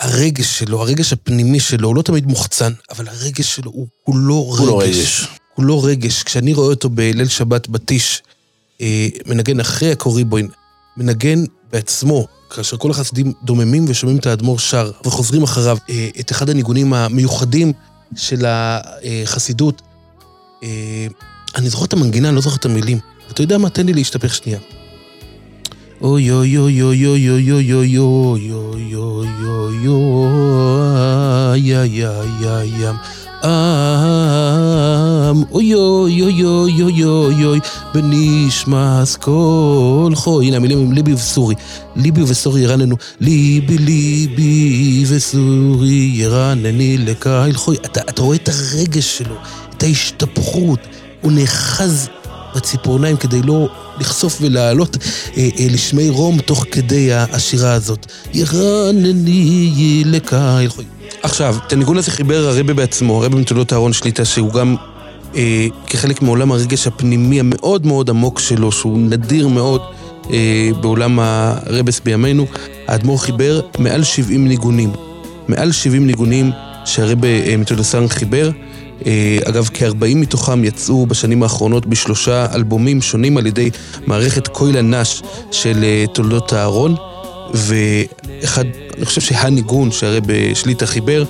הרגש 0.00 0.58
שלו, 0.58 0.80
הרגש 0.80 1.12
הפנימי 1.12 1.60
שלו, 1.60 1.88
הוא 1.88 1.96
לא 1.96 2.02
תמיד 2.02 2.26
מוחצן, 2.26 2.72
אבל 2.90 3.08
הרגש 3.08 3.54
שלו 3.56 3.70
הוא 3.70 3.86
כולו 4.04 4.50
רגש. 4.50 4.58
כולו 4.60 4.78
רגש. 4.78 5.26
כולו 5.54 5.82
רגש. 5.82 6.22
כשאני 6.22 6.54
רואה 6.54 6.68
אותו 6.68 6.90
בליל 6.90 7.28
שבת 7.28 7.68
בטיש, 7.68 8.22
אה, 8.80 9.08
מנגן 9.26 9.60
אחרי 9.60 9.92
הקוריבוין, 9.92 10.48
מנגן 10.96 11.44
בעצמו, 11.72 12.26
כאשר 12.50 12.76
כל 12.76 12.90
החסידים 12.90 13.32
דוממים 13.42 13.84
ושומעים 13.88 14.18
את 14.18 14.26
האדמו"ר 14.26 14.58
שר, 14.58 14.90
וחוזרים 15.04 15.42
אחריו, 15.42 15.78
אה, 15.90 16.08
את 16.20 16.32
אחד 16.32 16.50
הניגונים 16.50 16.94
המיוחדים 16.94 17.72
של 18.16 18.44
החסידות. 18.48 19.82
אה, 20.62 21.06
אני 21.56 21.70
זוכר 21.70 21.84
את 21.84 21.92
המנגינה, 21.92 22.28
אני 22.28 22.36
לא 22.36 22.42
זוכר 22.42 22.56
את 22.56 22.64
המילים. 22.64 22.98
אתה 23.30 23.42
יודע 23.42 23.58
מה? 23.58 23.70
תן 23.70 23.86
לי 23.86 23.92
להשתפך 23.92 24.34
שנייה. 24.34 24.58
אוי 26.02 26.30
אוי 26.30 26.58
אוי 26.58 26.82
אוי 26.82 27.06
אוי 27.06 27.30
אוי 27.30 27.50
אוי 27.50 27.72
אוי 27.72 27.98
אוי 27.98 28.52
אוי 28.52 28.94
אוי 28.94 29.28
אוי 29.46 29.88
אוי 31.74 32.04
אוי 32.04 32.04
אוי 32.44 32.70
ים 32.78 32.96
עם. 33.44 33.50
אוי 35.52 35.74
אוי 35.74 36.22
אוי 36.22 36.44
אוי 36.44 36.82
אוי 36.82 37.04
אוי 37.04 37.44
אוי. 37.44 37.60
בנשמס 37.94 39.16
כל 39.16 40.12
חוי. 40.14 40.46
הנה 40.46 40.56
המילים 40.56 40.78
הם 40.78 40.92
ליבי 40.92 41.12
וסורי. 41.12 41.54
ליבי 41.96 42.22
וסורי 42.22 42.60
ירננו 42.60 42.96
ליבי 43.20 43.78
ליבי 43.78 45.04
וסורי 45.08 46.10
ירנני 46.14 46.98
לקהל 46.98 47.52
חוי. 47.52 47.76
אתה, 47.76 48.00
אתה 48.00 48.22
רואה 48.22 48.36
את 48.36 48.48
הרגש 48.48 49.18
שלו 49.18 49.34
את 49.76 49.82
ההשתפכות. 49.82 50.80
הוא 51.20 51.32
נאחז 51.32 52.08
בציפורניים 52.56 53.16
כדי 53.16 53.42
לא 53.42 53.68
לחשוף 54.00 54.38
ולעלות 54.40 54.96
אה, 55.36 55.48
אה, 55.58 55.66
לשמי 55.70 56.08
רום 56.08 56.40
תוך 56.40 56.64
כדי 56.72 57.12
השירה 57.12 57.72
הזאת. 57.72 58.06
ירנני 58.34 60.02
לקהל 60.06 60.68
חוי. 60.68 60.99
עכשיו, 61.22 61.56
את 61.66 61.72
הניגון 61.72 61.98
הזה 61.98 62.10
חיבר 62.10 62.48
הרבה 62.48 62.74
בעצמו, 62.74 63.22
הרבה 63.22 63.36
מתולדות 63.36 63.72
אהרון 63.72 63.92
שליטה, 63.92 64.24
שהוא 64.24 64.52
גם 64.52 64.76
אה, 65.36 65.66
כחלק 65.86 66.22
מעולם 66.22 66.52
הרגש 66.52 66.86
הפנימי 66.86 67.40
המאוד 67.40 67.86
מאוד 67.86 68.10
עמוק 68.10 68.40
שלו, 68.40 68.72
שהוא 68.72 68.98
נדיר 68.98 69.48
מאוד 69.48 69.80
אה, 70.32 70.70
בעולם 70.80 71.18
הרבס 71.18 72.00
בימינו. 72.00 72.46
האדמו"ר 72.88 73.18
חיבר 73.18 73.60
מעל 73.78 74.02
70 74.02 74.48
ניגונים. 74.48 74.92
מעל 75.48 75.72
70 75.72 76.06
ניגונים 76.06 76.50
שהרבה 76.84 77.28
אה, 77.28 77.56
מתולדות 77.56 77.94
אהרון 77.94 78.08
חיבר. 78.08 78.50
אה, 79.06 79.38
אגב, 79.44 79.68
כ-40 79.74 80.16
מתוכם 80.16 80.64
יצאו 80.64 81.06
בשנים 81.06 81.42
האחרונות 81.42 81.86
בשלושה 81.86 82.46
אלבומים 82.54 83.02
שונים 83.02 83.36
על 83.36 83.46
ידי 83.46 83.70
מערכת 84.06 84.48
קוילה 84.48 84.82
נש 84.82 85.22
של 85.50 85.84
אה, 85.84 86.04
תולדות 86.12 86.52
אהרון, 86.52 86.94
ואחד, 87.54 88.64
אני 89.00 89.06
חושב 89.06 89.20
שהניגון 89.20 89.90
שהרי 89.90 90.20
בשליטה 90.26 90.86
חיבר, 90.86 91.24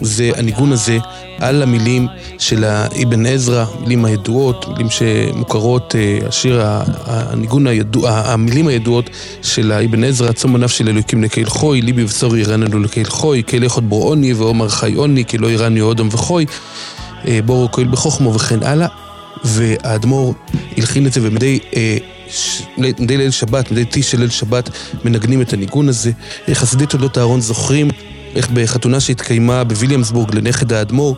זה 0.00 0.30
הניגון 0.36 0.72
הזה 0.72 0.98
על 1.38 1.62
המילים 1.62 2.06
של 2.38 2.64
האבן 2.64 3.26
עזרא, 3.26 3.64
מילים 3.80 4.04
הידועות, 4.04 4.68
מילים 4.68 4.90
שמוכרות, 4.90 5.94
אה, 5.94 6.28
השיר, 6.28 6.62
הניגון 7.06 7.66
הידוע, 7.66 8.10
המילים 8.10 8.66
הידועות 8.66 9.10
של 9.42 9.72
האבן 9.72 10.04
עזרא, 10.04 10.32
צום 10.32 10.54
הנפש 10.54 10.78
של 10.78 10.88
אלוקים 10.88 11.22
לקהל 11.22 11.44
חוי, 11.44 11.82
ליבי 11.82 12.04
וסורי 12.04 12.40
ירננו 12.40 12.80
לקהל 12.80 13.04
חוי, 13.04 13.42
קהל 13.42 13.64
איכות 13.64 13.84
בוראוני 13.84 14.32
ועומר 14.32 14.68
חי 14.68 14.94
עוני, 14.94 15.24
כי 15.24 15.38
לא 15.38 15.46
ירני 15.46 15.80
אודם 15.80 16.08
וחוי. 16.10 16.46
אה, 17.26 17.40
בורו 17.44 17.72
כהל 17.72 17.88
בחוכמו 17.88 18.34
וכן 18.34 18.62
הלאה, 18.62 18.88
והאדמו"ר 19.44 20.34
הלחין 20.76 21.06
את 21.06 21.12
זה 21.12 21.20
ומדי 21.22 21.58
אה. 21.76 21.96
מדי 22.78 23.16
ליל 23.16 23.30
שבת, 23.30 23.70
מדי 23.70 23.84
טיש 23.84 24.10
של 24.10 24.20
ליל 24.20 24.30
שבת, 24.30 24.70
מנגנים 25.04 25.42
את 25.42 25.52
הניגון 25.52 25.88
הזה. 25.88 26.12
חסידי 26.52 26.86
תולדות 26.86 27.18
אהרון 27.18 27.40
זוכרים 27.40 27.90
איך 28.34 28.50
בחתונה 28.50 29.00
שהתקיימה 29.00 29.64
בוויליאמסבורג 29.64 30.34
לנכד 30.34 30.72
האדמו"ר 30.72 31.16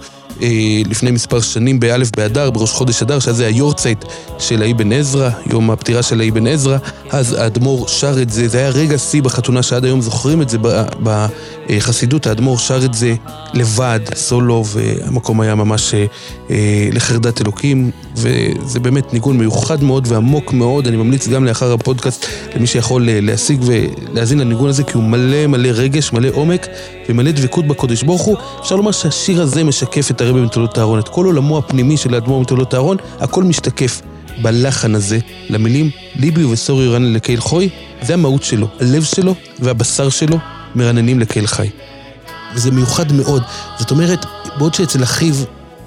לפני 0.86 1.10
מספר 1.10 1.40
שנים 1.40 1.80
באלף 1.80 2.10
באדר, 2.16 2.50
בראש 2.50 2.72
חודש 2.72 3.02
אדר, 3.02 3.18
שאז 3.18 3.36
זה 3.36 3.46
היורצייט 3.46 4.04
של 4.38 4.62
האבן 4.62 4.92
עזרא, 4.92 5.30
יום 5.50 5.70
הפטירה 5.70 6.02
של 6.02 6.20
האבן 6.20 6.46
עזרא, 6.46 6.78
אז 7.10 7.32
האדמו"ר 7.32 7.88
שר 7.88 8.22
את 8.22 8.30
זה, 8.30 8.48
זה 8.48 8.58
היה 8.58 8.68
רגע 8.68 8.98
שיא 8.98 9.22
בחתונה 9.22 9.62
שעד 9.62 9.84
היום 9.84 10.00
זוכרים 10.00 10.42
את 10.42 10.48
זה 10.48 10.58
בחסידות, 11.02 12.26
האדמו"ר 12.26 12.58
שר 12.58 12.84
את 12.84 12.94
זה 12.94 13.14
לבד, 13.54 14.00
סולו, 14.14 14.64
והמקום 14.66 15.40
היה 15.40 15.54
ממש 15.54 15.94
אה, 15.94 16.06
אה, 16.50 16.88
לחרדת 16.92 17.40
אלוקים, 17.40 17.90
וזה 18.16 18.80
באמת 18.80 19.12
ניגון 19.12 19.38
מיוחד 19.38 19.82
מאוד 19.82 20.06
ועמוק 20.10 20.52
מאוד, 20.52 20.86
אני 20.86 20.96
ממליץ 20.96 21.28
גם 21.28 21.44
לאחר 21.44 21.72
הפודקאסט 21.72 22.26
למי 22.56 22.66
שיכול 22.66 23.08
אה, 23.08 23.18
להשיג 23.20 23.60
ולהאזין 23.64 24.38
לניגון 24.38 24.68
הזה, 24.68 24.82
כי 24.82 24.92
הוא 24.92 25.02
מלא 25.02 25.46
מלא 25.46 25.68
רגש, 25.68 26.12
מלא 26.12 26.28
עומק 26.32 26.66
ומלא 27.08 27.30
דבקות 27.30 27.66
בקודש 27.66 28.02
ברוך 28.02 28.22
הוא. 28.22 28.36
אפשר 28.60 28.76
לומר 28.76 28.92
שהשיר 28.92 29.42
הזה 29.42 29.64
משקף 29.64 30.10
את 30.10 30.20
הרבי 30.26 30.40
מתולדות 30.40 30.78
אהרון, 30.78 30.98
את 30.98 31.08
כל 31.08 31.26
עולמו 31.26 31.58
הפנימי 31.58 31.96
של 31.96 32.14
האדמו"ר 32.14 32.40
מתולדות 32.40 32.74
אהרון, 32.74 32.96
הכל 33.18 33.44
משתקף 33.44 34.02
בלחן 34.42 34.94
הזה, 34.94 35.18
למילים 35.50 35.90
ליבי 36.16 36.44
ובשורי 36.44 36.84
ירנן 36.84 37.12
לקהל 37.12 37.40
חוי, 37.40 37.68
זה 38.02 38.14
המהות 38.14 38.42
שלו, 38.42 38.68
הלב 38.80 39.04
שלו 39.04 39.34
והבשר 39.58 40.08
שלו 40.08 40.38
מרננים 40.74 41.20
לקהל 41.20 41.46
חי. 41.46 41.70
וזה 42.54 42.70
מיוחד 42.70 43.12
מאוד. 43.12 43.42
זאת 43.78 43.90
אומרת, 43.90 44.26
בעוד 44.58 44.74
שאצל 44.74 45.02
אחיו 45.02 45.34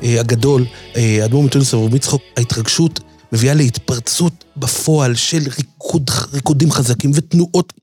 אה, 0.03 0.19
הגדול, 0.19 0.65
אה, 0.95 1.19
האדמו"ר 1.21 1.43
מתולדות 1.43 1.73
אברהם 1.73 1.95
יצחוק, 1.95 2.21
ההתרגשות 2.37 2.99
מביאה 3.31 3.53
להתפרצות 3.53 4.43
בפועל 4.57 5.15
של 5.15 5.41
ריקוד, 5.57 6.09
ריקודים 6.33 6.71
חזקים 6.71 7.11
ותנועות 7.15 7.73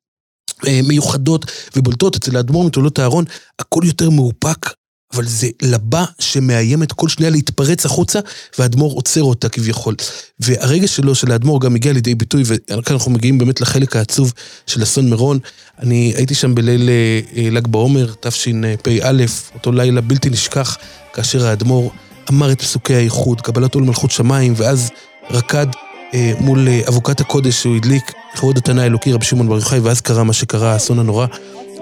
אה, 0.67 0.81
מיוחדות 0.89 1.53
ובולטות. 1.77 2.17
אצל 2.17 2.37
האדמו"ר 2.37 2.67
מתולדות 2.67 3.01
אהרון 3.01 3.25
הכל 3.59 3.81
יותר 3.85 4.11
מאופק, 4.11 4.67
אבל 5.15 5.25
זה 5.27 5.49
לבא 5.63 6.05
שמאיימת 6.19 6.93
כל 6.93 7.09
שנייה 7.09 7.31
להתפרץ 7.31 7.87
החוצה, 7.87 8.21
והאדמו"ר 8.59 8.95
עוצר 8.95 9.23
אותה 9.23 9.49
כביכול. 9.49 9.95
והרגש 10.41 10.97
שלו, 10.97 11.15
של 11.15 11.33
האדמו"ר, 11.33 11.61
גם 11.61 11.75
הגיע 11.75 11.93
לידי 11.93 12.15
ביטוי, 12.15 12.43
וכאן 12.47 12.95
אנחנו 12.95 13.11
מגיעים 13.11 13.39
באמת 13.39 13.61
לחלק 13.61 13.97
העצוב 13.97 14.33
של 14.67 14.83
אסון 14.83 15.11
מירון. 15.11 15.39
אני 15.79 16.13
הייתי 16.17 16.35
שם 16.35 16.55
בליל 16.55 16.89
אה, 16.89 17.21
אה, 17.37 17.51
ל"ג 17.51 17.67
בעומר, 17.67 18.13
תשפ"א, 18.21 19.25
אותו 19.55 19.73
לילה 19.73 20.01
בלתי 20.01 20.31
נשכח, 20.31 20.77
כאשר 21.13 21.47
האדמו"ר 21.47 21.93
אמר 22.31 22.53
את 22.53 22.63
פסוקי 22.63 22.95
האיחוד, 22.95 23.41
קבלת 23.41 23.75
עול 23.75 23.85
מלכות 23.85 24.11
שמיים, 24.11 24.55
ואז 24.57 24.91
רקד 25.31 25.67
אה, 26.15 26.33
מול 26.41 26.69
אה, 26.69 26.81
אבוקת 26.89 27.21
הקודש 27.21 27.63
שהוא 27.63 27.77
הדליק, 27.77 28.13
לכבוד 28.35 28.57
התנא 28.57 28.81
האלוקי 28.81 29.13
רבי 29.13 29.25
שמעון 29.25 29.49
בר 29.49 29.55
יוחאי, 29.55 29.79
ואז 29.79 30.01
קרה 30.01 30.25
מה 30.25 30.33
שקרה, 30.33 30.73
האסון 30.73 30.99
הנורא. 30.99 31.27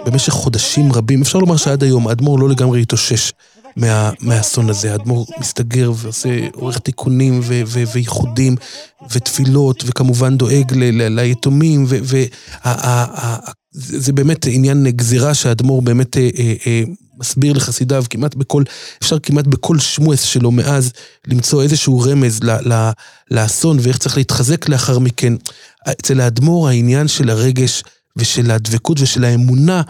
במשך 0.06 0.32
חודשים 0.32 0.92
רבים, 0.92 1.22
אפשר 1.22 1.38
לומר 1.38 1.56
שעד 1.56 1.82
היום 1.82 2.08
האדמו"ר 2.08 2.38
לא 2.38 2.48
לגמרי 2.48 2.82
התאושש 2.82 3.32
מה, 3.76 4.10
מהאסון 4.20 4.70
הזה. 4.70 4.92
האדמו"ר 4.92 5.26
מסתגר 5.40 5.92
ועושה, 5.96 6.46
עורך 6.52 6.78
תיקונים 6.78 7.40
ו- 7.42 7.82
וייחודים 7.92 8.56
ותפילות, 9.10 9.84
וכמובן 9.86 10.36
דואג 10.36 10.72
ליתומים, 10.74 11.86
וזה 13.74 14.12
באמת 14.12 14.46
עניין 14.50 14.86
גזירה 14.90 15.34
שהאדמו"ר 15.34 15.80
באמת 15.80 16.16
אה, 16.16 16.30
אה, 16.38 16.54
אה, 16.66 16.82
מסביר 17.18 17.52
לחסידיו 17.52 18.04
כמעט 18.10 18.34
בכל, 18.34 18.62
אפשר 19.02 19.18
כמעט 19.18 19.46
בכל 19.46 19.78
שמואס 19.78 20.22
שלו 20.22 20.50
מאז 20.50 20.92
למצוא 21.26 21.62
איזשהו 21.62 22.00
רמז 22.00 22.40
ל- 22.42 22.72
ל- 22.72 22.90
לאסון 23.30 23.78
ואיך 23.80 23.98
צריך 23.98 24.16
להתחזק 24.16 24.68
לאחר 24.68 24.98
מכן. 24.98 25.32
אצל 25.90 26.20
האדמו"ר 26.20 26.68
העניין 26.68 27.08
של 27.08 27.30
הרגש 27.30 27.82
ושל 28.16 28.50
הדבקות 28.50 29.00
ושל 29.00 29.24
האמונה, 29.24 29.82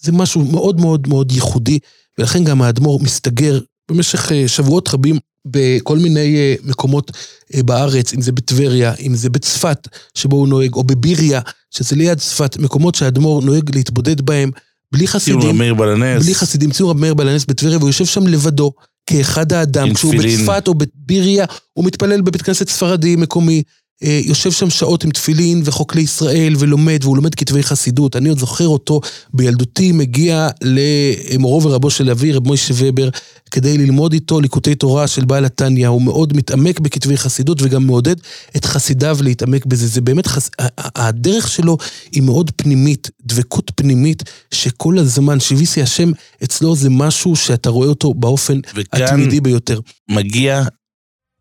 זה 0.00 0.12
משהו 0.12 0.44
מאוד 0.44 0.80
מאוד 0.80 1.08
מאוד 1.08 1.32
ייחודי, 1.32 1.78
ולכן 2.18 2.44
גם 2.44 2.62
האדמו"ר 2.62 3.00
מסתגר 3.02 3.60
במשך 3.90 4.32
אה, 4.32 4.48
שבועות 4.48 4.88
רבים 4.94 5.18
בכל 5.44 5.98
מיני 5.98 6.36
אה, 6.36 6.54
מקומות 6.64 7.10
אה, 7.54 7.62
בארץ, 7.62 8.14
אם 8.14 8.20
זה 8.20 8.32
בטבריה, 8.32 8.94
אם 8.94 9.14
זה 9.14 9.30
בצפת, 9.30 9.88
שבו 10.14 10.36
הוא 10.36 10.48
נוהג, 10.48 10.74
או 10.74 10.84
בביריה, 10.84 11.40
שזה 11.70 11.96
ליד 11.96 12.18
צפת, 12.18 12.56
מקומות 12.56 12.94
שהאדמו"ר 12.94 13.40
נוהג 13.44 13.74
להתבודד 13.74 14.20
בהם, 14.20 14.50
בלי 14.92 15.06
ציור 15.06 15.12
חסידים, 15.12 15.58
מאיר 15.58 15.74
בלנס. 15.74 16.24
בלי 16.24 16.34
חסידים, 16.34 16.70
ציור 16.70 16.90
רב 16.90 16.96
מאיר 16.96 17.14
בלנס 17.14 17.44
בטבריה, 17.44 17.78
והוא 17.78 17.88
יושב 17.88 18.06
שם 18.06 18.26
לבדו, 18.26 18.72
כאחד 19.06 19.52
האדם, 19.52 19.94
כשהוא. 19.94 20.14
בצפת 20.18 20.68
או 20.68 20.74
בביריה, 20.74 21.44
הוא 21.72 21.84
מתפלל 21.84 22.20
בבית 22.20 22.42
כנסת 22.42 22.68
ספרדי 22.68 23.16
מקומי, 23.16 23.62
יושב 24.02 24.52
שם 24.52 24.70
שעות 24.70 25.04
עם 25.04 25.10
תפילין 25.10 25.62
וחוק 25.64 25.94
לישראל 25.94 26.54
ולומד, 26.58 26.98
והוא 27.02 27.16
לומד 27.16 27.34
כתבי 27.34 27.62
חסידות. 27.62 28.16
אני 28.16 28.28
עוד 28.28 28.38
זוכר 28.38 28.68
אותו 28.68 29.00
בילדותי 29.34 29.92
מגיע 29.92 30.48
למורו 30.62 31.62
ורבו 31.62 31.90
של 31.90 32.10
אבי, 32.10 32.32
רב 32.32 32.46
מוישה 32.46 32.74
ובר, 32.76 33.08
כדי 33.50 33.78
ללמוד 33.78 34.12
איתו 34.12 34.40
ליקוטי 34.40 34.74
תורה 34.74 35.06
של 35.06 35.24
בעל 35.24 35.44
התניא. 35.44 35.88
הוא 35.88 36.02
מאוד 36.02 36.36
מתעמק 36.36 36.80
בכתבי 36.80 37.16
חסידות 37.16 37.62
וגם 37.62 37.86
מעודד 37.86 38.16
את 38.56 38.64
חסידיו 38.64 39.18
להתעמק 39.20 39.66
בזה. 39.66 39.86
זה 39.86 40.00
באמת, 40.00 40.26
חס... 40.26 40.50
הדרך 40.78 41.48
שלו 41.48 41.76
היא 42.12 42.22
מאוד 42.22 42.50
פנימית, 42.56 43.10
דבקות 43.26 43.72
פנימית, 43.74 44.22
שכל 44.54 44.98
הזמן, 44.98 45.40
שיביסי 45.40 45.82
השם 45.82 46.10
אצלו 46.44 46.76
זה 46.76 46.90
משהו 46.90 47.36
שאתה 47.36 47.70
רואה 47.70 47.88
אותו 47.88 48.14
באופן 48.14 48.60
וכאן 48.74 49.02
התמידי 49.02 49.40
ביותר. 49.40 49.80
מגיע, 50.08 50.62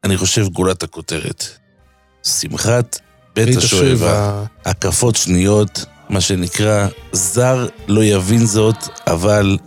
אני 0.04 0.18
חושב, 0.18 0.48
גולת 0.48 0.84
הכותרת. 0.84 1.46
שמחת 2.24 3.00
בית 3.36 3.58
השואבה. 3.58 4.44
הקפות 4.66 5.16
שניות, 5.16 5.86
מה 6.10 6.22
שנקרא, 6.22 6.88
זר 7.12 7.68
לא 7.88 8.04
יבין 8.04 8.46
זאת, 8.46 8.76
אבל 9.08 9.58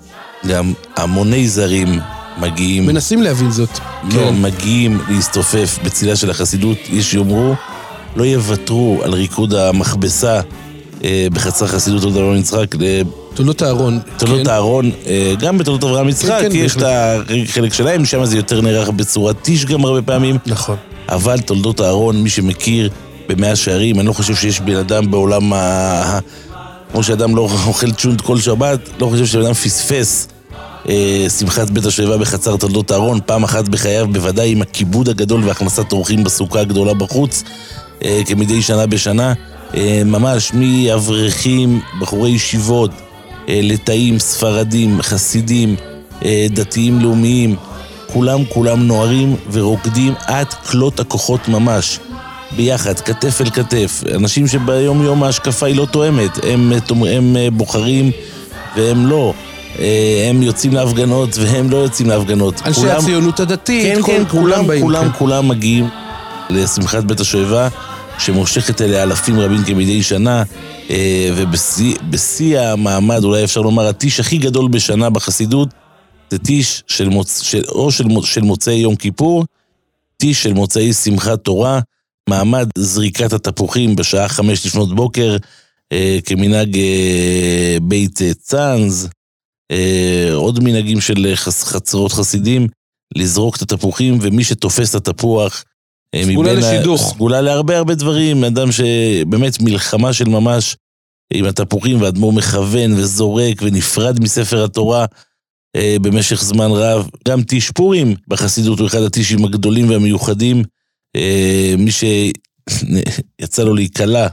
גם 0.47 0.73
המוני 0.97 1.49
זרים 1.49 2.01
מגיעים, 2.41 2.87
מנסים 2.87 3.23
להבין 3.23 3.51
זאת. 3.51 3.79
לא, 4.05 4.11
כן. 4.11 4.43
מגיעים 4.43 5.01
להסתופף 5.09 5.79
בצילה 5.85 6.17
של 6.17 6.31
החסידות, 6.31 6.79
יש 6.89 7.11
שיאמרו, 7.11 7.55
לא 8.17 8.25
יוותרו 8.25 9.01
על 9.05 9.13
ריקוד 9.13 9.55
המכבסה 9.55 10.41
אה, 11.05 11.27
בחצר 11.33 11.67
חסידות 11.67 12.03
תולדות 12.03 12.23
אברהם 12.23 12.39
יצחק, 12.39 12.83
אה, 12.83 13.01
תולדות 13.35 13.63
אהרון. 13.63 13.99
תולדות 14.19 14.47
כן. 14.47 14.51
אהרון, 14.51 14.91
אה, 15.07 15.35
גם 15.39 15.59
בתולדות 15.59 15.91
אברהם 15.91 16.09
יצחק, 16.09 16.39
כן, 16.41 16.49
יש 16.53 16.77
את 16.77 16.83
החלק 17.49 17.73
שלהם, 17.73 18.05
שם 18.05 18.25
זה 18.25 18.37
יותר 18.37 18.61
נערך 18.61 18.89
בצורת 18.89 19.43
טיש 19.43 19.65
גם 19.65 19.85
הרבה 19.85 20.03
פעמים. 20.03 20.39
נכון. 20.47 20.77
אבל 21.11 21.41
תולדות 21.41 21.81
אהרון, 21.81 22.23
מי 22.23 22.31
שמכיר 22.31 22.91
במאה 23.29 23.57
שערים, 23.57 24.01
אני 24.01 24.07
לא 24.07 24.13
חושב 24.13 24.35
שיש 24.35 24.61
בן 24.61 24.77
אדם 24.77 25.11
בעולם 25.11 25.53
ה... 25.53 26.19
כמו 26.93 27.03
שאדם 27.03 27.37
לא 27.37 27.49
אוכל 27.67 27.93
צ'ונט 27.93 28.21
כל 28.21 28.39
שבת, 28.39 28.81
לא 29.01 29.07
חושב 29.07 29.27
שבן 29.27 29.45
אדם 29.45 29.55
פספס 29.55 30.29
אה, 30.89 31.27
שמחת 31.39 31.71
בית 31.71 31.85
השואבה 31.85 32.19
בחצר 32.19 32.57
תולדות 32.57 32.93
אהרון, 32.93 33.19
פעם 33.27 33.45
אחת 33.45 33.69
בחייו, 33.69 34.07
בוודאי 34.13 34.53
עם 34.53 34.63
הכיבוד 34.63 35.09
הגדול 35.09 35.45
והכנסת 35.45 35.93
אורחים 35.93 36.25
בסוכה 36.25 36.61
הגדולה 36.61 36.95
בחוץ, 36.95 37.45
אה, 38.05 38.21
כמדי 38.27 38.63
שנה 38.63 38.87
בשנה. 38.87 39.33
אה, 39.75 40.03
ממש 40.05 40.53
מאברכים, 40.55 41.81
בחורי 42.01 42.31
ישיבות, 42.31 42.91
אה, 43.49 43.61
לטאים, 43.63 44.19
ספרדים, 44.19 45.03
חסידים, 45.03 45.77
אה, 46.25 46.47
דתיים 46.51 47.01
לאומיים, 47.01 47.57
כולם 48.13 48.45
כולם 48.49 48.87
נוערים 48.87 49.37
ורוקדים 49.53 50.15
עד 50.27 50.47
כלות 50.55 51.01
הכוחות 51.01 51.49
ממש. 51.49 51.99
ביחד, 52.57 53.01
כתף 53.01 53.41
אל 53.41 53.51
כתף. 53.51 54.03
אנשים 54.15 54.47
שביום 54.49 55.03
יום 55.03 55.23
ההשקפה 55.23 55.67
היא 55.67 55.77
לא 55.77 55.87
תואמת. 55.91 56.31
הם, 56.43 56.73
אה, 56.73 56.81
תאמר- 56.81 57.17
הם 57.17 57.37
אה, 57.37 57.49
בוחרים 57.51 58.11
והם 58.77 59.07
לא. 59.07 59.33
אה, 59.79 60.27
הם 60.31 60.43
יוצאים 60.43 60.73
להפגנות 60.75 61.39
והם 61.39 61.71
לא 61.71 61.77
יוצאים 61.77 62.09
להפגנות. 62.09 62.63
אנשי 62.67 62.81
כולם- 62.81 62.97
הציונות 62.99 63.41
הדתית, 63.41 63.83
כן, 63.97 64.03
כל- 64.03 64.07
כן, 64.13 64.23
כולם, 64.29 64.67
באים. 64.67 64.83
כולם, 64.83 65.05
כן. 65.05 65.19
כולם 65.19 65.49
מגיעים 65.49 65.89
לשמחת 66.51 67.05
בית 67.05 67.21
השואבה, 67.21 67.69
שמושכת 68.19 68.81
אליה 68.83 69.03
אלפים 69.03 69.41
רבים 69.41 69.65
כמדי 69.65 70.03
שנה, 70.03 70.43
ובשיא 71.37 71.95
בשיא 72.11 72.61
המעמד, 72.61 73.25
אולי 73.25 73.45
אפשר 73.45 73.61
לומר, 73.61 73.87
הטיש 73.87 74.21
הכי 74.21 74.39
גדול 74.39 74.69
בשנה 74.69 75.11
בחסידות, 75.11 75.69
זה 76.31 76.39
טיש 76.39 76.83
של 76.87 77.09
מוצ... 77.09 77.41
של... 77.41 77.63
או 77.69 77.93
של. 77.93 78.05
של 78.23 78.41
מוצאי 78.41 78.75
יום 78.75 78.97
כיפור, 78.97 79.45
טיש 80.17 80.43
של 80.43 80.53
מוצאי 80.53 80.93
שמחת 80.93 81.45
תורה, 81.45 81.81
מעמד 82.29 82.69
זריקת 82.79 83.33
התפוחים 83.33 83.97
בשעה 83.97 84.29
חמש 84.29 84.67
לפנות 84.67 84.95
בוקר, 84.95 85.37
אה, 85.93 86.19
כמנהג 86.25 86.77
אה, 86.77 87.77
בית 87.83 88.23
אה, 88.23 88.35
צאנז, 88.35 89.09
אה, 89.71 90.31
עוד 90.35 90.65
מנהגים 90.65 91.01
של 91.01 91.33
חצ... 91.35 91.65
חצרות 91.65 92.13
חסידים, 92.13 92.69
לזרוק 93.17 93.57
את 93.57 93.63
התפוחים, 93.63 94.19
ומי 94.21 94.45
שתופס 94.45 94.97
את 94.97 95.09
התפוח... 95.09 95.65
אה, 96.15 96.23
סגולה 96.25 96.53
מבין 96.53 96.65
ה- 96.65 96.69
לשידוך. 96.69 97.13
סגולה 97.15 97.41
להרבה 97.41 97.79
הרבה 97.79 97.95
דברים, 97.95 98.45
אדם 98.45 98.73
שבאמת 98.73 99.61
מלחמה 99.61 100.13
של 100.13 100.29
ממש 100.29 100.77
עם 101.33 101.45
התפוחים, 101.45 102.01
והאדמו"ר 102.03 102.33
מכוון 102.33 102.93
וזורק 102.93 103.63
ונפרד 103.63 104.21
מספר 104.21 104.65
התורה 104.65 105.07
אה, 105.77 105.97
במשך 106.03 106.43
זמן 106.43 106.71
רב. 106.71 107.09
גם 107.29 107.43
טיש 107.43 107.71
פורים 107.71 108.15
בחסידות 108.29 108.79
הוא 108.79 108.87
אחד 108.87 109.03
הטישים 109.03 109.45
הגדולים 109.45 109.91
והמיוחדים. 109.91 110.63
אה, 111.17 111.75
מי 111.79 111.91
שיצא 111.91 113.63
לו 113.67 113.75
להיקלע 113.75 114.29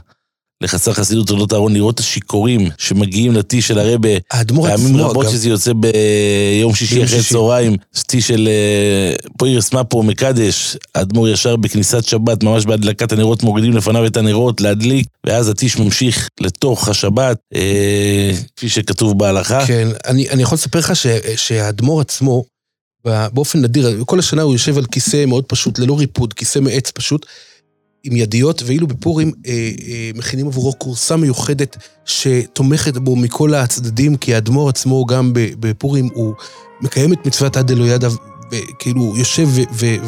לחצר 0.60 0.92
חסידות 0.92 1.26
תולדות 1.26 1.52
אהרון, 1.52 1.74
לראות 1.74 1.94
את 1.94 2.00
השיכורים 2.00 2.70
שמגיעים 2.78 3.32
לטי 3.32 3.62
של 3.62 3.78
הרבה. 3.78 4.08
האדמו"ר 4.30 4.68
פעמים 4.68 4.86
עצמו, 4.86 5.08
רבות 5.08 5.24
אגב, 5.24 5.34
שזה 5.34 5.48
יוצא 5.48 5.72
ביום 5.72 6.74
שישי 6.74 7.04
אחרי. 7.04 7.22
צהריים, 7.22 7.76
טי 8.06 8.20
של 8.20 8.48
אה, 8.48 9.16
פוירס 9.38 9.72
מפו 9.72 10.02
מקדש, 10.02 10.76
האדמו"ר 10.94 11.28
ישר 11.28 11.56
בכניסת 11.56 12.04
שבת, 12.04 12.42
ממש 12.42 12.66
בהדלקת 12.66 13.12
הנרות 13.12 13.42
מורידים 13.42 13.72
לפניו 13.72 14.06
את 14.06 14.16
הנרות 14.16 14.60
להדליק, 14.60 15.06
ואז 15.26 15.48
הטיש 15.48 15.76
ממשיך 15.76 16.28
לתוך 16.40 16.88
השבת, 16.88 17.38
אה, 17.54 18.32
כפי 18.56 18.68
שכתוב 18.68 19.18
בהלכה. 19.18 19.66
כן, 19.66 19.88
אני, 20.06 20.30
אני 20.30 20.42
יכול 20.42 20.56
לספר 20.56 20.78
לך 20.78 20.96
ש, 20.96 21.06
שהאדמו"ר 21.36 22.00
עצמו, 22.00 22.44
באופן 23.04 23.60
נדיר, 23.60 24.04
כל 24.06 24.18
השנה 24.18 24.42
הוא 24.42 24.52
יושב 24.52 24.78
על 24.78 24.84
כיסא 24.84 25.24
מאוד 25.26 25.44
פשוט, 25.44 25.78
ללא 25.78 25.98
ריפוד, 25.98 26.32
כיסא 26.32 26.58
מעץ 26.58 26.90
פשוט, 26.90 27.26
עם 28.04 28.16
ידיות, 28.16 28.62
ואילו 28.66 28.86
בפורים 28.86 29.32
אה, 29.46 29.52
אה, 29.52 30.10
מכינים 30.14 30.46
עבורו 30.46 30.78
כורסה 30.78 31.16
מיוחדת 31.16 31.76
שתומכת 32.04 32.96
בו 32.96 33.16
מכל 33.16 33.54
הצדדים, 33.54 34.16
כי 34.16 34.34
האדמו"ר 34.34 34.68
עצמו 34.68 35.06
גם 35.06 35.30
בפורים 35.34 36.08
הוא 36.14 36.34
מקיים 36.80 37.12
את 37.12 37.26
מצוות 37.26 37.56
עד 37.56 37.70
אלוהידע, 37.70 38.08
וכאילו 38.52 39.00
הוא 39.00 39.18
יושב 39.18 39.48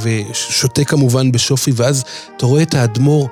ושותה 0.01 0.84
כמובן 0.84 1.32
בשופי, 1.32 1.72
ואז 1.74 2.05
אתה 2.36 2.47
רואה 2.47 2.62
את 2.62 2.74
האדמו"ר, 2.74 3.28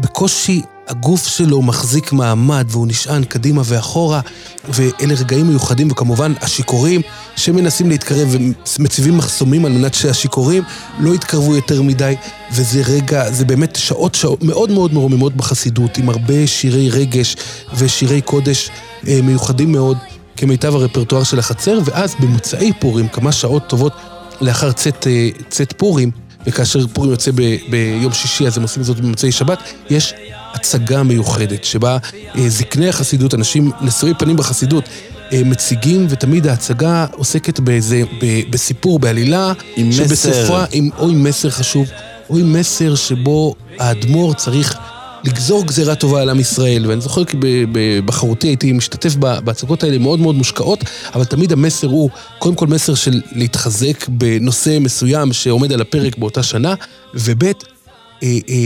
בקושי 0.00 0.62
הגוף 0.88 1.26
שלו 1.26 1.62
מחזיק 1.62 2.12
מעמד 2.12 2.66
והוא 2.70 2.86
נשען 2.86 3.24
קדימה 3.24 3.62
ואחורה, 3.64 4.20
ואלה 4.68 5.14
רגעים 5.14 5.48
מיוחדים, 5.48 5.90
וכמובן 5.90 6.32
השיכורים 6.40 7.00
שמנסים 7.36 7.88
להתקרב 7.88 8.36
ומציבים 8.78 9.16
מחסומים 9.16 9.64
על 9.64 9.72
מנת 9.72 9.94
שהשיכורים 9.94 10.62
לא 10.98 11.14
יתקרבו 11.14 11.56
יותר 11.56 11.82
מדי, 11.82 12.14
וזה 12.52 12.82
רגע, 12.86 13.30
זה 13.30 13.44
באמת 13.44 13.76
שעות 13.76 14.14
שעות 14.14 14.42
מאוד 14.42 14.70
מאוד 14.70 14.94
מרוממות 14.94 15.36
בחסידות, 15.36 15.98
עם 15.98 16.08
הרבה 16.08 16.46
שירי 16.46 16.90
רגש 16.90 17.36
ושירי 17.74 18.20
קודש 18.20 18.70
אה, 19.08 19.20
מיוחדים 19.22 19.72
מאוד, 19.72 19.96
כמיטב 20.36 20.74
הרפרטואר 20.74 21.22
של 21.22 21.38
החצר, 21.38 21.78
ואז 21.84 22.14
במוצאי 22.20 22.72
פורים, 22.78 23.08
כמה 23.08 23.32
שעות 23.32 23.66
טובות 23.68 23.92
לאחר 24.40 24.72
צאת, 24.72 25.06
אה, 25.06 25.28
צאת 25.48 25.72
פורים, 25.72 26.10
וכאשר 26.46 26.86
פורים 26.86 27.10
יוצא 27.10 27.30
ב, 27.34 27.56
ביום 27.70 28.12
שישי, 28.12 28.46
אז 28.46 28.56
הם 28.56 28.62
עושים 28.62 28.82
זאת 28.82 29.00
במוצאי 29.00 29.32
שבת, 29.32 29.58
יש 29.90 30.14
הצגה 30.54 31.02
מיוחדת, 31.02 31.64
שבה 31.64 31.98
אה, 32.38 32.48
זקני 32.48 32.88
החסידות, 32.88 33.34
אנשים 33.34 33.70
נשואי 33.80 34.12
פנים 34.18 34.36
בחסידות, 34.36 34.84
אה, 35.32 35.42
מציגים, 35.44 36.06
ותמיד 36.08 36.46
ההצגה 36.46 37.06
עוסקת 37.12 37.60
באיזה, 37.60 38.02
ב, 38.22 38.50
בסיפור, 38.50 38.98
בעלילה, 38.98 39.52
עם 39.76 39.88
מסר. 39.88 40.04
שבסופה, 40.04 40.64
עם, 40.72 40.90
או 40.98 41.08
עם 41.08 41.22
מסר 41.22 41.50
חשוב, 41.50 41.88
או 42.30 42.38
עם 42.38 42.52
מסר 42.52 42.94
שבו 42.94 43.54
האדמו"ר 43.78 44.34
צריך 44.34 44.78
לגזור 45.24 45.66
גזירה 45.66 45.94
טובה 45.94 46.22
על 46.22 46.30
עם 46.30 46.40
ישראל. 46.40 46.86
ואני 46.86 47.00
זוכר 47.00 47.24
כי 47.24 47.36
ב- 47.40 47.64
בבחרותי 47.72 48.46
הייתי 48.48 48.72
משתתף 48.72 49.14
בהצגות 49.16 49.82
האלה 49.82 49.98
מאוד 49.98 50.20
מאוד 50.20 50.34
מושקעות, 50.34 50.84
אבל 51.14 51.24
תמיד 51.24 51.52
המסר 51.52 51.86
הוא, 51.86 52.10
קודם 52.38 52.54
כל 52.54 52.66
מסר 52.66 52.94
של 52.94 53.20
להתחזק 53.32 54.08
בנושא 54.08 54.78
מסוים 54.80 55.32
שעומד 55.32 55.72
על 55.72 55.80
הפרק 55.80 56.18
באותה 56.18 56.42
שנה, 56.42 56.74
וב' 57.14 57.44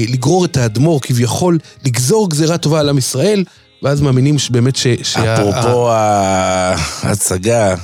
לגרור 0.08 0.44
את 0.44 0.56
האדמו"ר, 0.56 1.00
כביכול 1.00 1.58
לגזור 1.84 2.30
גזירה 2.30 2.58
טובה 2.58 2.80
על 2.80 2.88
עם 2.88 2.98
ישראל, 2.98 3.44
ואז 3.82 4.00
מאמינים 4.00 4.38
שבאמת 4.38 4.76
ש... 4.76 4.86
אפרופו 5.16 5.90
ההצגה, 5.90 7.74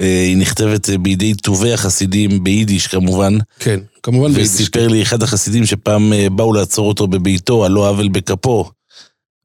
אה, 0.00 0.24
היא 0.24 0.36
נכתבת 0.36 0.90
בידי 0.90 1.34
טובי 1.34 1.72
החסידים 1.72 2.44
ביידיש 2.44 2.86
כמובן, 2.86 3.38
כן, 3.58 3.80
כמובן 4.02 4.32
ביידיש. 4.32 4.52
וסיפר 4.52 4.88
לי 4.88 5.02
אחד 5.02 5.22
החסידים 5.22 5.66
שפעם 5.66 6.12
אה, 6.12 6.30
באו 6.30 6.52
לעצור 6.52 6.88
אותו 6.88 7.06
בביתו, 7.06 7.64
על 7.64 7.72
לא 7.72 7.88
עוול 7.88 8.08
בכפו. 8.08 8.70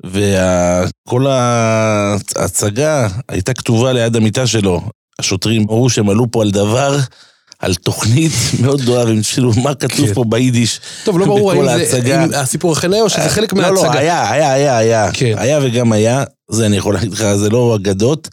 וכל 0.03 1.28
ההצגה 1.28 3.07
הייתה 3.30 3.53
כתובה 3.53 3.93
ליד 3.93 4.15
המיטה 4.15 4.47
שלו. 4.47 4.82
השוטרים 5.20 5.61
אמרו 5.61 5.89
שהם 5.89 6.09
עלו 6.09 6.32
פה 6.32 6.41
על 6.41 6.51
דבר, 6.51 6.97
על 7.60 7.76
תוכנית 7.76 8.32
מאוד 8.62 8.82
גדולה, 8.82 9.05
והם 9.05 9.24
שאלו 9.24 9.51
מה 9.64 9.76
כתוב 9.76 10.07
כן. 10.07 10.14
פה 10.14 10.24
ביידיש. 10.24 10.80
טוב, 11.03 11.20
לא 11.20 11.26
ברור 11.26 11.51
האם 11.51 11.86
זה, 11.86 12.39
הסיפור 12.39 12.76
היה 12.91 13.01
או 13.01 13.10
שזה 13.10 13.30
חלק 13.30 13.53
לא, 13.53 13.62
מההצגה. 13.62 13.93
לא, 13.93 13.99
היה, 13.99 14.32
היה, 14.32 14.53
היה, 14.53 14.78
היה. 14.78 15.12
כן. 15.14 15.34
היה 15.38 15.60
וגם 15.64 15.91
היה, 15.91 16.24
זה 16.51 16.66
אני 16.66 16.78
יכול 16.78 16.93
להגיד 16.93 17.14
לך, 17.14 17.34
זה 17.36 17.49
לא 17.49 17.76
אגדות. 17.76 18.30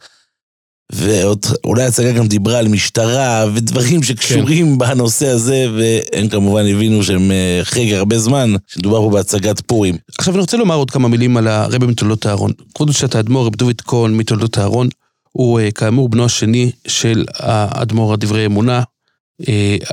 ואולי 0.93 1.83
ההצגה 1.83 2.13
גם 2.13 2.27
דיברה 2.27 2.59
על 2.59 2.69
משטרה 2.69 3.47
ודברים 3.55 4.03
שקשורים 4.03 4.73
כן. 4.73 4.79
בנושא 4.79 5.29
הזה, 5.29 5.67
והם 5.77 6.29
כמובן 6.29 6.67
הבינו 6.67 7.03
שהם 7.03 7.31
אה, 7.31 7.59
אחרי 7.63 7.95
הרבה 7.95 8.19
זמן, 8.19 8.55
שמדובר 8.67 9.03
פה 9.03 9.11
בהצגת 9.11 9.61
פורים. 9.61 9.97
עכשיו 10.19 10.35
אני 10.35 10.41
רוצה 10.41 10.57
לומר 10.57 10.75
עוד 10.75 10.91
כמה 10.91 11.09
מילים 11.09 11.37
על 11.37 11.49
הרבי 11.49 11.87
מתולדות 11.87 12.27
אהרון. 12.27 12.53
כבוד 12.75 12.89
קדושת 12.89 13.15
האדמו"ר 13.15 13.47
רב 13.47 13.57
דוד 13.57 13.81
כהן 13.81 14.13
מתולדות 14.15 14.59
אהרון, 14.59 14.89
הוא 15.33 15.61
אה, 15.61 15.71
כאמור 15.71 16.09
בנו 16.09 16.25
השני 16.25 16.71
של 16.87 17.25
האדמו"ר 17.39 18.13
הדברי 18.13 18.47
אמונה, 18.47 18.79
אה, 18.79 18.83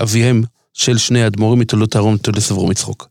אביהם 0.01 0.43
של 0.73 0.97
שני 0.97 1.23
האדמו"רים 1.23 1.59
מתולדות 1.59 1.95
אהרון 1.95 2.13
מתולדות 2.13 2.51
אברום 2.51 2.71
יצחוק. 2.71 3.07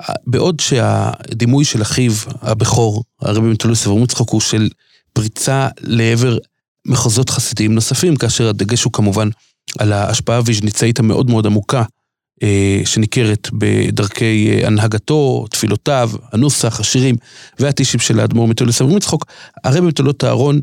אה, 0.00 0.14
בעוד 0.26 0.60
שהדימוי 0.60 1.64
של 1.64 1.82
אחיו 1.82 2.12
הבכור, 2.40 3.04
הרבי 3.20 3.46
מתולדות 3.46 3.86
אברום 3.86 4.04
יצחוק, 4.04 4.30
הוא 4.30 4.40
של 4.40 4.68
פריצה 5.12 5.68
לעבר 5.80 6.38
מחוזות 6.86 7.30
חסידיים 7.30 7.74
נוספים, 7.74 8.16
כאשר 8.16 8.48
הדגש 8.48 8.84
הוא 8.84 8.92
כמובן 8.92 9.28
על 9.78 9.92
ההשפעה 9.92 10.36
הוויז'ניצאית 10.36 10.98
המאוד 10.98 11.30
מאוד 11.30 11.46
עמוקה 11.46 11.82
אה, 12.42 12.80
שניכרת 12.84 13.48
בדרכי 13.52 14.50
אה, 14.50 14.66
הנהגתו, 14.66 15.46
תפילותיו, 15.50 16.10
הנוסח, 16.32 16.80
השירים 16.80 17.16
והטישים 17.58 18.00
של 18.00 18.20
האדמו"ר 18.20 18.48
מתולדות 18.48 18.80
אברהם 18.80 18.96
יצחוק, 18.96 19.26
הרבי 19.64 19.86
מתולדות 19.86 20.24
אהרון, 20.24 20.56
אה, 20.56 20.60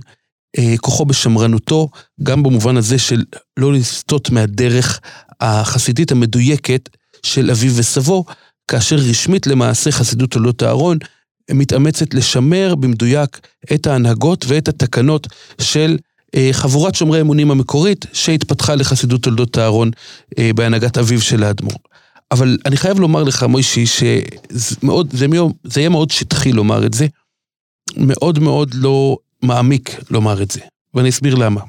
כוחו 0.81 1.05
בשמרנותו, 1.05 1.89
גם 2.23 2.43
במובן 2.43 2.77
הזה 2.77 2.99
של 2.99 3.23
לא 3.57 3.73
לסטות 3.73 4.29
מהדרך 4.29 4.99
החסידית 5.41 6.11
המדויקת 6.11 6.89
של 7.23 7.51
אביו 7.51 7.71
וסבו, 7.75 8.25
כאשר 8.67 8.95
רשמית 8.95 9.47
למעשה 9.47 9.91
חסידות 9.91 10.31
תולדות 10.31 10.63
אהרון 10.63 10.97
מתאמצת 11.51 12.13
לשמר 12.13 12.75
במדויק 12.75 13.39
את 13.73 13.87
ההנהגות 13.87 14.45
ואת 14.47 14.67
התקנות 14.67 15.27
של 15.61 15.97
אה, 16.35 16.49
חבורת 16.51 16.95
שומרי 16.95 17.21
אמונים 17.21 17.51
המקורית 17.51 18.05
שהתפתחה 18.13 18.75
לחסידות 18.75 19.23
תולדות 19.23 19.57
אהרון 19.57 19.91
אה, 20.39 20.51
בהנהגת 20.55 20.97
אביו 20.97 21.21
של 21.21 21.43
האדמו"ר. 21.43 21.77
אבל 22.31 22.57
אני 22.65 22.77
חייב 22.77 22.99
לומר 22.99 23.23
לך, 23.23 23.43
מוישי, 23.43 23.85
שזה 23.85 24.75
מאוד, 24.83 25.09
זה, 25.13 25.27
מיום, 25.27 25.53
זה 25.63 25.79
יהיה 25.79 25.89
מאוד 25.89 26.11
שטחי 26.11 26.51
לומר 26.51 26.85
את 26.85 26.93
זה, 26.93 27.07
מאוד 27.97 28.39
מאוד 28.39 28.73
לא 28.73 29.17
מעמיק 29.43 30.11
לומר 30.11 30.43
את 30.43 30.51
זה, 30.51 30.59
ואני 30.93 31.09
אסביר 31.09 31.35
למה. 31.35 31.61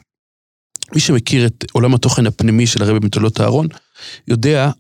מי 0.95 1.01
שמכיר 1.01 1.47
את 1.47 1.65
עולם 1.73 1.95
התוכן 1.95 2.27
הפנימי 2.27 2.67
של 2.67 2.83
הרבי 2.83 3.07
מתולות 3.07 3.41
אהרון, 3.41 3.67
יודע 4.29 4.71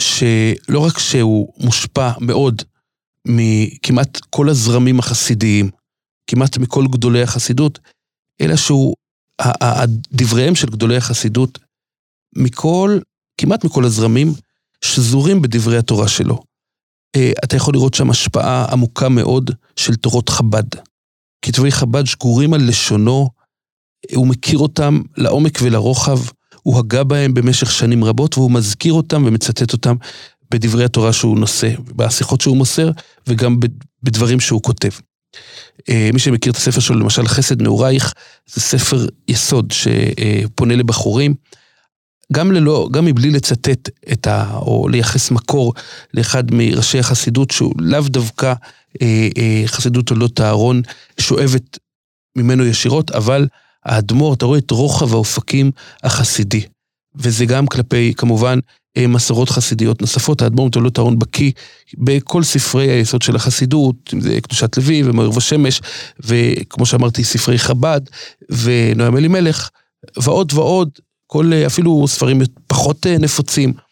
שלא 0.00 0.80
רק 0.86 0.98
שהוא 0.98 1.52
מושפע 1.64 2.10
מאוד 2.20 2.62
מכמעט 3.28 4.20
כל 4.30 4.48
הזרמים 4.48 4.98
החסידיים, 4.98 5.70
כמעט 6.26 6.58
מכל 6.58 6.84
גדולי 6.92 7.22
החסידות, 7.22 7.78
אלא 8.40 8.56
שהוא, 8.56 8.94
דבריהם 10.12 10.54
של 10.54 10.66
גדולי 10.66 10.96
החסידות, 10.96 11.58
מכל, 12.36 12.98
כמעט 13.40 13.64
מכל 13.64 13.84
הזרמים, 13.84 14.28
שזורים 14.84 15.42
בדברי 15.42 15.78
התורה 15.78 16.08
שלו. 16.08 16.42
אה, 17.16 17.32
אתה 17.44 17.56
יכול 17.56 17.74
לראות 17.74 17.94
שם 17.94 18.10
השפעה 18.10 18.66
עמוקה 18.72 19.08
מאוד 19.08 19.50
של 19.76 19.94
תורות 19.94 20.28
חב"ד. 20.28 20.91
כתבי 21.42 21.72
חב"ד 21.72 22.06
שגורים 22.06 22.54
על 22.54 22.68
לשונו, 22.68 23.28
הוא 24.14 24.26
מכיר 24.26 24.58
אותם 24.58 25.00
לעומק 25.16 25.58
ולרוחב, 25.62 26.18
הוא 26.62 26.78
הגה 26.78 27.04
בהם 27.04 27.34
במשך 27.34 27.72
שנים 27.72 28.04
רבות, 28.04 28.38
והוא 28.38 28.50
מזכיר 28.50 28.92
אותם 28.92 29.24
ומצטט 29.26 29.72
אותם 29.72 29.96
בדברי 30.50 30.84
התורה 30.84 31.12
שהוא 31.12 31.38
נושא, 31.38 31.70
בשיחות 31.96 32.40
שהוא 32.40 32.56
מוסר, 32.56 32.90
וגם 33.26 33.56
בדברים 34.02 34.40
שהוא 34.40 34.62
כותב. 34.62 34.90
אה, 35.88 36.10
מי 36.12 36.18
שמכיר 36.18 36.52
את 36.52 36.56
הספר 36.56 36.80
שלו, 36.80 36.98
למשל 36.98 37.28
חסד 37.28 37.62
נעורייך, 37.62 38.14
זה 38.46 38.60
ספר 38.60 39.06
יסוד 39.28 39.72
שפונה 39.72 40.76
לבחורים. 40.76 41.34
גם 42.32 42.52
ללא, 42.52 42.88
גם 42.92 43.04
מבלי 43.04 43.30
לצטט 43.30 43.88
את 44.12 44.26
ה... 44.26 44.56
או 44.56 44.88
לייחס 44.88 45.30
מקור 45.30 45.74
לאחד 46.14 46.44
מראשי 46.50 46.98
החסידות, 46.98 47.50
שהוא 47.50 47.74
לאו 47.78 48.00
דווקא 48.00 48.54
חסידות 49.66 50.06
תולדות 50.06 50.40
אהרון 50.40 50.82
שואבת 51.20 51.78
ממנו 52.36 52.64
ישירות, 52.64 53.10
אבל 53.10 53.46
האדמו"ר, 53.84 54.34
אתה 54.34 54.46
רואה 54.46 54.58
את 54.58 54.70
רוחב 54.70 55.14
האופקים 55.14 55.70
החסידי. 56.02 56.62
וזה 57.14 57.44
גם 57.44 57.66
כלפי, 57.66 58.12
כמובן, 58.16 58.58
אה, 58.96 59.06
מסורות 59.06 59.50
חסידיות 59.50 60.00
נוספות. 60.00 60.42
האדמו"ר 60.42 60.66
מתולדות 60.66 60.98
אהרון 60.98 61.18
בקיא 61.18 61.52
בכל 61.98 62.42
ספרי 62.42 62.90
היסוד 62.90 63.22
של 63.22 63.36
החסידות, 63.36 63.96
אם 64.14 64.20
זה 64.20 64.40
קדושת 64.40 64.76
לוי 64.76 65.02
ומאיר 65.04 65.30
ושמש, 65.36 65.80
וכמו 66.20 66.86
שאמרתי, 66.86 67.24
ספרי 67.24 67.58
חב"ד 67.58 68.00
ונועם 68.50 69.16
אלימלך, 69.16 69.68
ועוד 70.22 70.52
ועוד. 70.54 70.88
כל 71.26 71.52
אפילו 71.66 72.04
ספרים 72.08 72.42
פחות 72.66 73.06
נפוצים, 73.06 73.72
אה, 73.76 73.82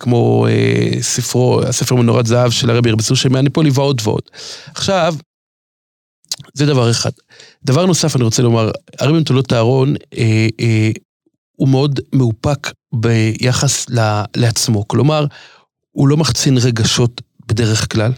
כמו 0.00 0.46
אה, 0.46 1.02
ספרו, 1.02 1.62
הספר 1.62 1.94
מנורת 1.94 2.26
זהב 2.26 2.50
של 2.50 2.70
הרבי 2.70 2.90
הרבצור 2.90 3.16
של 3.16 3.28
מהניפולי 3.28 3.70
ועוד 3.74 4.00
ועוד. 4.04 4.22
עכשיו, 4.74 5.14
זה 6.54 6.66
דבר 6.66 6.90
אחד. 6.90 7.10
דבר 7.64 7.86
נוסף 7.86 8.16
אני 8.16 8.24
רוצה 8.24 8.42
לומר, 8.42 8.70
הרבי 8.98 9.20
נטולות 9.20 9.52
אהרון 9.52 9.94
אה, 10.18 10.48
אה, 10.60 10.90
הוא 11.56 11.68
מאוד 11.68 12.00
מאופק 12.12 12.72
ביחס 12.94 13.90
ל, 13.90 14.22
לעצמו. 14.36 14.88
כלומר, 14.88 15.26
הוא 15.90 16.08
לא 16.08 16.16
מחצין 16.16 16.58
רגשות 16.58 17.20
בדרך 17.46 17.92
כלל, 17.92 18.12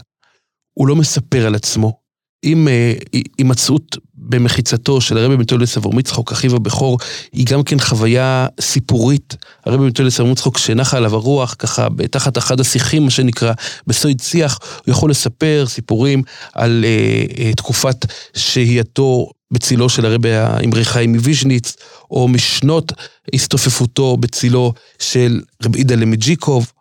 הוא 0.73 0.87
לא 0.87 0.95
מספר 0.95 1.47
על 1.47 1.55
עצמו. 1.55 2.06
עם 2.43 2.67
אה, 2.67 2.93
הימצאות 3.37 3.97
במחיצתו 4.15 5.01
של 5.01 5.17
הרבי 5.17 5.35
מטולס 5.35 5.77
אבור 5.77 5.93
מצחוק, 5.93 6.31
אחיו 6.31 6.55
הבכור, 6.55 6.97
היא 7.33 7.45
גם 7.45 7.63
כן 7.63 7.79
חוויה 7.79 8.47
סיפורית. 8.61 9.35
הרבי 9.65 9.85
מטולס 9.85 10.19
אבור 10.19 10.31
מצחוק, 10.31 10.57
שנחה 10.57 10.97
עליו 10.97 11.15
הרוח, 11.15 11.55
ככה, 11.59 11.87
תחת 12.11 12.37
אחד 12.37 12.59
השיחים, 12.59 13.03
מה 13.03 13.09
שנקרא, 13.09 13.53
בסויד 13.87 14.19
שיח, 14.19 14.59
הוא 14.85 14.91
יכול 14.91 15.09
לספר 15.09 15.65
סיפורים 15.67 16.23
על 16.53 16.85
אה, 16.85 17.23
אה, 17.39 17.53
תקופת 17.53 18.05
שהייתו 18.33 19.29
בצילו 19.51 19.89
של 19.89 20.05
הרבי 20.05 20.33
האמרי 20.33 20.85
חיים 20.85 21.13
מוויז'ניץ, 21.13 21.75
או 22.11 22.27
משנות 22.27 22.91
הסתופפותו 23.33 24.17
בצילו 24.17 24.73
של 24.99 25.41
רבי 25.63 25.79
אידלה 25.79 26.05
מג'יקוב, 26.05 26.71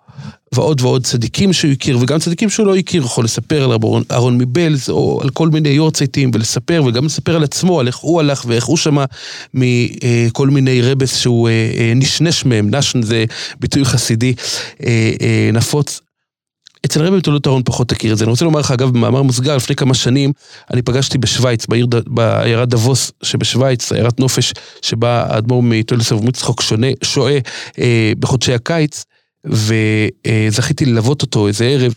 ועוד 0.58 0.80
ועוד 0.80 1.04
צדיקים 1.04 1.52
שהוא 1.52 1.72
הכיר, 1.72 1.98
וגם 2.00 2.18
צדיקים 2.18 2.50
שהוא 2.50 2.66
לא 2.66 2.76
הכיר, 2.76 3.02
יכול 3.02 3.24
לספר 3.24 3.64
על 3.64 3.70
אהרון 4.10 4.38
מבלז, 4.38 4.90
או 4.90 5.20
על 5.22 5.30
כל 5.30 5.48
מיני 5.48 5.68
יורצייטים, 5.68 6.30
ולספר, 6.34 6.82
וגם 6.86 7.04
לספר 7.04 7.36
על 7.36 7.44
עצמו, 7.44 7.80
על 7.80 7.86
איך 7.86 7.96
הוא 7.96 8.20
הלך 8.20 8.44
ואיך 8.48 8.64
הוא 8.64 8.76
שמע 8.76 9.04
מכל 9.54 10.48
מיני 10.50 10.82
רבס 10.82 11.16
שהוא 11.16 11.48
אה, 11.48 11.70
אה, 11.78 11.92
נשנש 11.96 12.44
מהם, 12.44 12.74
נשן 12.74 13.02
זה 13.02 13.24
ביטוי 13.60 13.84
חסידי 13.84 14.34
אה, 14.86 15.50
נפוץ. 15.52 16.00
אצל 16.86 17.02
רבי 17.02 17.16
בתולדות 17.16 17.46
אהרון 17.46 17.62
פחות 17.64 17.88
תכיר 17.88 18.12
את 18.12 18.18
זה. 18.18 18.24
אני 18.24 18.30
רוצה 18.30 18.44
לומר 18.44 18.60
לך, 18.60 18.70
אגב, 18.70 18.90
במאמר 18.90 19.22
מוסגר, 19.22 19.56
לפני 19.56 19.76
כמה 19.76 19.94
שנים, 19.94 20.32
אני 20.72 20.82
פגשתי 20.82 21.18
בשוויץ, 21.18 21.66
בעיר, 21.66 21.86
בעיירת 22.06 22.68
דבוס 22.68 23.12
שבשוויץ, 23.22 23.92
עיירת 23.92 24.20
נופש, 24.20 24.52
שבה 24.82 25.26
האדמו"ר 25.28 25.62
מטולסוב 25.62 26.24
מצחוק 26.24 26.62
שוהה 27.04 27.38
אה, 27.78 28.12
בחודשי 28.18 28.54
הקיץ. 28.54 29.04
וזכיתי 29.46 30.84
ללוות 30.84 31.22
אותו 31.22 31.48
איזה 31.48 31.64
ערב 31.64 31.94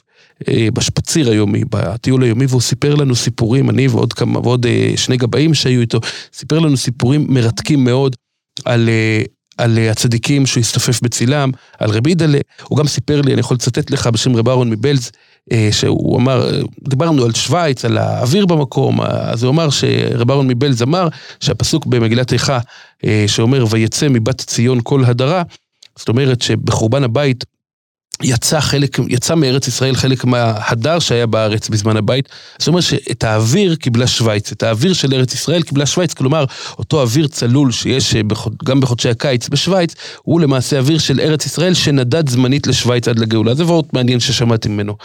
אה, 0.48 0.68
בשפציר 0.74 1.30
היומי, 1.30 1.64
בטיול 1.70 2.24
היומי, 2.24 2.46
והוא 2.46 2.62
סיפר 2.62 2.96
לנו 2.96 3.16
סיפורים, 3.16 3.70
אני 3.70 3.88
ועוד 3.88 4.14
כמה, 4.14 4.40
ועוד 4.40 4.66
אה, 4.66 4.94
שני 4.96 5.18
גבאים 5.18 5.54
שהיו 5.54 5.82
איתו, 5.82 6.00
סיפר 6.34 6.60
לנו 6.60 6.78
סיפורים 6.78 7.26
מרתקים 7.30 7.84
מאוד 7.84 8.16
על, 8.66 8.90
אה, 8.90 9.22
על 9.58 9.78
הצדיקים 9.92 10.46
שהוא 10.46 10.62
הסתופף 10.62 11.02
בצילם, 11.02 11.52
על 11.80 11.92
רבי 11.92 12.12
ידלה. 12.12 12.40
הוא 12.64 12.78
גם 12.78 12.88
סיפר 12.88 13.22
לי, 13.22 13.34
אני 13.34 13.40
יכול 13.40 13.56
לצטט 13.56 13.92
לך 13.92 14.08
בשם 14.08 14.36
רב 14.36 14.50
אהרון 14.50 14.70
מבלז, 14.70 15.12
שהוא 15.72 16.18
אמר, 16.18 16.62
דיברנו 16.90 17.26
על 17.26 17.34
שווייץ, 17.34 17.86
על 17.86 17.98
האוויר 17.98 18.46
במקום, 18.46 19.02
אז 19.02 19.44
הוא 19.44 19.52
אמר 19.52 19.70
שרב 19.70 20.32
אהרון 20.32 20.48
מבלז 20.48 20.82
אמר 20.82 21.08
שהפסוק 21.40 21.86
במגילת 21.86 22.34
איכה, 22.34 22.60
שאומר 23.28 23.66
ויצא 23.70 24.08
מבת 24.10 24.42
ציון 24.42 24.80
כל 24.84 25.06
הדרה, 25.06 25.44
זאת 26.00 26.10
אומרת 26.10 26.42
שבחורבן 26.42 27.04
הבית 27.04 27.44
יצא 28.24 28.60
חלק, 28.60 29.00
יצא 29.08 29.36
מארץ 29.36 29.68
ישראל 29.68 29.96
חלק 29.96 30.26
מההדר 30.26 31.00
שהיה 31.00 31.26
בארץ 31.26 31.70
בזמן 31.70 31.98
הבית. 31.98 32.30
זאת 32.60 32.68
אומרת 32.68 32.84
שאת 32.84 33.24
האוויר 33.24 33.76
קיבלה 33.76 34.08
שווייץ, 34.08 34.52
את 34.52 34.64
האוויר 34.64 34.94
של 34.94 35.14
ארץ 35.14 35.34
ישראל 35.34 35.62
קיבלה 35.62 35.86
שווייץ, 35.86 36.14
כלומר, 36.14 36.46
אותו 36.80 37.02
אוויר 37.02 37.28
צלול 37.28 37.72
שיש 37.72 38.16
אה, 38.16 38.22
גם 38.66 38.80
בחודשי 38.80 39.10
הקיץ 39.10 39.50
בשווייץ, 39.50 39.96
הוא 40.24 40.42
למעשה 40.42 40.78
אוויר 40.80 40.98
של 40.98 41.20
ארץ 41.20 41.46
ישראל 41.46 41.74
שנדד 41.74 42.30
זמנית 42.30 42.68
לשווייץ 42.68 43.08
עד 43.08 43.20
לגאולה. 43.20 43.56
זה 43.56 43.64
מאוד 43.64 43.86
מעניין 43.94 44.20
ששמעתי 44.20 44.70
ממנו. 44.70 44.96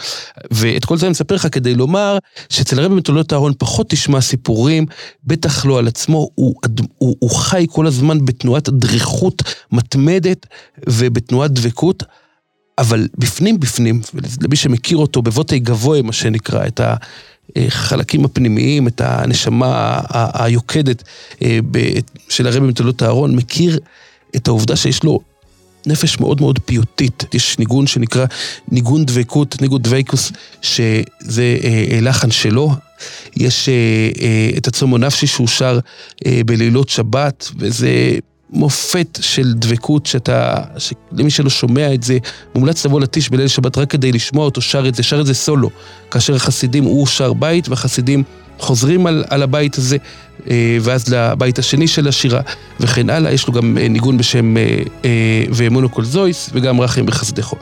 ואת 0.51 0.85
כל 0.85 0.97
זה 0.97 1.05
אני 1.05 1.11
מספר 1.11 1.35
לך 1.35 1.47
כדי 1.51 1.75
לומר 1.75 2.17
שאצל 2.49 2.79
הרבי 2.79 2.95
מתולדות 2.95 3.33
אהרון 3.33 3.53
פחות 3.57 3.89
תשמע 3.89 4.21
סיפורים, 4.21 4.85
בטח 5.23 5.65
לא 5.65 5.79
על 5.79 5.87
עצמו, 5.87 6.29
הוא, 6.35 6.55
הוא, 6.97 7.15
הוא 7.19 7.29
חי 7.29 7.65
כל 7.69 7.87
הזמן 7.87 8.25
בתנועת 8.25 8.69
דריכות 8.69 9.43
מתמדת 9.71 10.45
ובתנועת 10.89 11.51
דבקות. 11.51 12.03
אבל 12.77 13.07
בפנים 13.17 13.59
בפנים, 13.59 14.01
למי 14.41 14.55
שמכיר 14.55 14.97
אותו 14.97 15.21
בבוטי 15.21 15.59
גבוה, 15.59 16.01
מה 16.01 16.13
שנקרא, 16.13 16.67
את 16.67 16.81
החלקים 17.55 18.25
הפנימיים, 18.25 18.87
את 18.87 19.01
הנשמה 19.01 19.99
היוקדת 20.33 21.03
אה, 21.41 21.59
של 22.29 22.47
הרבי 22.47 22.67
מתולות 22.67 23.03
אהרון, 23.03 23.35
מכיר 23.35 23.79
את 24.35 24.47
העובדה 24.47 24.75
שיש 24.75 25.03
לו 25.03 25.19
נפש 25.85 26.19
מאוד 26.19 26.41
מאוד 26.41 26.59
פיוטית. 26.65 27.23
יש 27.33 27.59
ניגון 27.59 27.87
שנקרא 27.87 28.25
ניגון 28.71 29.05
דבקות, 29.05 29.61
ניגון 29.61 29.81
דבייקוס, 29.81 30.31
שזה 30.61 31.57
אה, 31.63 31.99
לחן 32.01 32.31
שלו. 32.31 32.71
יש 33.35 33.69
אה, 33.69 34.49
את 34.57 34.67
הצומו 34.67 34.97
נפשי 34.97 35.27
שהוא 35.27 35.47
שר 35.47 35.79
בלילות 36.45 36.89
שבת, 36.89 37.51
וזה 37.59 38.17
מופת 38.49 39.19
של 39.21 39.53
דבקות 39.53 40.05
שאתה, 40.05 40.55
למי 41.11 41.29
שלא 41.29 41.49
שומע 41.49 41.93
את 41.93 42.03
זה, 42.03 42.17
מומלץ 42.55 42.85
לבוא 42.85 43.01
לטיש 43.01 43.29
בליל 43.29 43.47
שבת 43.47 43.77
רק 43.77 43.89
כדי 43.89 44.11
לשמוע 44.11 44.45
אותו 44.45 44.61
שר 44.61 44.87
את 44.87 44.95
זה, 44.95 45.03
שר 45.03 45.21
את 45.21 45.25
זה 45.25 45.33
סולו. 45.33 45.69
כאשר 46.11 46.35
החסידים, 46.35 46.83
הוא 46.83 47.07
שר 47.07 47.33
בית 47.33 47.69
והחסידים 47.69 48.23
חוזרים 48.59 49.07
על, 49.07 49.23
על 49.29 49.43
הבית 49.43 49.77
הזה, 49.77 49.97
אה, 50.49 50.77
ואז 50.81 51.13
לבית 51.13 51.59
השני 51.59 51.87
של 51.87 52.07
השירה 52.07 52.41
וכן 52.79 53.09
הלאה. 53.09 53.31
יש 53.31 53.47
לו 53.47 53.53
גם 53.53 53.77
אה, 53.77 53.87
ניגון 53.87 54.17
בשם 54.17 54.57
אה, 54.57 54.61
ואמונו 55.51 55.91
כל 55.91 56.03
זויס 56.03 56.49
וגם 56.53 56.81
רחם 56.81 57.05
בחסדך. 57.05 57.53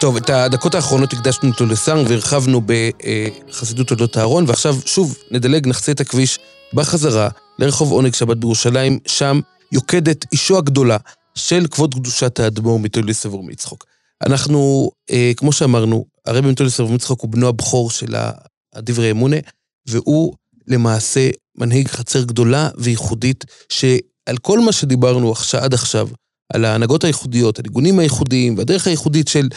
טוב, 0.00 0.16
את 0.16 0.30
הדקות 0.30 0.74
האחרונות 0.74 1.12
הקדשנו 1.12 1.50
אותו 1.50 1.66
לסארם 1.66 2.04
והרחבנו 2.08 2.60
בחסידות 3.48 3.88
תולדות 3.88 4.16
אהרון, 4.16 4.44
ועכשיו 4.48 4.76
שוב 4.86 5.18
נדלג, 5.30 5.68
נחצה 5.68 5.92
את 5.92 6.00
הכביש 6.00 6.38
בחזרה 6.74 7.28
לרחוב 7.58 7.92
עונג 7.92 8.14
שבת 8.14 8.36
בירושלים, 8.36 8.98
שם 9.06 9.40
יוקדת 9.72 10.24
אישו 10.32 10.58
הגדולה 10.58 10.96
של 11.34 11.66
כבוד 11.70 11.94
קדושת 11.94 12.40
האדמו"ר 12.40 12.78
מטוליס 12.78 13.20
סבור 13.20 13.44
מצחוק. 13.44 13.84
אנחנו, 14.26 14.90
אה, 15.10 15.32
כמו 15.36 15.52
שאמרנו, 15.52 16.04
הרבי 16.26 16.50
מטוליס 16.50 16.76
סבור 16.76 16.92
מצחוק 16.92 17.20
הוא 17.20 17.30
בנו 17.30 17.48
הבכור 17.48 17.90
של 17.90 18.14
הדברי 18.74 19.10
אמונה, 19.10 19.36
והוא 19.88 20.34
למעשה 20.68 21.30
מנהיג 21.58 21.88
חצר 21.88 22.22
גדולה 22.22 22.68
וייחודית, 22.78 23.44
שעל 23.68 24.36
כל 24.42 24.60
מה 24.60 24.72
שדיברנו 24.72 25.34
עד 25.60 25.74
עכשיו, 25.74 26.08
על 26.52 26.64
ההנהגות 26.64 27.04
הייחודיות, 27.04 27.58
הניגונים 27.58 27.98
הייחודיים 27.98 28.58
והדרך 28.58 28.86
הייחודית 28.86 29.28
של 29.28 29.48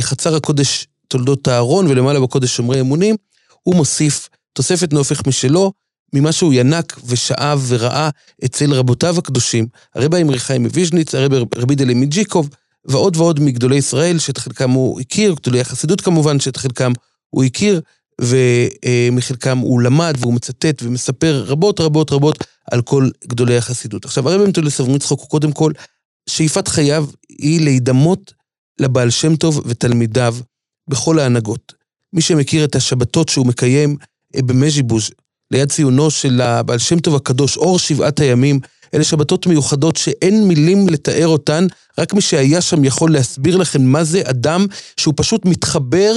חצר 0.00 0.36
הקודש 0.36 0.86
תולדות 1.08 1.48
אהרון 1.48 1.86
ולמעלה 1.86 2.20
בקודש 2.20 2.56
שומרי 2.56 2.80
אמונים, 2.80 3.16
הוא 3.62 3.74
מוסיף 3.74 4.28
תוספת 4.52 4.92
נופך 4.92 5.26
משלו, 5.26 5.72
ממה 6.12 6.32
שהוא 6.32 6.52
ינק 6.54 7.00
ושאב 7.06 7.64
וראה 7.68 8.10
אצל 8.44 8.74
רבותיו 8.74 9.18
הקדושים, 9.18 9.66
הרבי 9.94 10.22
אמרי 10.22 10.38
חיים 10.38 10.62
מוויז'ניץ, 10.62 11.14
הרבי 11.14 11.36
רבי 11.56 11.74
דלי 11.74 11.94
מג'יקוב, 11.94 12.48
ועוד 12.84 13.16
ועוד 13.16 13.40
מגדולי 13.40 13.76
ישראל, 13.76 14.18
שאת 14.18 14.38
חלקם 14.38 14.70
הוא 14.70 15.00
הכיר, 15.00 15.34
גדולי 15.34 15.60
החסידות 15.60 16.00
כמובן, 16.00 16.40
שאת 16.40 16.56
חלקם 16.56 16.92
הוא 17.30 17.44
הכיר, 17.44 17.80
ומחלקם 18.20 19.58
הוא 19.58 19.80
למד 19.80 20.14
והוא 20.20 20.34
מצטט 20.34 20.82
ומספר 20.82 21.44
רבות 21.46 21.80
רבות 21.80 22.12
רבות 22.12 22.44
על 22.70 22.82
כל 22.82 23.08
גדולי 23.26 23.56
החסידות. 23.56 24.04
עכשיו, 24.04 24.28
הרבי 24.28 24.44
מטולסוב 24.44 24.90
מצחוק 24.90 25.20
הוא 25.20 25.28
קודם 25.28 25.52
כל, 25.52 25.72
שאיפת 26.28 26.68
חייו 26.68 27.06
היא 27.28 27.60
להידמות 27.60 28.32
לבעל 28.80 29.10
שם 29.10 29.36
טוב 29.36 29.62
ותלמידיו 29.66 30.36
בכל 30.88 31.18
ההנהגות. 31.18 31.72
מי 32.12 32.20
שמכיר 32.22 32.64
את 32.64 32.74
השבתות 32.74 33.28
שהוא 33.28 33.46
מקיים 33.46 33.96
אה, 34.36 34.42
במז'יבוז' 34.42 35.10
ליד 35.50 35.68
ציונו 35.72 36.10
של 36.10 36.40
הבעל 36.40 36.78
שם 36.78 36.98
טוב 36.98 37.14
הקדוש, 37.14 37.56
אור 37.56 37.78
שבעת 37.78 38.20
הימים, 38.20 38.60
אלה 38.94 39.04
שבתות 39.04 39.46
מיוחדות 39.46 39.96
שאין 39.96 40.48
מילים 40.48 40.88
לתאר 40.88 41.26
אותן, 41.26 41.66
רק 41.98 42.14
מי 42.14 42.20
שהיה 42.20 42.60
שם 42.60 42.84
יכול 42.84 43.12
להסביר 43.12 43.56
לכם 43.56 43.82
מה 43.82 44.04
זה 44.04 44.22
אדם 44.24 44.66
שהוא 44.96 45.14
פשוט 45.16 45.44
מתחבר 45.44 46.14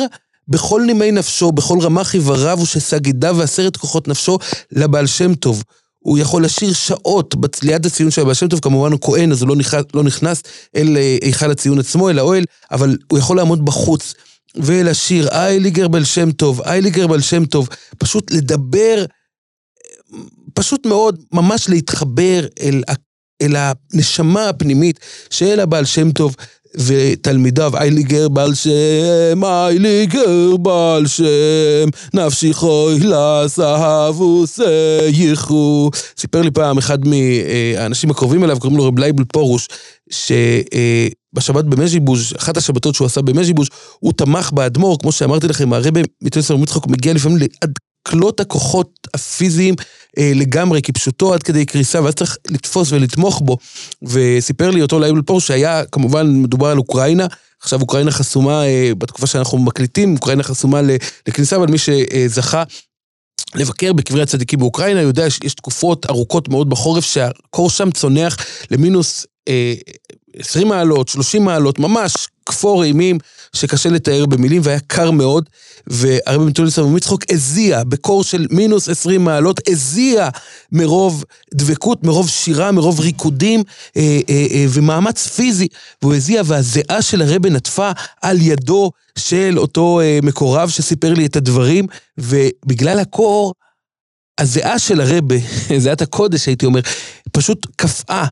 בכל 0.47 0.81
נימי 0.85 1.11
נפשו, 1.11 1.51
בכל 1.51 1.79
רמ"ח 1.81 2.15
איבריו 2.15 2.59
ושסגידיו 2.61 3.35
ועשרת 3.37 3.77
כוחות 3.77 4.07
נפשו 4.07 4.37
לבעל 4.71 5.07
שם 5.07 5.35
טוב. 5.35 5.63
הוא 6.09 6.17
יכול 6.17 6.45
לשיר 6.45 6.73
שעות 6.73 7.35
ליד 7.63 7.85
הציון 7.85 8.11
של 8.11 8.21
הבעל 8.21 8.33
שם 8.33 8.47
טוב, 8.47 8.59
כמובן 8.59 8.91
הוא 8.91 8.99
כהן, 9.01 9.31
אז 9.31 9.41
הוא 9.41 9.49
לא 9.49 9.55
נכנס, 9.55 9.83
לא 9.93 10.03
נכנס 10.03 10.43
אל 10.75 10.97
אה, 10.97 11.17
היכל 11.21 11.51
הציון 11.51 11.79
עצמו, 11.79 12.09
אל 12.09 12.19
האוהל, 12.19 12.43
אבל 12.71 12.97
הוא 13.11 13.19
יכול 13.19 13.37
לעמוד 13.37 13.65
בחוץ 13.65 14.13
ולשיר, 14.55 15.27
אייליגר 15.27 15.87
בל 15.87 16.03
שם 16.03 16.31
טוב, 16.31 16.61
אייליגר 16.61 17.07
בל 17.07 17.21
שם 17.21 17.45
טוב, 17.45 17.69
פשוט 17.97 18.31
לדבר, 18.31 19.05
פשוט 20.53 20.85
מאוד, 20.85 21.23
ממש 21.31 21.69
להתחבר 21.69 22.45
אל 22.61 22.83
אל 23.41 23.55
הנשמה 23.55 24.49
הפנימית 24.49 24.99
של 25.29 25.59
הבעל 25.59 25.85
שם 25.85 26.11
טוב 26.11 26.35
ותלמידיו, 26.75 27.77
אייליגר 27.77 28.29
בעל 28.29 28.53
שם, 28.53 29.43
אייליגר 29.43 30.57
בעל 30.57 31.07
שם, 31.07 31.89
נפשי 32.13 32.53
חוי 32.53 32.99
לזהב 32.99 34.21
וסייחו. 34.21 35.89
סיפר 36.17 36.41
לי 36.41 36.51
פעם 36.51 36.77
אחד 36.77 36.99
מהאנשים 37.07 38.11
הקרובים 38.11 38.43
אליו, 38.43 38.59
קוראים 38.59 38.77
לו 38.77 38.87
רב 38.87 38.99
לייבל 38.99 39.23
פורוש, 39.33 39.67
שבשבת 40.09 41.65
במז'יבוז', 41.65 42.33
אחת 42.37 42.57
השבתות 42.57 42.95
שהוא 42.95 43.05
עשה 43.05 43.21
במז'יבוז', 43.21 43.67
הוא 43.99 44.13
תמך 44.13 44.51
באדמו"ר, 44.51 44.97
כמו 44.99 45.11
שאמרתי 45.11 45.47
לכם, 45.47 45.73
הרבי 45.73 46.01
מתוסר 46.21 46.55
מצחוק 46.55 46.87
מגיע 46.87 47.13
לפעמים 47.13 47.37
עד 47.61 47.71
כלות 48.07 48.39
הכוחות 48.39 49.07
הפיזיים 49.13 49.75
אה, 50.17 50.31
לגמרי, 50.35 50.81
כפשוטו 50.81 51.33
עד 51.33 51.43
כדי 51.43 51.65
קריסה, 51.65 52.03
ואז 52.03 52.13
צריך 52.13 52.37
לתפוס 52.47 52.91
ולתמוך 52.91 53.41
בו. 53.45 53.57
וסיפר 54.01 54.71
לי 54.71 54.81
אותו 54.81 54.99
לייבל 54.99 55.21
פורוש 55.21 55.41
שהיה, 55.41 55.85
כמובן, 55.85 56.41
מדובר 56.41 56.67
על 56.67 56.77
אוקראינה, 56.77 57.27
עכשיו 57.61 57.81
אוקראינה 57.81 58.11
חסומה, 58.11 58.65
אה, 58.65 58.91
בתקופה 58.97 59.27
שאנחנו 59.27 59.57
מקליטים, 59.57 60.15
אוקראינה 60.15 60.43
חסומה 60.43 60.81
לכניסה, 61.27 61.55
אבל 61.55 61.67
מי 61.67 61.77
שזכה 61.77 62.63
לבקר 63.55 63.93
בקברי 63.93 64.21
הצדיקים 64.21 64.59
באוקראינה, 64.59 65.01
יודע 65.01 65.29
שיש 65.29 65.53
תקופות 65.53 66.05
ארוכות 66.05 66.49
מאוד 66.49 66.69
בחורף 66.69 67.05
שהקור 67.05 67.69
שם 67.69 67.91
צונח 67.91 68.37
למינוס 68.71 69.25
אה, 69.47 69.73
20 70.35 70.67
מעלות, 70.67 71.07
30 71.07 71.45
מעלות, 71.45 71.79
ממש 71.79 72.13
כפור 72.45 72.83
אימים 72.83 73.17
שקשה 73.53 73.89
לתאר 73.89 74.25
במילים, 74.25 74.61
והיה 74.65 74.79
קר 74.79 75.11
מאוד, 75.11 75.49
והרבי 75.87 76.45
מטוליס 76.45 76.79
אבו 76.79 76.89
מצחוק 76.89 77.23
הזיע 77.31 77.83
בקור 77.83 78.23
של 78.23 78.47
מינוס 78.51 78.89
20 78.89 79.23
מעלות, 79.23 79.59
הזיע 79.69 80.29
מרוב 80.71 81.23
דבקות, 81.53 82.03
מרוב 82.03 82.29
שירה, 82.29 82.71
מרוב 82.71 82.99
ריקודים 82.99 83.63
אה, 83.97 84.19
אה, 84.29 84.45
אה, 84.51 84.65
ומאמץ 84.69 85.27
פיזי, 85.27 85.67
והוא 86.01 86.15
הזיע, 86.15 86.41
והזיעה 86.45 87.01
של 87.01 87.21
הרבי 87.21 87.49
נטפה 87.49 87.91
על 88.21 88.37
ידו 88.41 88.91
של 89.17 89.53
אותו 89.57 89.99
אה, 90.01 90.19
מקורב 90.23 90.69
שסיפר 90.69 91.13
לי 91.13 91.25
את 91.25 91.35
הדברים, 91.35 91.85
ובגלל 92.17 92.99
הקור, 92.99 93.53
הזיעה 94.37 94.79
של 94.79 95.01
הרבה, 95.01 95.35
זיעת 95.77 96.01
הקודש 96.01 96.45
הייתי 96.45 96.65
אומר, 96.65 96.81
פשוט 97.31 97.67
קפאה. 97.75 98.25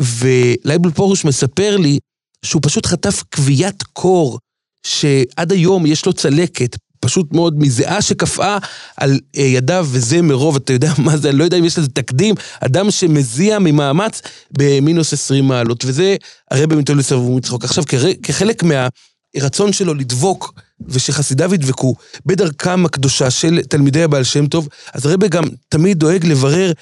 ולייבל 0.00 0.90
פורוש 0.90 1.24
מספר 1.24 1.76
לי 1.76 1.98
שהוא 2.44 2.62
פשוט 2.64 2.86
חטף 2.86 3.22
כוויית 3.34 3.82
קור, 3.82 4.38
שעד 4.86 5.52
היום 5.52 5.86
יש 5.86 6.06
לו 6.06 6.12
צלקת, 6.12 6.76
פשוט 7.00 7.32
מאוד 7.32 7.58
מזיעה 7.58 8.02
שקפאה 8.02 8.58
על 8.96 9.20
אה, 9.36 9.42
ידיו, 9.42 9.86
וזה 9.90 10.22
מרוב, 10.22 10.56
אתה 10.56 10.72
יודע 10.72 10.92
מה 10.98 11.16
זה, 11.16 11.30
אני 11.30 11.38
לא 11.38 11.44
יודע 11.44 11.58
אם 11.58 11.64
יש 11.64 11.78
לזה 11.78 11.88
תקדים, 11.88 12.34
אדם 12.60 12.90
שמזיע 12.90 13.58
ממאמץ 13.58 14.22
במינוס 14.50 15.12
20 15.12 15.44
מעלות, 15.44 15.84
וזה 15.84 16.16
הרבי 16.50 16.76
מטולס 16.76 17.12
אבו 17.12 17.36
מצחוק. 17.36 17.64
עכשיו, 17.64 17.84
כחלק 18.22 18.62
מהרצון 18.62 19.72
שלו 19.72 19.94
לדבוק, 19.94 20.52
ושחסידיו 20.88 21.54
ידבקו 21.54 21.94
בדרכם 22.26 22.84
הקדושה 22.84 23.30
של 23.30 23.62
תלמידי 23.62 24.02
הבעל 24.02 24.24
שם 24.24 24.46
טוב, 24.46 24.68
אז 24.92 25.06
הרבי 25.06 25.28
גם 25.28 25.44
תמיד 25.68 25.98
דואג 25.98 26.26
לברר 26.26 26.72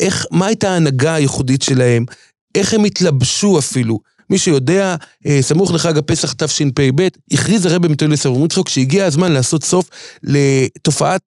איך, 0.00 0.26
מה 0.30 0.46
הייתה 0.46 0.70
ההנהגה 0.70 1.14
הייחודית 1.14 1.62
שלהם, 1.62 2.04
איך 2.54 2.74
הם 2.74 2.84
התלבשו 2.84 3.58
אפילו. 3.58 3.98
מי 4.30 4.38
שיודע, 4.38 4.96
אה, 5.26 5.38
סמוך 5.42 5.72
לחג 5.72 5.98
הפסח 5.98 6.32
תשפ"ב, 6.32 7.08
הכריז 7.32 7.66
הרבי 7.66 7.88
מטולס 7.88 8.26
אברהם 8.26 8.44
יצחוק 8.44 8.68
שהגיע 8.68 9.06
הזמן 9.06 9.32
לעשות 9.32 9.64
סוף 9.64 9.90
לתופעת 10.22 11.22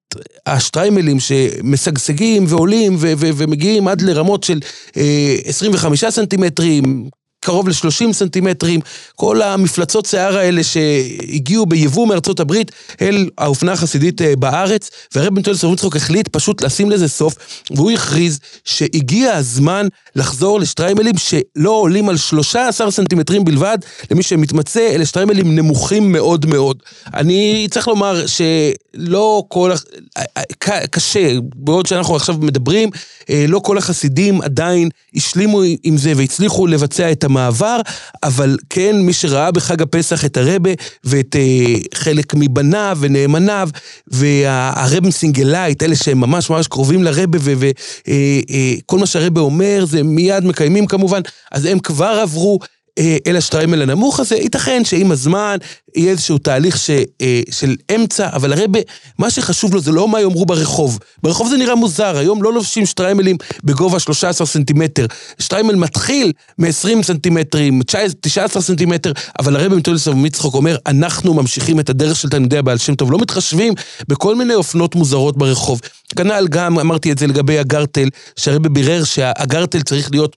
השטריימלים 0.46 1.20
שמשגשגים 1.20 2.44
ועולים 2.48 2.96
ו- 2.98 3.12
ו- 3.18 3.30
ומגיעים 3.36 3.88
עד 3.88 4.00
לרמות 4.00 4.44
של 4.44 4.60
אה, 4.96 5.36
25 5.44 6.04
סנטימטרים, 6.04 7.08
קרוב 7.40 7.68
ל-30 7.68 8.12
סנטימטרים, 8.12 8.80
כל 9.16 9.42
המפלצות 9.42 10.06
שיער 10.06 10.38
האלה 10.38 10.62
שהגיעו 10.62 11.66
ביבוא 11.66 12.06
מארצות 12.06 12.40
הברית 12.40 12.72
אל 13.00 13.30
האופנה 13.38 13.72
החסידית 13.72 14.22
אה, 14.22 14.36
בארץ, 14.36 14.90
והרב 15.14 15.34
בן 15.34 15.42
טולס 15.42 15.64
יצחוק 15.72 15.96
החליט 15.96 16.28
פשוט 16.28 16.62
לשים 16.62 16.90
לזה 16.90 17.08
סוף, 17.08 17.34
והוא 17.70 17.90
הכריז 17.90 18.38
שהגיע 18.64 19.34
הזמן 19.34 19.86
לחזור 20.16 20.60
לשטריימלים 20.60 21.14
שלא 21.18 21.70
עולים 21.70 22.08
על 22.08 22.16
13 22.16 22.90
סנטימטרים 22.90 23.44
בלבד, 23.44 23.78
למי 24.10 24.22
שמתמצא, 24.22 24.90
אלה 24.94 25.06
שטריימלים 25.06 25.54
נמוכים 25.54 26.12
מאוד 26.12 26.46
מאוד. 26.46 26.82
אני 27.14 27.68
צריך 27.70 27.88
לומר 27.88 28.24
שלא 28.26 29.44
כל... 29.48 29.72
ה- 30.16 30.42
ק- 30.58 30.86
קשה, 30.90 31.28
בעוד 31.56 31.86
שאנחנו 31.86 32.16
עכשיו 32.16 32.34
מדברים, 32.40 32.90
אה, 33.30 33.44
לא 33.48 33.58
כל 33.58 33.78
החסידים 33.78 34.42
עדיין 34.42 34.88
השלימו 35.14 35.62
עם 35.82 35.96
זה 35.96 36.12
והצליחו 36.16 36.66
לבצע 36.66 37.12
את 37.12 37.24
המעבר, 37.28 37.80
אבל 38.22 38.56
כן, 38.70 38.96
מי 39.00 39.12
שראה 39.12 39.50
בחג 39.50 39.82
הפסח 39.82 40.24
את 40.24 40.36
הרבי 40.36 40.70
ואת 41.04 41.36
אה, 41.36 41.74
חלק 41.94 42.34
מבניו 42.34 42.98
ונאמניו, 43.00 43.68
והרבינס 44.06 45.10
יונגעלייט, 45.10 45.82
אלה 45.82 45.96
שהם 45.96 46.20
ממש 46.20 46.50
ממש 46.50 46.68
קרובים 46.68 47.02
לרבי, 47.02 47.38
וכל 47.38 48.98
מה 48.98 49.06
שהרבי 49.06 49.40
אומר 49.40 49.84
זה 49.84 50.02
מיד 50.02 50.44
מקיימים 50.44 50.86
כמובן, 50.86 51.20
אז 51.52 51.64
הם 51.64 51.78
כבר 51.78 52.18
עברו. 52.22 52.58
אה, 52.98 53.16
אל 53.26 53.36
השטריימל 53.36 53.82
הנמוך 53.82 54.20
הזה, 54.20 54.36
ייתכן 54.36 54.84
שעם 54.84 55.12
הזמן 55.12 55.56
יהיה 55.96 56.10
איזשהו 56.10 56.38
תהליך 56.38 56.78
ש, 56.78 56.90
אה, 57.20 57.40
של 57.50 57.76
אמצע, 57.94 58.28
אבל 58.32 58.52
הרבי, 58.52 58.78
מה 59.18 59.30
שחשוב 59.30 59.74
לו 59.74 59.80
זה 59.80 59.92
לא 59.92 60.08
מה 60.08 60.20
יאמרו 60.20 60.46
ברחוב. 60.46 60.98
ברחוב 61.22 61.48
זה 61.48 61.56
נראה 61.56 61.74
מוזר, 61.74 62.16
היום 62.18 62.42
לא 62.42 62.52
לובשים 62.52 62.86
שטריימלים 62.86 63.36
בגובה 63.64 63.98
13 63.98 64.46
סנטימטר. 64.46 65.06
שטריימל 65.38 65.74
מתחיל 65.74 66.32
מ-20 66.58 67.02
סנטימטרים, 67.02 67.80
19 68.20 68.62
סנטימטר, 68.62 69.12
אבל 69.38 69.56
הרבה 69.56 69.76
מטולס 69.76 70.08
מצחוק 70.08 70.54
אומר, 70.54 70.76
אנחנו 70.86 71.34
ממשיכים 71.34 71.80
את 71.80 71.90
הדרך 71.90 72.16
של 72.16 72.28
תלמידי 72.28 72.58
הבעל 72.58 72.78
שם 72.78 72.94
טוב, 72.94 73.12
לא 73.12 73.18
מתחשבים 73.18 73.74
בכל 74.08 74.36
מיני 74.36 74.54
אופנות 74.54 74.94
מוזרות 74.94 75.38
ברחוב. 75.38 75.80
כנ"ל 76.16 76.46
גם, 76.50 76.78
אמרתי 76.78 77.12
את 77.12 77.18
זה 77.18 77.26
לגבי 77.26 77.58
הגרטל, 77.58 78.08
שהרבה 78.36 78.68
בירר 78.68 79.04
שהגרטל 79.04 79.80
צריך 79.80 80.10
להיות 80.10 80.36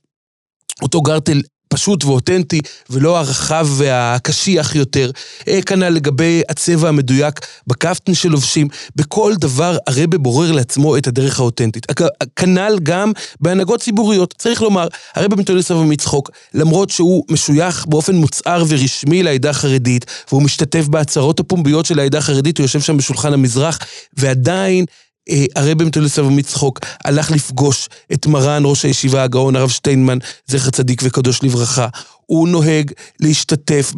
אותו 0.81 1.01
גרטל 1.01 1.41
פשוט 1.71 2.03
ואותנטי, 2.05 2.59
ולא 2.89 3.17
הרחב 3.17 3.67
והקשיח 3.77 4.75
יותר. 4.75 5.11
אה, 5.47 5.61
כנ"ל 5.61 5.89
לגבי 5.89 6.41
הצבע 6.49 6.89
המדויק 6.89 7.39
בקפטן 7.67 8.13
שלובשים, 8.13 8.67
בכל 8.95 9.33
דבר 9.39 9.77
הרבה 9.87 10.17
בורר 10.17 10.51
לעצמו 10.51 10.97
את 10.97 11.07
הדרך 11.07 11.39
האותנטית. 11.39 11.87
כנ"ל 12.35 12.79
גם 12.83 13.11
בהנהגות 13.39 13.79
ציבוריות. 13.79 14.33
צריך 14.37 14.61
לומר, 14.61 14.87
הרבה 15.15 15.35
מטולס 15.35 15.71
אבו 15.71 15.83
מצחוק, 15.83 16.29
למרות 16.53 16.89
שהוא 16.89 17.23
משוייך 17.29 17.85
באופן 17.85 18.15
מוצהר 18.15 18.63
ורשמי 18.67 19.23
לעדה 19.23 19.49
החרדית, 19.49 20.05
והוא 20.31 20.43
משתתף 20.43 20.87
בהצהרות 20.87 21.39
הפומביות 21.39 21.85
של 21.85 21.99
העדה 21.99 22.17
החרדית, 22.17 22.57
הוא 22.57 22.63
יושב 22.63 22.81
שם 22.81 22.97
בשולחן 22.97 23.33
המזרח, 23.33 23.79
ועדיין... 24.13 24.85
אה, 25.29 25.45
הרבי 25.55 25.83
מטולס 25.83 26.19
אבו 26.19 26.29
מצחוק 26.29 26.79
הלך 27.03 27.31
לפגוש 27.31 27.89
את 28.13 28.27
מרן 28.27 28.63
ראש 28.65 28.85
הישיבה 28.85 29.23
הגאון 29.23 29.55
הרב 29.55 29.69
שטיינמן, 29.69 30.17
זכר 30.47 30.69
צדיק 30.69 31.01
וקדוש 31.03 31.43
לברכה. 31.43 31.87
הוא 32.25 32.47
נוהג 32.47 32.91
להשתתף 33.19 33.93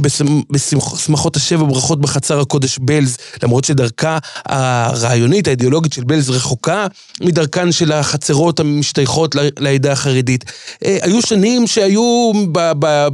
בשמחות 0.49 1.35
השבע 1.35 1.63
ברכות 1.63 2.01
בחצר 2.01 2.39
הקודש 2.39 2.77
בלז, 2.77 3.17
למרות 3.43 3.63
שדרכה 3.63 4.17
הרעיונית, 4.45 5.47
האידיאולוגית 5.47 5.93
של 5.93 6.03
בלז 6.03 6.29
רחוקה 6.29 6.87
מדרכן 7.21 7.71
של 7.71 7.91
החצרות 7.91 8.59
המשתייכות 8.59 9.35
לעדה 9.59 9.91
החרדית. 9.91 10.45
אה, 10.85 10.97
היו 11.01 11.21
שנים 11.21 11.67
שהיו 11.67 12.31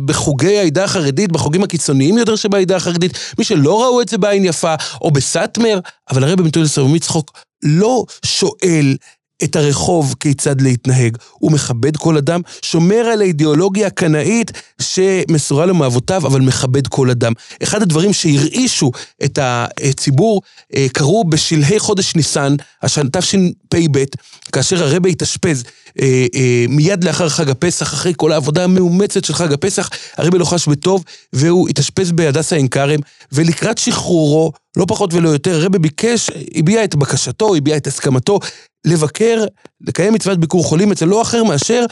בחוגי 0.06 0.58
העדה 0.58 0.84
החרדית, 0.84 1.32
בחוגים 1.32 1.64
הקיצוניים 1.64 2.18
יותר 2.18 2.36
שבעדה 2.36 2.76
החרדית, 2.76 3.18
מי 3.38 3.46
שלא 3.46 3.84
ראו 3.84 4.02
את 4.02 4.10
זה 4.10 4.18
בעין 4.18 4.46
יפה, 4.46 4.76
או 5.02 5.12
בסאטמר, 5.12 5.80
אבל 6.12 6.24
הרבי 6.24 6.44
מטולס 6.44 6.78
אבו 6.78 6.88
מצחוק 6.88 7.32
לא 7.64 8.06
שואל 8.26 8.96
את 9.44 9.56
הרחוב 9.56 10.16
כיצד 10.20 10.62
להתנהג. 10.62 11.18
הוא 11.34 11.52
מכבד 11.52 11.98
כל 11.98 12.18
אדם, 12.18 12.42
שומר 12.62 12.96
על 12.96 13.22
האידיאולוגיה 13.22 13.88
הקנאית 13.88 14.52
שמסורה 14.82 15.66
לו 15.66 15.76
מאבותיו, 15.76 16.28
אבל 16.28 16.42
מכבד 16.42 16.88
כל 16.88 17.10
אדם. 17.10 17.34
אחד 17.64 17.82
הדברים 17.82 18.14
שהרעישו 18.14 18.92
את 19.24 19.40
הציבור 19.42 20.42
אה, 20.76 20.88
קרו 20.94 21.24
בשלהי 21.24 21.80
חודש 21.80 22.16
ניסן, 22.16 22.56
השנה 22.82 23.10
תשפ"ב, 23.10 24.04
כאשר 24.52 24.84
הרבי 24.84 25.12
התאשפז 25.12 25.64
אה, 26.02 26.26
אה, 26.36 26.66
מיד 26.70 27.04
לאחר 27.04 27.30
חג 27.30 27.50
הפסח, 27.50 27.94
אחרי 27.94 28.14
כל 28.18 28.32
העבודה 28.32 28.64
המאומצת 28.64 29.26
של 29.26 29.34
חג 29.34 29.54
הפסח, 29.54 29.90
הרבי 30.18 30.38
לא 30.38 30.46
חש 30.46 30.68
בטוב, 30.68 31.04
והוא 31.34 31.70
התאשפז 31.70 32.12
בהדסה 32.12 32.56
עין 32.56 32.68
כרם, 32.68 33.00
ולקראת 33.32 33.78
שחרורו, 33.78 34.52
לא 34.78 34.86
פחות 34.88 35.14
ולא 35.14 35.30
יותר, 35.30 35.56
הרבי 35.56 35.80
ביקש, 35.80 36.30
הביע 36.56 36.84
את 36.84 36.96
בקשתו, 36.96 37.56
הביע 37.56 37.78
את 37.78 37.88
הסכמתו, 37.88 38.40
לבקר, 38.86 39.46
לקיים 39.82 40.14
מצוות 40.14 40.40
ביקור 40.40 40.64
חולים 40.64 40.92
אצל 40.92 41.06
לא 41.06 41.22
אחר 41.22 41.44
מאשר 41.44 41.86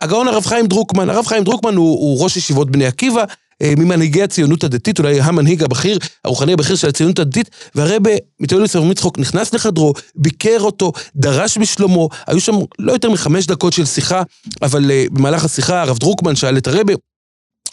הגאון 0.00 0.28
הרב 0.28 0.46
חיים 0.46 0.66
דרוקמן. 0.66 1.10
הרב 1.10 1.26
חיים 1.26 1.44
דרוקמן 1.44 1.74
הוא, 1.74 1.98
הוא 1.98 2.24
ראש 2.24 2.36
ישיבות 2.36 2.70
בני 2.70 2.86
עקיבא, 2.86 3.24
ממנהיגי 3.62 4.22
הציונות 4.22 4.64
הדתית, 4.64 4.98
אולי 4.98 5.20
המנהיג 5.20 5.62
הבכיר, 5.62 5.98
הרוחני 6.24 6.52
הבכיר 6.52 6.76
של 6.76 6.88
הציונות 6.88 7.18
הדתית, 7.18 7.50
והרבה 7.74 8.10
מתאוליס 8.40 8.76
אברמיצחוק 8.76 9.18
נכנס 9.18 9.54
לחדרו, 9.54 9.92
ביקר 10.14 10.60
אותו, 10.60 10.92
דרש 11.16 11.58
בשלומו, 11.58 12.08
היו 12.26 12.40
שם 12.40 12.54
לא 12.78 12.92
יותר 12.92 13.10
מחמש 13.10 13.46
דקות 13.46 13.72
של 13.72 13.84
שיחה, 13.84 14.22
אבל 14.62 14.90
אה, 14.90 15.04
במהלך 15.12 15.44
השיחה 15.44 15.82
הרב 15.82 15.98
דרוקמן 15.98 16.36
שאל 16.36 16.56
את 16.56 16.66
הרבי, 16.66 16.92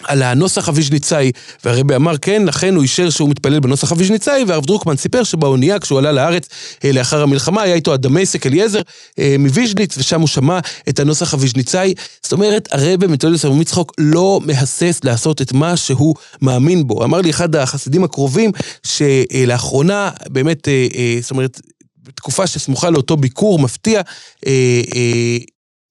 על 0.04 0.24
הנוסח 0.24 0.68
הוויז'ניצאי, 0.68 1.32
והרבי 1.66 1.96
אמר 1.96 2.18
כן, 2.18 2.46
לכן 2.46 2.76
הוא 2.76 2.84
אישר 2.84 3.10
שהוא 3.10 3.30
מתפלל 3.30 3.60
בנוסח 3.60 3.92
הוויז'ניצאי, 3.92 4.44
והרב 4.48 4.66
דרוקמן 4.66 4.98
סיפר 4.98 5.24
שבאונייה, 5.24 5.80
כשהוא 5.80 6.00
עלה 6.00 6.12
לארץ 6.12 6.48
אה, 6.86 6.92
לאחר 6.92 7.22
המלחמה, 7.22 7.62
היה 7.62 7.76
איתו 7.76 7.94
הדמשק 7.94 8.48
אליעזר 8.48 8.82
אה, 9.20 9.36
מוויז'ניץ, 9.40 9.98
ושם 9.98 10.20
הוא 10.22 10.28
שמע 10.28 10.60
את 10.90 11.00
הנוסח 11.00 11.34
הוויז'ניצאי. 11.34 11.94
זאת 12.24 12.32
אומרת, 12.32 12.68
הרבי 12.72 13.08
מתולדס 13.08 13.46
אברהם 13.46 13.56
יצחוק 13.56 13.94
לא 13.98 14.42
מהסס 14.46 15.00
לעשות 15.04 15.42
את 15.42 15.54
מה 15.54 15.78
שהוא 15.78 16.16
מאמין 16.42 16.88
בו. 16.88 17.04
אמר 17.04 17.22
לי 17.22 17.30
אחד 17.30 17.56
החסידים 17.56 18.04
הקרובים, 18.04 18.52
שלאחרונה, 18.84 20.10
באמת, 20.30 20.68
אה, 20.68 21.18
זאת 21.22 21.32
אומרת, 21.32 21.62
בתקופה 22.04 22.48
שסמוכה 22.48 22.90
לאותו 22.90 23.18
ביקור 23.18 23.60
מפתיע, 23.60 24.02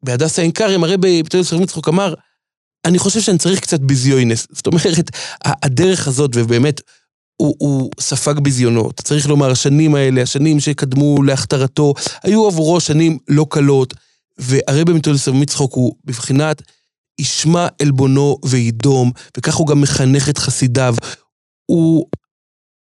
בהדסה 0.03 0.43
עין 0.43 0.51
כרם, 0.51 0.85
הרבי 0.85 1.23
מתולדס 1.23 1.53
אבו 1.53 1.63
מצחוק 1.63 1.89
אמר, 1.89 2.15
אני 2.87 2.99
חושב 2.99 3.21
שאני 3.21 3.39
צריך 3.39 3.61
קצת 3.61 3.81
ביזיונס. 3.81 4.47
זאת 4.53 4.67
אומרת, 4.67 5.11
הדרך 5.45 6.09
הזאת, 6.09 6.31
ובאמת, 6.35 6.81
הוא, 7.37 7.55
הוא 7.59 7.91
ספג 8.01 8.39
ביזיונות. 8.39 9.01
צריך 9.01 9.29
לומר, 9.29 9.51
השנים 9.51 9.95
האלה, 9.95 10.23
השנים 10.23 10.61
שקדמו 10.61 11.23
להכתרתו, 11.23 11.95
היו 12.23 12.47
עבורו 12.47 12.81
שנים 12.81 13.19
לא 13.29 13.47
קלות, 13.51 13.95
והרבי 14.39 14.93
מתולדס 14.93 15.29
מצחוק 15.29 15.75
הוא 15.75 15.95
בבחינת 16.05 16.63
ישמע 17.21 17.67
עלבונו 17.83 18.39
וידום, 18.45 19.11
וכך 19.37 19.55
הוא 19.55 19.67
גם 19.67 19.81
מחנך 19.81 20.29
את 20.29 20.39
חסידיו. 20.39 20.95
הוא, 21.67 22.07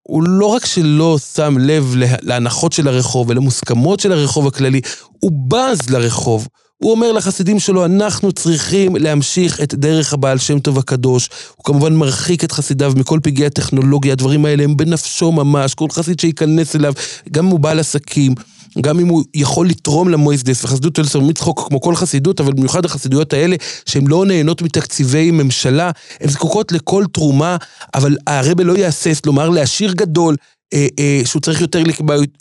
הוא 0.02 0.22
לא 0.22 0.46
רק 0.46 0.66
שלא 0.66 1.18
שם 1.34 1.58
לב 1.58 1.94
לה- 1.96 2.16
להנחות 2.22 2.72
של 2.72 2.88
הרחוב 2.88 3.28
ולמוסכמות 3.30 4.00
של 4.00 4.12
הרחוב 4.12 4.46
הכללי, 4.46 4.80
הוא 5.10 5.32
בז 5.48 5.90
לרחוב. 5.90 6.48
הוא 6.82 6.90
אומר 6.90 7.12
לחסידים 7.12 7.58
שלו, 7.58 7.84
אנחנו 7.84 8.32
צריכים 8.32 8.96
להמשיך 8.96 9.60
את 9.60 9.74
דרך 9.74 10.12
הבעל 10.12 10.38
שם 10.38 10.58
טוב 10.58 10.78
הקדוש. 10.78 11.28
הוא 11.56 11.64
כמובן 11.64 11.94
מרחיק 11.94 12.44
את 12.44 12.52
חסידיו 12.52 12.92
מכל 12.96 13.18
פגעי 13.22 13.46
הטכנולוגיה, 13.46 14.12
הדברים 14.12 14.44
האלה 14.44 14.64
הם 14.64 14.76
בנפשו 14.76 15.32
ממש, 15.32 15.74
כל 15.74 15.86
חסיד 15.90 16.20
שייכנס 16.20 16.76
אליו, 16.76 16.92
גם 17.30 17.44
אם 17.44 17.50
הוא 17.50 17.60
בעל 17.60 17.78
עסקים, 17.78 18.34
גם 18.80 19.00
אם 19.00 19.08
הוא 19.08 19.24
יכול 19.34 19.68
לתרום 19.68 20.08
למויסדס, 20.08 20.64
וחסידות 20.64 20.98
אלסר 20.98 21.20
מצחוק 21.20 21.68
כמו 21.68 21.80
כל 21.80 21.94
חסידות, 21.94 22.40
אבל 22.40 22.52
במיוחד 22.52 22.84
החסידויות 22.84 23.32
האלה, 23.32 23.56
שהן 23.86 24.06
לא 24.06 24.26
נהנות 24.26 24.62
מתקציבי 24.62 25.30
ממשלה, 25.30 25.90
הן 26.20 26.28
זקוקות 26.28 26.72
לכל 26.72 27.04
תרומה, 27.12 27.56
אבל 27.94 28.16
הרבה 28.26 28.64
לא 28.64 28.76
יהסס 28.76 29.20
לומר 29.26 29.48
לעשיר 29.48 29.92
גדול, 29.92 30.36
אה, 30.74 30.86
אה, 30.98 31.20
שהוא 31.24 31.42
צריך 31.42 31.60
יותר 31.60 31.82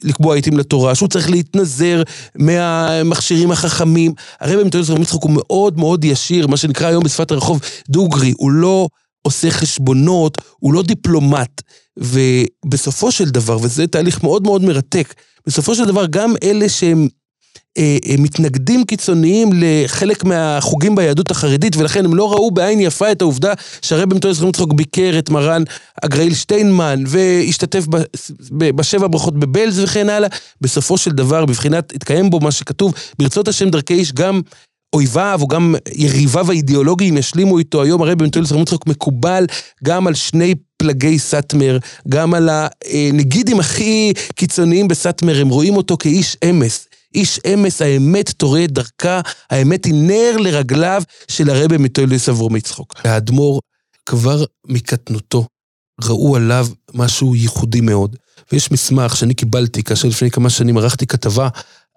לקבוע, 0.03 0.35
עיתים 0.35 0.57
לתורה, 0.57 0.95
שהוא 0.95 1.09
צריך 1.09 1.29
להתנזר 1.29 2.03
מהמכשירים 2.35 3.51
החכמים. 3.51 4.13
הרבי 4.39 4.63
מתולדס 4.63 4.89
רבי 4.89 5.01
מצחוק 5.01 5.23
הוא 5.23 5.31
מאוד 5.33 5.77
מאוד 5.77 6.05
ישיר, 6.05 6.47
מה 6.47 6.57
שנקרא 6.57 6.87
היום 6.87 7.03
בשפת 7.03 7.31
הרחוב 7.31 7.61
דוגרי, 7.89 8.33
הוא 8.37 8.51
לא 8.51 8.87
עושה 9.21 9.51
חשבונות, 9.51 10.37
הוא 10.59 10.73
לא 10.73 10.83
דיפלומט. 10.83 11.61
ובסופו 11.97 13.11
של 13.11 13.29
דבר, 13.29 13.57
וזה 13.61 13.87
תהליך 13.87 14.23
מאוד 14.23 14.43
מאוד 14.43 14.63
מרתק, 14.63 15.13
בסופו 15.47 15.75
של 15.75 15.85
דבר 15.85 16.05
גם 16.05 16.33
אלה 16.43 16.69
שהם 16.69 17.07
מתנגדים 18.19 18.83
קיצוניים 18.83 19.49
לחלק 19.53 20.23
מהחוגים 20.23 20.95
ביהדות 20.95 21.31
החרדית, 21.31 21.77
ולכן 21.77 22.05
הם 22.05 22.13
לא 22.13 22.31
ראו 22.31 22.51
בעין 22.51 22.79
יפה 22.79 23.11
את 23.11 23.21
העובדה 23.21 23.53
שהרבי 23.81 24.15
מתולדס 24.15 24.39
רבי 24.39 24.49
מצחוק 24.49 24.73
ביקר 24.73 25.19
את 25.19 25.29
מרן 25.29 25.63
הגראיל 26.03 26.33
שטיינמן, 26.33 27.03
והשתתף 27.07 27.85
בשבע 28.51 29.07
ברכות 29.07 29.39
בבלז 29.39 29.79
וכן 29.79 30.09
הלאה. 30.09 30.29
בסופו 30.61 30.97
של 30.97 31.11
דבר, 31.11 31.45
בבחינת, 31.45 31.95
התקיים 31.95 32.29
בו 32.29 32.39
מה 32.39 32.51
שכתוב, 32.51 32.93
ברצות 33.19 33.47
השם 33.47 33.69
דרכי 33.69 33.93
איש 33.93 34.13
גם 34.13 34.41
אויביו 34.93 35.39
או 35.41 35.47
גם 35.47 35.75
יריביו 35.95 36.51
האידיאולוגיים 36.51 37.17
ישלימו 37.17 37.59
איתו 37.59 37.81
היום, 37.81 38.01
הרבי 38.01 38.25
מתולדס 38.25 38.51
רבי 38.51 38.61
מצחוק 38.61 38.87
מקובל 38.87 39.45
גם 39.83 40.07
על 40.07 40.13
שני 40.13 40.55
פלגי 40.77 41.19
סאטמר, 41.19 41.77
גם 42.09 42.33
על 42.33 42.49
הנגידים 42.49 43.59
הכי 43.59 44.13
קיצוניים 44.35 44.87
בסאטמר, 44.87 45.41
הם 45.41 45.49
רואים 45.49 45.75
אותו 45.75 45.97
כאיש 45.97 46.37
אמס. 46.49 46.88
איש 47.15 47.39
אמס, 47.53 47.81
האמת 47.81 48.29
תורה 48.29 48.63
את 48.63 48.71
דרכה, 48.71 49.21
האמת 49.49 49.85
היא 49.85 49.93
נר 49.93 50.37
לרגליו 50.37 51.03
של 51.27 51.49
הרבי 51.49 51.77
מתולדס 51.77 52.29
אברום 52.29 52.55
יצחוק. 52.55 52.93
האדמו"ר 53.03 53.61
כבר 54.05 54.43
מקטנותו 54.67 55.47
ראו 56.03 56.35
עליו 56.35 56.67
משהו 56.93 57.35
ייחודי 57.35 57.81
מאוד. 57.81 58.15
ויש 58.51 58.71
מסמך 58.71 59.15
שאני 59.17 59.33
קיבלתי 59.33 59.83
כאשר 59.83 60.07
לפני 60.07 60.31
כמה 60.31 60.49
שנים 60.49 60.77
ערכתי 60.77 61.07
כתבה 61.07 61.49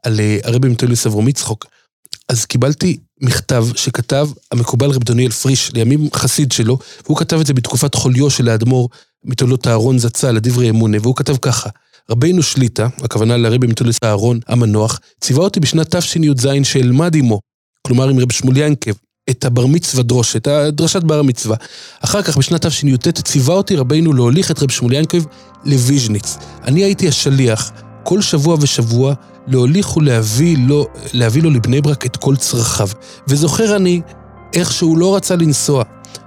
על 0.02 0.20
אה, 0.20 0.38
הרבי 0.44 0.68
מתולדס 0.68 1.06
אברום 1.06 1.28
יצחוק. 1.28 1.66
אז 2.28 2.44
קיבלתי 2.44 2.98
מכתב 3.20 3.66
שכתב 3.76 4.28
המקובל 4.52 4.90
רב 4.90 5.04
דניאל 5.04 5.30
פריש, 5.30 5.72
לימים 5.72 6.08
חסיד 6.14 6.52
שלו, 6.52 6.78
והוא 7.04 7.16
כתב 7.16 7.40
את 7.40 7.46
זה 7.46 7.54
בתקופת 7.54 7.94
חוליו 7.94 8.30
של 8.30 8.48
האדמו"ר 8.48 8.88
מתולדות 9.24 9.66
אהרון 9.66 9.98
זצ"ל, 9.98 10.30
לדברי 10.30 10.70
אמונה, 10.70 10.98
והוא 11.02 11.16
כתב 11.16 11.36
ככה: 11.36 11.70
רבינו 12.10 12.42
שליטה, 12.42 12.88
הכוונה 13.02 13.36
לרבי 13.36 13.66
מתולדות 13.66 14.04
אהרון 14.04 14.40
המנוח, 14.48 15.00
ציווה 15.20 15.44
אותי 15.44 15.60
בשנת 15.60 15.96
תשי"ז 15.96 16.48
שאלמד 16.62 17.16
עמו, 17.16 17.40
כלומר 17.86 18.08
עם 18.08 18.18
רב 18.18 18.32
שמואל 18.32 18.56
ינקב, 18.56 18.92
את 19.30 19.44
הבר 19.44 19.66
מצווה 19.66 20.02
דרושת, 20.02 20.48
דרשת 20.48 21.02
בר 21.02 21.18
המצווה. 21.18 21.56
אחר 22.04 22.22
כך, 22.22 22.38
בשנת 22.38 22.66
תשי"ט, 22.66 23.08
ציווה 23.08 23.54
אותי 23.54 23.76
רבינו 23.76 24.12
להוליך 24.12 24.50
את 24.50 24.62
רב 24.62 24.92
ינקב 24.92 25.22
לוויז'ניץ. 25.64 26.36
אני 26.64 26.84
הייתי 26.84 27.08
השליח, 27.08 27.72
כל 28.04 28.20
שבוע 28.20 28.56
ושבוע, 28.60 29.14
להוליך 29.46 29.96
ולהביא 29.96 30.56
לו, 30.66 30.86
להביא 31.12 31.42
לו 31.42 31.50
לבני 31.50 31.80
ברק 31.80 32.06
את 32.06 32.16
כל 32.16 32.36
צרכיו. 32.36 32.88
וזוכר 33.28 33.76
אני 33.76 34.00
איך 34.54 34.72
שהוא 34.72 34.98
לא 34.98 35.16
רצה 35.16 35.36
לנסוע, 35.36 35.84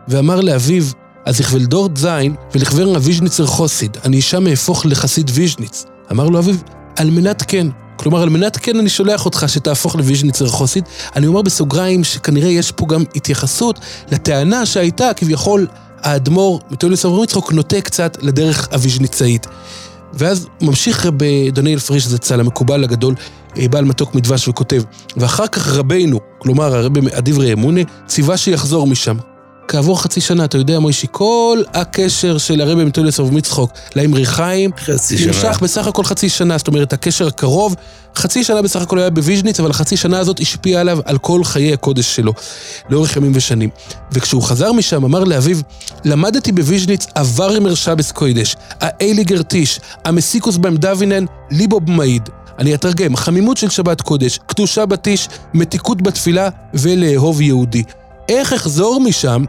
ואמר 0.07 0.41
לאביו, 0.41 0.83
אז 1.25 1.39
יכבל 1.39 1.65
דורד 1.65 1.97
זין 1.97 2.35
ולכבר 2.55 2.83
הוויז'ניצר 2.83 3.45
חוסיד, 3.45 3.97
אני 4.05 4.21
שם 4.21 4.47
אהפוך 4.47 4.85
לחסיד 4.85 5.31
ויז'ניץ. 5.33 5.85
אמר 6.11 6.29
לו 6.29 6.39
אביו, 6.39 6.55
על 6.95 7.09
מנת 7.09 7.43
כן. 7.47 7.67
כלומר, 7.95 8.21
על 8.21 8.29
מנת 8.29 8.57
כן 8.57 8.79
אני 8.79 8.89
שולח 8.89 9.25
אותך 9.25 9.45
שתהפוך 9.47 9.95
לוויז'ניצר 9.95 10.47
חוסיד. 10.47 10.83
אני 11.15 11.27
אומר 11.27 11.41
בסוגריים 11.41 12.03
שכנראה 12.03 12.49
יש 12.49 12.71
פה 12.71 12.85
גם 12.85 13.03
התייחסות 13.15 13.79
לטענה 14.11 14.65
שהייתה 14.65 15.13
כביכול 15.15 15.67
האדמו"ר 16.01 16.59
מתולדס 16.71 17.05
אברהם 17.05 17.23
יצחוק 17.23 17.53
נוטה 17.53 17.81
קצת 17.81 18.17
לדרך 18.21 18.67
הוויז'ניצאית. 18.71 19.47
ואז 20.13 20.47
ממשיך 20.61 21.05
רב 21.05 21.13
דניאל 21.53 21.79
פריש 21.79 22.07
זצ"ל, 22.07 22.39
המקובל 22.39 22.83
הגדול, 22.83 23.15
בעל 23.55 23.85
מתוק 23.85 24.15
מדבש 24.15 24.47
וכותב, 24.47 24.83
ואחר 25.17 25.47
כך 25.47 25.67
רבינו, 25.67 26.19
כלומר 26.37 26.75
הרבי 26.75 26.99
הדברי 27.13 27.53
אמונה, 27.53 27.81
ציווה 28.07 28.37
שיחזור 28.37 28.87
משם. 28.87 29.17
כעבור 29.67 30.01
חצי 30.01 30.21
שנה, 30.21 30.45
אתה 30.45 30.57
יודע, 30.57 30.79
מוישי, 30.79 31.07
כל 31.11 31.61
הקשר 31.73 32.37
של 32.37 32.61
הרבי 32.61 32.83
מתולדס 32.83 33.19
אברהם 33.19 33.37
יצחוק 33.37 33.71
לאמרי 33.95 34.25
חיים. 34.25 34.71
נמשך 35.27 35.59
בסך 35.61 35.87
הכל 35.87 36.03
חצי 36.03 36.29
שנה, 36.29 36.57
זאת 36.57 36.67
אומרת, 36.67 36.93
הקשר 36.93 37.27
הקרוב, 37.27 37.75
חצי 38.15 38.43
שנה 38.43 38.61
בסך 38.61 38.81
הכל 38.81 38.99
היה 38.99 39.09
בוויז'ניץ, 39.09 39.59
אבל 39.59 39.69
החצי 39.69 39.97
שנה 39.97 40.19
הזאת 40.19 40.39
השפיעה 40.39 40.81
עליו 40.81 40.99
על 41.05 41.17
כל 41.17 41.43
חיי 41.43 41.73
הקודש 41.73 42.15
שלו, 42.15 42.33
לאורך 42.89 43.15
ימים 43.15 43.31
ושנים. 43.35 43.69
וכשהוא 44.11 44.43
חזר 44.43 44.71
משם, 44.71 45.03
אמר 45.03 45.23
לאביו, 45.23 45.57
למדתי 46.05 46.51
בוויז'ניץ 46.51 47.07
אמר 47.15 47.75
שבס 47.75 48.11
קוידש, 48.11 48.55
האייליגר 48.81 49.41
טיש, 49.41 49.79
המסיקוס 50.05 50.57
בהם 50.57 50.77
דווינן, 50.77 51.25
ליבו 51.51 51.79
במעיד. 51.79 52.29
אני 52.59 52.75
אתרגם, 52.75 53.15
חמימות 53.15 53.57
של 53.57 53.69
שבת 53.69 54.01
קודש, 54.01 54.39
קדושה 54.45 54.85
בתיש, 54.85 55.29
מתיקות 55.53 56.01
בתפילה 56.01 56.49
ולאהוב 56.73 57.41
יהודי. 57.41 57.83
איך 58.29 58.53
אחזור 58.53 58.99
משם 59.01 59.43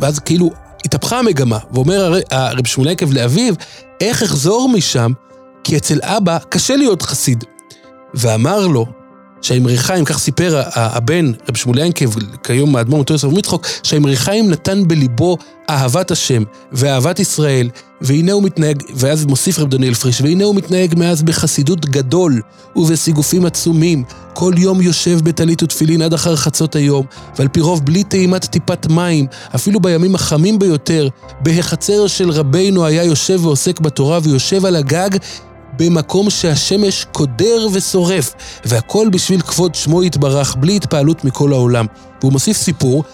ואז 0.00 0.18
כאילו 0.18 0.50
התהפכה 0.84 1.18
המגמה, 1.18 1.58
ואומר 1.70 2.04
הר- 2.04 2.20
הרב 2.30 2.66
שמואל 2.66 2.90
יקב 2.90 3.12
לאביו, 3.12 3.54
איך 4.00 4.22
אחזור 4.22 4.68
משם, 4.68 5.12
כי 5.64 5.76
אצל 5.76 5.98
אבא 6.02 6.38
קשה 6.48 6.76
להיות 6.76 7.02
חסיד. 7.02 7.44
ואמר 8.14 8.66
לו, 8.66 8.86
שהאמרי 9.42 9.78
חיים, 9.78 10.04
כך 10.04 10.18
סיפר 10.18 10.62
הבן, 10.74 11.32
רב 11.48 11.56
שמואל 11.56 11.78
ינקב, 11.78 12.10
כיום 12.42 12.76
האדמו"ר 12.76 13.04
אברהם 13.24 13.38
יצחוק, 13.38 13.66
שהאמרי 13.82 14.16
חיים 14.16 14.50
נתן 14.50 14.88
בליבו 14.88 15.38
אהבת 15.70 16.10
השם 16.10 16.42
ואהבת 16.72 17.18
ישראל, 17.20 17.68
והנה 18.02 18.32
הוא 18.32 18.42
מתנהג, 18.42 18.82
ואז 18.94 19.24
מוסיף 19.24 19.58
רב 19.58 19.68
דניאל 19.68 19.94
פריש, 19.94 20.20
והנה 20.20 20.44
הוא 20.44 20.54
מתנהג 20.54 20.94
מאז 20.98 21.22
בחסידות 21.22 21.86
גדול 21.86 22.40
ובסיגופים 22.76 23.46
עצומים. 23.46 24.04
כל 24.34 24.52
יום 24.56 24.80
יושב 24.80 25.20
בטלית 25.22 25.62
ותפילין 25.62 26.02
עד 26.02 26.14
אחר 26.14 26.36
חצות 26.36 26.76
היום, 26.76 27.06
ועל 27.38 27.48
פי 27.48 27.60
רוב 27.60 27.84
בלי 27.84 28.04
טעימת 28.04 28.44
טיפת 28.44 28.86
מים, 28.86 29.26
אפילו 29.54 29.80
בימים 29.80 30.14
החמים 30.14 30.58
ביותר, 30.58 31.08
בהחצר 31.40 32.06
של 32.06 32.30
רבינו 32.30 32.86
היה 32.86 33.04
יושב 33.04 33.40
ועוסק 33.42 33.80
בתורה 33.80 34.18
ויושב 34.22 34.64
על 34.64 34.76
הגג 34.76 35.10
במקום 35.78 36.30
שהשמש 36.30 37.06
קודר 37.12 37.66
ושורף, 37.72 38.34
והכל 38.64 39.08
בשביל 39.12 39.40
כבוד 39.40 39.74
שמו 39.74 40.02
יתברך, 40.02 40.56
בלי 40.60 40.76
התפעלות 40.76 41.24
מכל 41.24 41.52
העולם. 41.52 41.86
והוא 42.20 42.32
מוסיף 42.32 42.56
סיפור, 42.56 43.04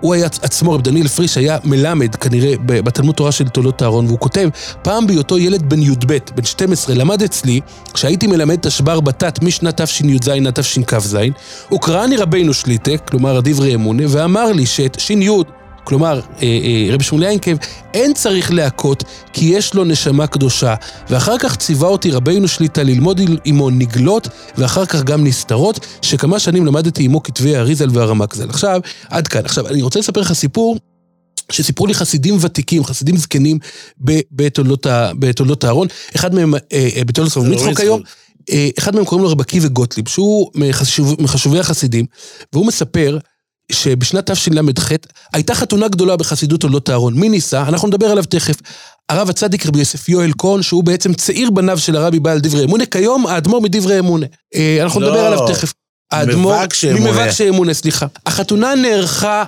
הוא 0.00 0.14
היה 0.14 0.26
עצמו, 0.42 0.72
רב 0.72 0.82
דניאל 0.82 1.08
פריש, 1.08 1.36
היה 1.36 1.58
מלמד 1.64 2.14
כנראה 2.14 2.54
בתלמוד 2.66 3.14
תורה 3.14 3.32
של 3.32 3.48
תולדות 3.48 3.82
אהרון, 3.82 4.06
והוא 4.06 4.18
כותב, 4.18 4.48
פעם 4.82 5.06
בהיותו 5.06 5.38
ילד 5.38 5.68
בן 5.68 5.82
י"ב, 5.82 6.18
בן 6.34 6.44
12, 6.44 6.94
למד 6.94 7.22
אצלי, 7.22 7.60
כשהייתי 7.94 8.26
מלמד 8.26 8.58
תשבר 8.60 9.00
בתת 9.00 9.42
משנת 9.42 9.80
תשי"ז 9.80 10.28
עד 10.28 10.50
תשכ"ז, 10.50 11.18
הוא 11.68 11.80
קראני 11.80 12.16
רבינו 12.16 12.54
שליטה, 12.54 12.96
כלומר 12.96 13.40
דברי 13.40 13.74
אמונה, 13.74 14.02
ואמר 14.08 14.52
לי 14.52 14.66
שאת 14.66 15.00
ש"י, 15.00 15.28
כלומר, 15.88 16.20
אה, 16.42 16.42
אה, 16.42 16.94
רבי 16.94 17.04
שמואל 17.04 17.22
ינקב, 17.22 17.56
אין 17.94 18.14
צריך 18.14 18.52
להכות, 18.52 19.04
כי 19.32 19.44
יש 19.44 19.74
לו 19.74 19.84
נשמה 19.84 20.26
קדושה. 20.26 20.74
ואחר 21.10 21.38
כך 21.38 21.56
ציווה 21.56 21.88
אותי 21.88 22.10
רבינו 22.10 22.48
שליטה 22.48 22.82
ללמוד 22.82 23.20
עמו 23.44 23.70
נגלות, 23.70 24.28
ואחר 24.58 24.86
כך 24.86 25.02
גם 25.02 25.24
נסתרות, 25.26 25.86
שכמה 26.02 26.38
שנים 26.38 26.66
למדתי 26.66 27.04
עמו 27.04 27.22
כתבי 27.22 27.56
האריזל 27.56 27.88
והרמ"ק-ז"ל. 27.92 28.48
עכשיו, 28.50 28.80
עד 29.08 29.28
כאן. 29.28 29.44
עכשיו, 29.44 29.68
אני 29.68 29.82
רוצה 29.82 29.98
לספר 29.98 30.20
לך 30.20 30.32
סיפור. 30.32 30.78
שסיפרו 31.52 31.86
לי 31.86 31.94
חסידים 31.94 32.36
ותיקים, 32.40 32.84
חסידים 32.84 33.16
זקנים 33.16 33.58
בתולדות 34.32 34.86
ה- 34.86 35.10
בתולדות 35.18 35.64
אהרון. 35.64 35.88
אחד 36.16 36.34
מהם, 36.34 36.54
אה, 36.54 36.60
אה, 36.72 37.04
בתולדות 37.04 37.32
סבב 37.32 37.44
מצחוק 37.44 37.66
מצחוק. 37.68 37.80
היום, 37.80 38.00
אה, 38.50 38.68
אחד 38.78 38.94
מהם 38.94 39.04
קוראים 39.04 39.24
לו 39.24 39.30
רב 39.30 39.40
עקיבא 39.40 39.68
גוטליב, 39.68 40.08
שהוא 40.08 40.50
מחשוב, 40.54 41.22
מחשובי 41.22 41.58
החסידים, 41.58 42.06
והוא 42.52 42.66
מספר 42.66 43.18
שבשנת 43.72 44.30
תשל"ח 44.30 44.88
הייתה 45.32 45.54
חתונה 45.54 45.88
גדולה 45.88 46.16
בחסידות 46.16 46.60
תולדות 46.60 46.90
אהרון. 46.90 47.14
מי 47.14 47.28
ניסה? 47.28 47.62
אנחנו 47.62 47.88
נדבר 47.88 48.06
עליו 48.06 48.24
תכף. 48.24 48.56
הרב 49.08 49.30
הצדיק 49.30 49.66
רבי 49.66 49.78
יוסף 49.78 50.08
יואל 50.08 50.30
כהן, 50.38 50.62
שהוא 50.62 50.84
בעצם 50.84 51.14
צעיר 51.14 51.50
בניו 51.50 51.78
של 51.78 51.96
הרבי 51.96 52.20
בעל 52.20 52.40
דברי 52.40 52.64
אמונה, 52.64 52.86
כיום 52.86 53.26
האדמו"ר 53.26 53.60
מדברי 53.60 53.98
אמונה. 53.98 54.26
אה, 54.54 54.78
אנחנו 54.82 55.00
לא, 55.00 55.08
נדבר 55.08 55.26
עליו 55.26 55.48
תכף. 55.48 55.72
האדמו"ר, 56.10 56.54
ממבקשי 56.94 57.48
אמונה. 57.48 57.74
סליחה. 57.74 58.06
החתונה 58.26 58.74
נערכה 58.74 59.44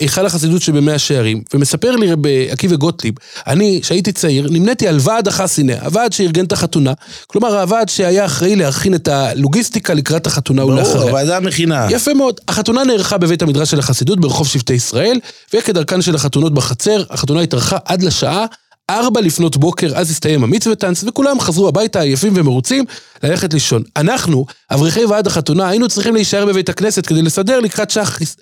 בהיכל 0.00 0.26
החסידות 0.26 0.62
שבמאה 0.62 0.98
שערים, 0.98 1.42
ומספר 1.54 1.96
לי 1.96 2.12
רבי 2.12 2.50
עקיבא 2.50 2.76
גוטליב, 2.76 3.14
אני, 3.46 3.80
כשהייתי 3.82 4.12
צעיר, 4.12 4.48
נמניתי 4.50 4.88
על 4.88 4.96
ועד 5.00 5.28
החסינא, 5.28 5.72
הוועד 5.82 6.12
שארגן 6.12 6.44
את 6.44 6.52
החתונה, 6.52 6.92
כלומר 7.26 7.60
הוועד 7.60 7.88
שהיה 7.88 8.24
אחראי 8.24 8.56
להכין 8.56 8.94
את 8.94 9.08
הלוגיסטיקה 9.08 9.94
לקראת 9.94 10.26
החתונה 10.26 10.62
ברור, 10.62 10.74
ולאחריה. 10.74 11.02
הוועדה 11.02 11.36
המכינה. 11.36 11.86
יפה 11.90 12.14
מאוד. 12.14 12.40
החתונה 12.48 12.84
נערכה 12.84 13.18
בבית 13.18 13.42
המדרש 13.42 13.70
של 13.70 13.78
החסידות 13.78 14.20
ברחוב 14.20 14.48
שבטי 14.48 14.74
ישראל, 14.74 15.20
וכדרכן 15.54 16.02
של 16.02 16.14
החתונות 16.14 16.54
בחצר, 16.54 17.02
החתונה 17.10 17.40
התארכה 17.40 17.76
עד 17.84 18.02
לשעה 18.02 18.46
ארבע 18.90 19.20
לפנות 19.20 19.56
בוקר, 19.56 19.92
אז 19.94 20.10
הסתיים 20.10 20.44
המצווה 20.44 20.74
טאנס, 20.74 21.04
וכולם 21.06 21.40
חזרו 21.40 21.68
הביתה 21.68 22.00
עייפים 22.00 22.32
ומרוצים 22.36 22.84
ללכת 23.22 23.54
לישון. 23.54 23.82
אנחנו, 23.96 24.46
אברכי 24.70 25.04
ועד 25.04 25.26
החתונה, 25.26 25.68
היינו 25.68 25.88
צריכים 25.88 26.14
להישאר 26.14 26.46
בבית 26.46 26.68
הכנסת 26.68 27.06
כדי 27.06 27.22
לסדר 27.22 27.60
לקראת 27.60 27.90
שחריס. 27.90 28.36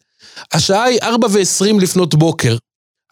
השעה 0.53 0.85
היא 0.85 0.99
ארבע 1.03 1.29
ועשרים 1.31 1.81
לפנות 1.81 2.15
בוקר. 2.15 2.57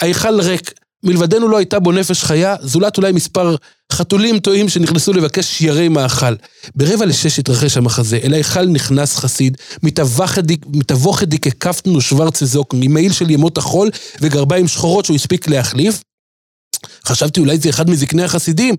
ההיכל 0.00 0.40
ריק, 0.40 0.72
מלבדנו 1.04 1.48
לא 1.48 1.56
הייתה 1.56 1.78
בו 1.78 1.92
נפש 1.92 2.24
חיה, 2.24 2.56
זולת 2.60 2.96
אולי 2.96 3.12
מספר 3.12 3.56
חתולים 3.92 4.38
טועים 4.38 4.68
שנכנסו 4.68 5.12
לבקש 5.12 5.60
ירי 5.60 5.88
מאכל. 5.88 6.34
ברבע 6.74 7.06
לשש 7.06 7.38
התרחש 7.38 7.76
המחזה, 7.76 8.18
אל 8.22 8.34
ההיכל 8.34 8.66
נכנס 8.66 9.16
חסיד, 9.16 9.56
מתווך 10.72 11.22
ידי 11.22 11.38
ככפתנו 11.38 12.00
שוורצה 12.00 12.46
זוק, 12.46 12.74
ממעיל 12.78 13.12
של 13.12 13.30
ימות 13.30 13.58
החול 13.58 13.90
וגרביים 14.20 14.68
שחורות 14.68 15.04
שהוא 15.04 15.14
הספיק 15.14 15.48
להחליף. 15.48 16.02
חשבתי 17.04 17.40
אולי 17.40 17.58
זה 17.58 17.70
אחד 17.70 17.90
מזקני 17.90 18.22
החסידים, 18.22 18.74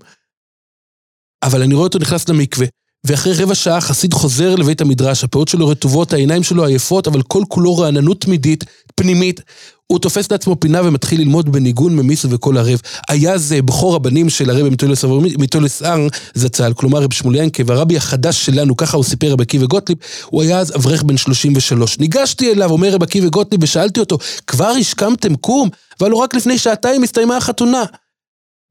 אבל 1.42 1.62
אני 1.62 1.74
רואה 1.74 1.86
אותו 1.86 1.98
נכנס 1.98 2.28
למקווה. 2.28 2.66
ואחרי 3.04 3.32
רבע 3.32 3.54
שעה 3.54 3.80
חסיד 3.80 4.14
חוזר 4.14 4.54
לבית 4.54 4.80
המדרש, 4.80 5.24
הפאות 5.24 5.48
שלו 5.48 5.68
רטובות, 5.68 6.12
העיניים 6.12 6.42
שלו 6.42 6.64
עייפות, 6.64 7.06
אבל 7.06 7.22
כל 7.22 7.42
כולו 7.48 7.78
רעננות 7.78 8.20
תמידית, 8.20 8.64
פנימית. 8.94 9.40
הוא 9.86 9.98
תופס 9.98 10.32
לעצמו 10.32 10.56
פינה 10.60 10.80
ומתחיל 10.84 11.20
ללמוד 11.20 11.52
בניגון 11.52 11.96
ממיס 11.96 12.24
ובקול 12.24 12.58
ערב. 12.58 12.80
היה 13.08 13.38
זה 13.38 13.62
בכור 13.62 13.96
הבנים 13.96 14.30
של 14.30 14.50
הרבי 14.50 14.70
מטולס 14.70 15.04
מטולס 15.38 15.82
הר 15.82 16.08
זצ"ל, 16.34 16.72
כלומר 16.76 17.02
רב 17.02 17.12
שמואל 17.12 17.36
ינקב, 17.36 17.70
הרבי 17.70 17.96
החדש 17.96 18.46
שלנו, 18.46 18.76
ככה 18.76 18.96
הוא 18.96 19.04
סיפר 19.04 19.32
רב 19.32 19.40
עקיבא 19.40 19.66
גוטליב, 19.66 19.98
הוא 20.26 20.42
היה 20.42 20.58
אז 20.58 20.76
אברך 20.76 21.02
בן 21.02 21.16
33. 21.16 21.98
ניגשתי 21.98 22.52
אליו, 22.52 22.70
אומר 22.70 22.88
רב 22.88 23.02
עקיבא 23.02 23.28
גוטליב, 23.28 23.62
ושאלתי 23.62 24.00
אותו, 24.00 24.18
כבר 24.46 24.68
השכמתם 24.80 25.36
קום? 25.36 25.68
אבל 26.00 26.14
רק 26.14 26.34
לפני 26.34 26.58
שעתיים 26.58 27.02
הסתיימה 27.02 27.36
החתונה. 27.36 27.82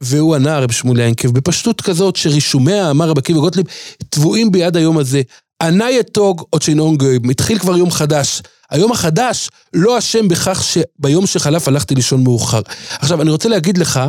והוא 0.01 0.35
ענה, 0.35 0.59
רב 0.59 0.71
שמואל 0.71 0.99
ינקב, 0.99 1.27
בפשטות 1.27 1.81
כזאת 1.81 2.15
שרישומיה, 2.15 2.91
אמר 2.91 3.09
רב 3.09 3.17
עקיבא 3.17 3.39
גוטליב, 3.39 3.65
טבועים 4.09 4.51
ביד 4.51 4.77
היום 4.77 4.97
הזה. 4.97 5.21
ענה 5.61 5.91
יתוג 5.91 6.43
עוד 6.49 6.61
שאינון 6.61 6.97
גויים, 6.97 7.29
התחיל 7.29 7.59
כבר 7.59 7.77
יום 7.77 7.91
חדש. 7.91 8.41
היום 8.71 8.91
החדש 8.91 9.49
לא 9.73 9.97
אשם 9.97 10.27
בכך 10.27 10.63
שביום 10.63 11.27
שחלף 11.27 11.67
הלכתי 11.67 11.95
לישון 11.95 12.23
מאוחר. 12.23 12.61
עכשיו, 12.99 13.21
אני 13.21 13.31
רוצה 13.31 13.49
להגיד 13.49 13.77
לך, 13.77 13.99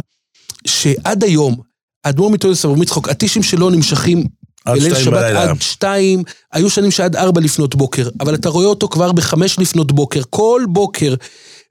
שעד 0.67 1.25
היום, 1.25 1.57
האדמו"ר 2.05 2.31
מטולס 2.31 2.65
אברהם 2.65 2.81
מצחוק, 2.81 3.09
הטישים 3.09 3.43
שלו 3.43 3.71
נמשכים 3.71 4.27
בליל 4.67 4.95
שבת 4.95 5.13
בלילה. 5.13 5.43
עד 5.43 5.63
שתיים, 5.63 6.23
היו 6.53 6.71
שנים 6.71 6.91
שעד 6.91 7.17
ארבע 7.17 7.41
לפנות 7.41 7.75
בוקר, 7.75 8.09
אבל 8.21 8.35
אתה 8.35 8.49
רואה 8.49 8.67
אותו 8.67 8.89
כבר 8.89 9.13
בחמש 9.13 9.59
לפנות 9.59 9.93
בוקר, 9.93 10.21
כל 10.31 10.63
בוקר 10.69 11.15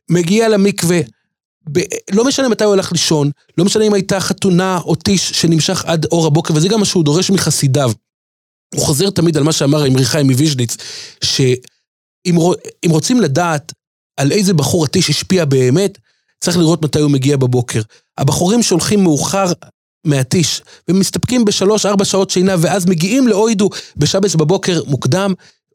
מגיע 0.09 0.49
למקווה, 0.49 0.99
ב... 1.71 1.79
לא 2.11 2.25
משנה 2.25 2.49
מתי 2.49 2.63
הוא 2.63 2.73
הלך 2.73 2.91
לישון, 2.91 3.31
לא 3.57 3.65
משנה 3.65 3.83
אם 3.83 3.93
הייתה 3.93 4.19
חתונה 4.19 4.79
או 4.85 4.95
טיש 4.95 5.29
שנמשך 5.31 5.85
עד 5.85 6.05
אור 6.05 6.27
הבוקר, 6.27 6.53
וזה 6.53 6.67
גם 6.67 6.79
מה 6.79 6.85
שהוא 6.85 7.03
דורש 7.03 7.31
מחסידיו. 7.31 7.91
הוא 8.75 8.81
חוזר 8.81 9.09
תמיד 9.09 9.37
על 9.37 9.43
מה 9.43 9.51
שאמר 9.51 9.87
אמרי 9.87 10.05
חיים 10.05 10.27
מוויז'ניץ, 10.31 10.77
שאם 11.23 12.35
רו- 12.35 12.53
אם 12.85 12.89
רוצים 12.89 13.21
לדעת 13.21 13.73
על 14.17 14.31
איזה 14.31 14.53
בחור 14.53 14.85
הטיש 14.85 15.09
השפיע 15.09 15.45
באמת, 15.45 15.97
צריך 16.39 16.57
לראות 16.57 16.81
מתי 16.81 16.99
הוא 16.99 17.11
מגיע 17.11 17.37
בבוקר. 17.37 17.81
הבחורים 18.17 18.63
שהולכים 18.63 19.03
מאוחר 19.03 19.45
מהטיש, 20.05 20.61
ומסתפקים 20.87 21.45
בשלוש-ארבע 21.45 22.05
שעות 22.05 22.29
שינה, 22.29 22.55
ואז 22.59 22.85
מגיעים 22.85 23.27
לאוידו 23.27 23.69
בשבס 23.97 24.35
בבוקר 24.35 24.81
מוקדם, 24.87 25.33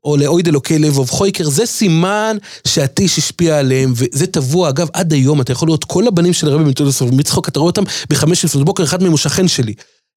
או 0.08 0.16
לאויד 0.16 0.48
אלוקי 0.48 0.78
לבוב 0.78 1.10
חויקר, 1.10 1.48
זה 1.48 1.66
סימן 1.66 2.36
שהטיש 2.66 3.18
השפיע 3.18 3.58
עליהם, 3.58 3.92
וזה 3.96 4.26
טבוע, 4.26 4.68
אגב, 4.68 4.88
עד 4.92 5.12
היום, 5.12 5.40
אתה 5.40 5.52
יכול 5.52 5.68
לראות 5.68 5.84
כל 5.84 6.06
הבנים 6.06 6.32
של 6.32 6.48
הרבי 6.48 6.64
מטולסוב 6.64 7.14
מצחוק, 7.14 7.48
אתה 7.48 7.58
רואה 7.60 7.70
אותם 7.70 7.82
בחמש 8.10 8.44
לפנות 8.44 8.64
בוקר, 8.64 8.84
אחד 8.84 9.02
מהם 9.02 9.10
הוא 9.10 9.18
שכן 9.18 9.48
שלי. 9.48 9.74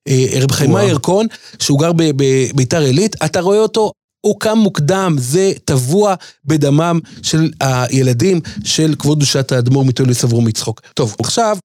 אה, 0.07 0.27
רב. 0.41 0.67
מאיר 0.67 0.99
כהן, 1.03 1.27
שהוא 1.59 1.79
גר 1.79 1.91
בביתר 1.95 2.81
עילית, 2.81 3.15
אתה 3.25 3.41
רואה 3.41 3.59
אותו, 3.59 3.91
הוא 4.25 4.39
קם 4.39 4.57
מוקדם, 4.57 5.15
זה 5.19 5.51
טבוע 5.65 6.15
בדמם 6.45 6.99
של 7.23 7.49
הילדים 7.59 8.41
של 8.63 8.95
כבוד 8.99 9.17
קדושת 9.17 9.51
האדמו"ר 9.51 9.85
מטולס 9.85 10.23
אברום. 10.23 10.47
טוב, 10.93 11.15
עכשיו, 11.19 11.57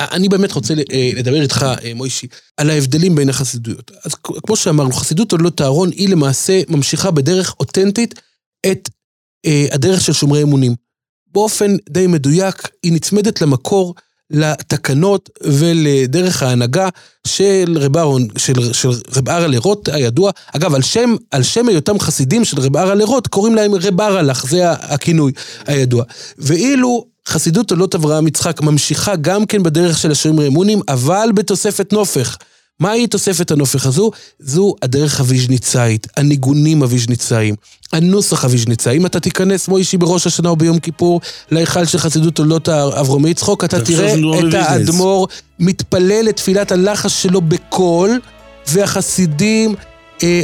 אני 0.00 0.28
באמת 0.28 0.52
רוצה 0.52 0.74
אה, 0.92 1.10
לדבר 1.16 1.42
איתך, 1.42 1.66
אה, 1.84 1.94
מוישי, 1.94 2.26
על 2.56 2.70
ההבדלים 2.70 3.14
בין 3.14 3.28
החסידויות. 3.28 3.90
אז 4.04 4.14
כמו 4.14 4.56
שאמרנו, 4.56 4.92
חסידות 4.92 5.32
עולות 5.32 5.60
אהרון 5.60 5.90
היא 5.90 6.08
למעשה 6.08 6.62
ממשיכה 6.68 7.10
בדרך 7.10 7.54
אותנטית 7.60 8.14
את 8.66 8.88
אה, 9.46 9.66
הדרך 9.72 10.00
של 10.00 10.12
שומרי 10.12 10.42
אמונים. 10.42 10.74
באופן 11.32 11.76
די 11.90 12.06
מדויק, 12.06 12.68
היא 12.82 12.92
נצמדת 12.92 13.40
למקור, 13.40 13.94
לתקנות 14.30 15.30
ולדרך 15.42 16.42
ההנהגה 16.42 16.88
של 17.26 17.78
רב 17.80 17.96
אהרון, 17.96 18.28
של, 18.38 18.72
של 18.72 18.88
רב 19.16 19.28
ארלה 19.28 19.58
רוט 19.58 19.88
הידוע. 19.88 20.30
אגב, 20.56 20.74
על 20.74 20.82
שם, 20.82 21.16
על 21.30 21.42
שם 21.42 21.68
היותם 21.68 21.98
חסידים 21.98 22.44
של 22.44 22.60
רב 22.60 22.76
ארלה 22.76 23.04
רוט, 23.04 23.26
קוראים 23.26 23.54
להם 23.54 23.74
רב 23.74 24.00
ארלך, 24.00 24.46
זה 24.46 24.70
הכינוי 24.70 25.32
הידוע. 25.66 26.04
ואילו 26.38 27.06
חסידות 27.30 27.70
עולות 27.70 27.94
אברהם 27.94 28.26
יצחק 28.26 28.62
ממשיכה 28.62 29.16
גם 29.16 29.46
כן 29.46 29.62
בדרך 29.62 29.98
של 29.98 30.10
השומרי 30.10 30.46
אמונים, 30.46 30.80
אבל 30.88 31.30
בתוספת 31.34 31.92
נופך. 31.92 32.36
מהי 32.80 33.06
תוספת 33.06 33.50
הנופך 33.50 33.86
הזו? 33.86 34.10
זו 34.38 34.74
הדרך 34.82 35.20
הוויז'ניצאית, 35.20 36.06
הניגונים 36.16 36.82
הוויז'ניצאיים, 36.82 37.54
הנוסח 37.92 38.44
הוויז'ניצאי. 38.44 38.96
אם 38.96 39.06
אתה 39.06 39.20
תיכנס, 39.20 39.68
מוישי, 39.68 39.96
בראש 39.96 40.26
השנה 40.26 40.48
או 40.48 40.56
ביום 40.56 40.78
כיפור, 40.78 41.20
להיכל 41.50 41.84
של 41.84 41.98
חסידות 41.98 42.38
תולדות 42.38 42.68
אברהם 42.68 43.30
יצחוק, 43.30 43.64
אתה 43.64 43.84
תראה 43.84 44.10
שמדובר 44.10 44.48
את. 44.48 44.54
האדמו"ר 44.54 45.28
מתפלל 45.58 46.26
את 46.28 46.36
תפילת 46.36 46.72
הלחש 46.72 47.22
שלו 47.22 47.40
בקול, 47.40 48.20
והחסידים 48.68 49.74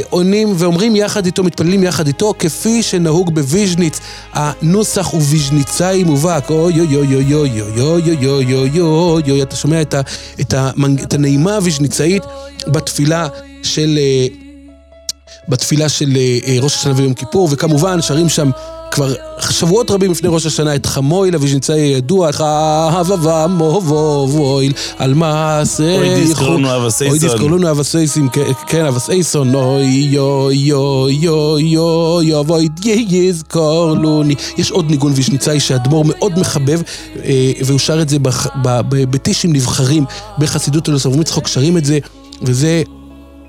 עונים 0.09 0.53
ואומרים 0.57 0.95
יחד 0.95 1.25
איתו, 1.25 1.43
מתפללים 1.43 1.83
יחד 1.83 2.07
איתו, 2.07 2.33
כפי 2.39 2.83
שנהוג 2.83 3.35
בוויז'ניץ. 3.35 3.99
הנוסח 4.33 5.07
הוא 5.07 5.21
ויז'ניצאי 5.29 6.03
מובהק, 6.03 6.49
אוי 6.49 6.79
אוי 6.79 6.95
אוי 6.95 7.15
אוי 7.15 7.33
אוי 7.33 7.33
אוי 7.33 7.81
אוי 7.81 8.27
אוי 8.27 8.27
אוי 8.27 8.53
אוי 8.53 8.81
אוי 8.81 9.31
אוי 9.31 9.41
אתה 9.41 9.55
שומע 9.55 9.81
את, 9.81 9.93
ה, 9.93 10.01
את, 10.41 10.53
המנג, 10.53 11.01
את 11.01 11.13
הנעימה 11.13 11.55
הוויז'ניצאית 11.55 12.23
בתפילה 12.67 13.27
של... 13.63 13.99
אה, 14.01 14.27
בתפילה 15.47 15.89
של 15.89 16.17
אה, 16.17 16.39
אה, 16.47 16.57
ראש 16.61 16.75
השנה 16.75 16.93
ויום 16.95 17.13
כיפור, 17.13 17.47
וכמובן 17.51 18.01
שרים 18.01 18.29
שם 18.29 18.49
כבר 18.91 19.13
שבועות 19.49 19.91
רבים 19.91 20.11
לפני 20.11 20.29
ראש 20.31 20.45
השנה 20.45 20.75
את 20.75 20.85
חמוי 20.85 21.31
לוויז'ניצאי 21.31 21.79
הידוע, 21.79 22.31
חבבה 22.31 23.47
מובויל, 23.47 24.73
על 24.97 25.13
מעשה... 25.13 25.97
אוי 25.97 26.15
דיסקרונו 26.15 26.75
אבסייסון. 26.75 27.17
אוי 27.17 27.19
דיסקרונו 27.19 27.71
אבסייסים, 27.71 28.29
כן, 28.67 28.85
אבסייסון, 28.85 29.55
אוי 29.55 29.85
יו 29.85 30.49
יו 30.51 31.05
יו 31.09 31.59
יו 31.59 32.19
יו 32.23 32.43
ואוי 32.47 32.69
יזכור 33.09 33.93
לוני. 33.93 34.35
יש 34.57 34.71
עוד 34.71 34.91
ניגון 34.91 35.11
ויז'ניצאי 35.15 35.59
שהאדמו"ר 35.59 36.03
מאוד 36.07 36.39
מחבב, 36.39 36.81
אה, 37.23 37.51
והוא 37.65 37.79
שר 37.79 38.01
את 38.01 38.09
זה 38.09 38.17
בטישים 38.91 39.53
נבחרים 39.53 40.05
בחסידות 40.37 40.89
אלוס 40.89 41.05
אברהם 41.05 41.21
יצחוק, 41.21 41.47
שרים 41.47 41.77
את 41.77 41.85
זה, 41.85 41.99
וזה... 42.41 42.83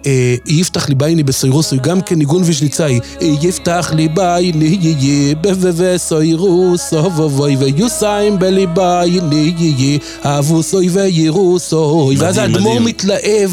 אה, 0.08 0.34
יפתח 0.46 0.88
לי 0.88 0.94
בייני 0.94 1.22
בסוירוסוי, 1.22 1.78
גם 1.82 2.00
כן 2.00 2.18
ניגון 2.18 2.42
ויז'ניצאי. 2.42 3.00
אה, 3.22 3.26
יפתח 3.42 3.92
לי 3.96 4.08
בייני 4.08 4.78
יהיה 4.80 5.34
בסוירוסו 5.78 6.96
ובוי 6.96 7.56
ויוסיים 7.56 8.38
בליבייני 8.38 9.54
יהיה 9.58 9.98
אבוסוי 10.22 10.88
וירוסוי. 10.88 12.16
ואז 12.18 12.38
האדמו"ר. 12.38 12.80
מתלהב 12.80 13.50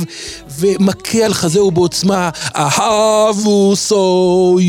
ומכה 0.59 1.17
על 1.25 1.33
חזהו 1.33 1.71
בעוצמה, 1.71 2.29
אהבוסוי 2.55 3.93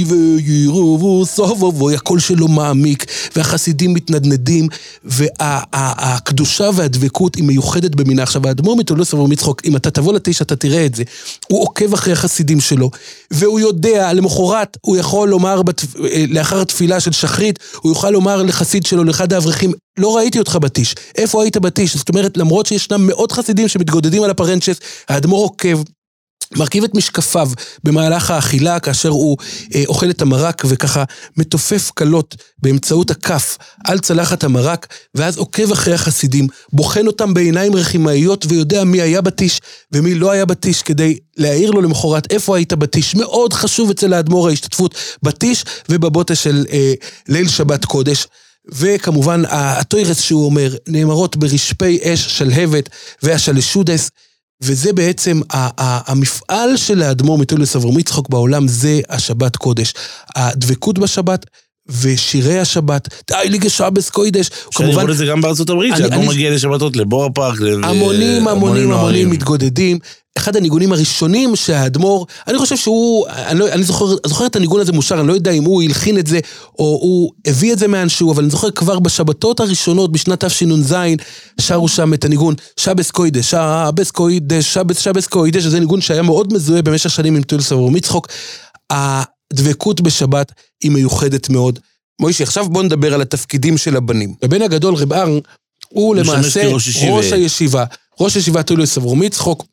וירוסו 0.05 1.43
ובוי, 1.43 1.95
הקול 1.95 2.21
שלו 2.21 2.49
מעמיק, 2.49 3.05
והחסידים 3.37 3.95
מתנדנדים, 3.95 4.69
והקדושה 5.05 6.71
והדבקות 6.75 7.35
היא 7.35 7.45
מיוחדת 7.45 7.95
במינה. 7.95 8.23
עכשיו, 8.23 8.49
האדמו"ר 8.49 8.77
מתולדות 8.77 9.07
סבור 9.07 9.29
מצחוק, 9.29 9.63
אם 9.65 9.77
אתה 9.77 9.91
תבוא 9.91 10.13
לתשע 10.13 10.45
אתה 10.45 10.57
תראה 10.57 10.87
את 10.87 10.95
זה. 10.95 11.03
הוא 11.49 11.63
עוקב 11.77 11.94
אחרי 11.94 12.12
החסידים 12.12 12.61
שלו, 12.61 12.90
והוא 13.31 13.61
יודע, 13.61 14.12
למחרת 14.12 14.77
הוא 14.81 14.97
יכול 14.97 15.28
לומר, 15.28 15.62
בת... 15.62 15.82
לאחר 16.28 16.61
התפילה 16.61 17.01
של 17.01 17.12
שחרית, 17.12 17.59
הוא 17.77 17.90
יוכל 17.90 18.11
לומר 18.11 18.43
לחסיד 18.43 18.86
שלו, 18.86 19.05
לאחד 19.05 19.32
האברכים, 19.32 19.73
לא 19.98 20.16
ראיתי 20.16 20.39
אותך 20.39 20.57
בטיש, 20.57 20.94
איפה 21.16 21.43
היית 21.43 21.57
בטיש? 21.57 21.97
זאת 21.97 22.09
אומרת, 22.09 22.36
למרות 22.36 22.66
שישנם 22.66 23.07
מאות 23.07 23.32
חסידים 23.32 23.69
שמתגודדים 23.69 24.23
על 24.23 24.31
הפרנצ'ס, 24.31 24.81
האדמו"ר 25.09 25.43
עוקב. 25.43 25.78
מרכיב 26.55 26.85
את 26.85 26.94
משקפיו 26.94 27.51
במהלך 27.85 28.31
האכילה 28.31 28.81
כאשר 28.81 29.09
הוא 29.09 29.36
אה, 29.74 29.82
אוכל 29.86 30.10
את 30.10 30.23
המרק 30.23 30.62
וככה 30.68 31.05
מתופף 31.36 31.90
קלות 31.94 32.36
באמצעות 32.59 33.10
הכף 33.10 33.59
על 33.85 33.98
צלחת 33.98 34.44
המרק 34.44 34.86
ואז 35.14 35.36
עוקב 35.36 35.73
אחרי 35.73 35.94
החסידים, 35.94 36.48
בוחן 36.73 37.06
אותם 37.06 37.35
בעיניים 37.35 37.74
רחימאיות 37.74 38.47
ויודע 38.48 38.85
מי 38.85 39.01
היה 39.01 39.20
בטיש 39.20 39.60
ומי 39.93 40.14
לא 40.14 40.31
היה 40.31 40.44
בטיש 40.44 40.82
כדי 40.82 41.18
להעיר 41.36 41.70
לו 41.70 41.82
למחרת 41.82 42.32
איפה 42.32 42.56
היית 42.56 42.73
בטיש. 42.73 43.14
מאוד 43.14 43.52
חשוב 43.52 43.90
אצל 43.90 44.12
האדמו"ר 44.12 44.48
ההשתתפות 44.48 44.94
בטיש 45.23 45.64
ובבוטה 45.89 46.35
של 46.35 46.66
אה, 46.73 46.93
ליל 47.28 47.48
שבת 47.48 47.85
קודש. 47.85 48.27
וכמובן 48.68 49.43
הטוירס 49.48 50.20
שהוא 50.20 50.44
אומר 50.44 50.74
נאמרות 50.89 51.36
ברשפי 51.36 51.98
אש 52.02 52.39
שלהבת 52.39 52.89
והשלשודס 53.23 54.10
וזה 54.62 54.93
בעצם 54.93 55.41
המפעל 55.78 56.77
של 56.77 57.03
האדמו"ר 57.03 57.39
מתולדס 57.39 57.77
אברהם 57.77 57.99
יצחוק 57.99 58.28
בעולם, 58.28 58.69
זה 58.69 59.01
השבת 59.09 59.57
קודש. 59.57 59.95
הדבקות 60.37 60.99
בשבת 60.99 61.47
ושירי 62.01 62.59
השבת, 62.59 63.09
די 63.31 63.49
ליגה 63.49 63.69
שבס 63.71 64.11
קוידש. 64.11 64.51
אפשר 64.69 64.85
לראות 64.85 65.11
את 65.11 65.17
זה 65.17 65.27
גם 65.27 65.41
בארצות 65.41 65.71
הברית, 65.71 65.93
אני- 65.93 65.99
שהאדמו"ר 66.01 66.23
אני- 66.25 66.29
מגיע 66.35 66.51
לשבתות 66.51 66.97
לבור 66.97 67.31
פארק. 67.35 67.61
ל- 67.61 67.85
המונים, 67.85 68.49
המונים. 68.49 68.93
המונים 68.93 69.31
מתגודדים. 69.31 69.99
אחד 70.39 70.57
הניגונים 70.57 70.93
הראשונים 70.93 71.57
שהאדמו"ר, 71.57 72.27
אני 72.49 72.59
חושב 72.59 72.77
שהוא, 72.77 73.27
אני, 73.29 73.59
לא, 73.59 73.69
אני 73.69 73.83
זוכר, 73.83 74.07
זוכר 74.27 74.47
את 74.47 74.57
הניגון 74.57 74.81
הזה 74.81 74.93
מושר, 74.93 75.21
אני 75.21 75.29
לא 75.29 75.33
יודע 75.33 75.51
אם 75.51 75.65
הוא 75.65 75.83
הלחין 75.83 76.19
את 76.19 76.27
זה, 76.27 76.41
או 76.79 76.99
הוא 77.03 77.33
הביא 77.47 77.73
את 77.73 77.79
זה 77.79 77.89
מאנשהו, 77.89 78.33
אבל 78.33 78.43
אני 78.43 78.51
זוכר 78.51 78.71
כבר 78.71 78.99
בשבתות 78.99 79.61
הראשונות, 79.61 80.13
בשנת 80.13 80.45
תשנ"ז, 80.45 80.95
שרו 81.61 81.89
שם 81.89 82.15
את 82.15 82.25
הניגון 82.25 82.55
שבס 82.77 83.11
קוידש, 83.11 83.51
שבס 83.51 84.11
קוידש, 84.11 84.75
שבס 84.75 84.99
שבס 84.99 85.27
קוידש, 85.27 85.63
שזה 85.63 85.81
ניגון 85.81 86.01
שהיה 86.01 86.23
מאוד 86.23 86.53
מזוהה 86.53 86.83
במשך 86.83 87.11
שנים 87.11 87.37
עם 87.37 87.43
תולדס 87.43 87.73
אברהם 87.73 87.97
יצחוק. 87.97 88.29
הדבקות 89.52 90.01
בשבת 90.01 90.52
היא 90.82 90.90
מיוחדת 90.90 91.48
מאוד. 91.48 91.78
מוישי, 92.20 92.43
עכשיו 92.43 92.68
בוא 92.68 92.82
נדבר 92.82 93.14
על 93.14 93.23
התפקידים 93.23 93.78
של 93.78 93.97
הבנים. 93.97 94.35
הבן 94.43 94.62
הגדול, 94.62 94.94
רב 94.94 95.12
אהרן, 95.12 95.39
הוא 95.89 96.16
למעשה 96.16 96.60
ישיבה. 96.60 97.16
ראש 97.16 97.32
הישיבה, 97.32 97.85
ראש 98.20 98.36
ישיבת 98.36 98.66
תולדס 98.66 98.98
אברהם 98.98 99.23
יצחוק, 99.23 99.64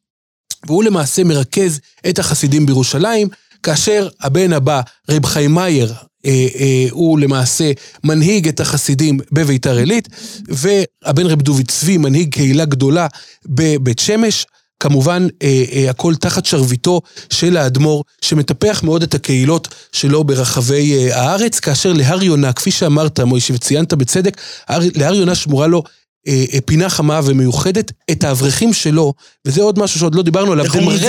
והוא 0.65 0.83
למעשה 0.83 1.23
מרכז 1.23 1.79
את 2.09 2.19
החסידים 2.19 2.65
בירושלים, 2.65 3.27
כאשר 3.63 4.09
הבן 4.21 4.53
הבא, 4.53 4.81
רב 5.09 5.25
חיים 5.25 5.51
מאייר, 5.51 5.93
אה, 6.25 6.47
אה, 6.59 6.85
הוא 6.91 7.19
למעשה 7.19 7.71
מנהיג 8.03 8.47
את 8.47 8.59
החסידים 8.59 9.19
בביתר 9.31 9.77
עילית, 9.77 10.09
והבן 10.47 11.25
רב 11.25 11.41
דוד 11.41 11.67
צבי 11.67 11.97
מנהיג 11.97 12.33
קהילה 12.33 12.65
גדולה 12.65 13.07
בבית 13.45 13.99
שמש. 13.99 14.45
כמובן, 14.83 15.27
אה, 15.43 15.63
אה, 15.73 15.89
הכל 15.89 16.15
תחת 16.15 16.45
שרביטו 16.45 17.01
של 17.29 17.57
האדמו"ר, 17.57 18.03
שמטפח 18.21 18.81
מאוד 18.83 19.03
את 19.03 19.13
הקהילות 19.15 19.67
שלו 19.91 20.23
ברחבי 20.23 20.93
אה, 20.97 21.21
הארץ, 21.21 21.59
כאשר 21.59 21.93
להר 21.93 22.23
יונה, 22.23 22.53
כפי 22.53 22.71
שאמרת, 22.71 23.19
מוישה, 23.19 23.53
וציינת 23.53 23.93
בצדק, 23.93 24.37
הר- 24.67 24.89
להר 24.95 25.13
יונה 25.15 25.35
שמורה 25.35 25.67
לו 25.67 25.83
אה, 26.27 26.45
אה, 26.53 26.59
פינה 26.65 26.89
חמה 26.89 27.19
ומיוחדת, 27.25 27.91
את 28.11 28.23
האברכים 28.23 28.73
שלו, 28.73 29.13
וזה 29.47 29.61
עוד 29.61 29.79
משהו 29.79 29.99
שעוד 29.99 30.15
לא 30.15 30.21
דיברנו 30.23 30.51
עליו, 30.51 30.65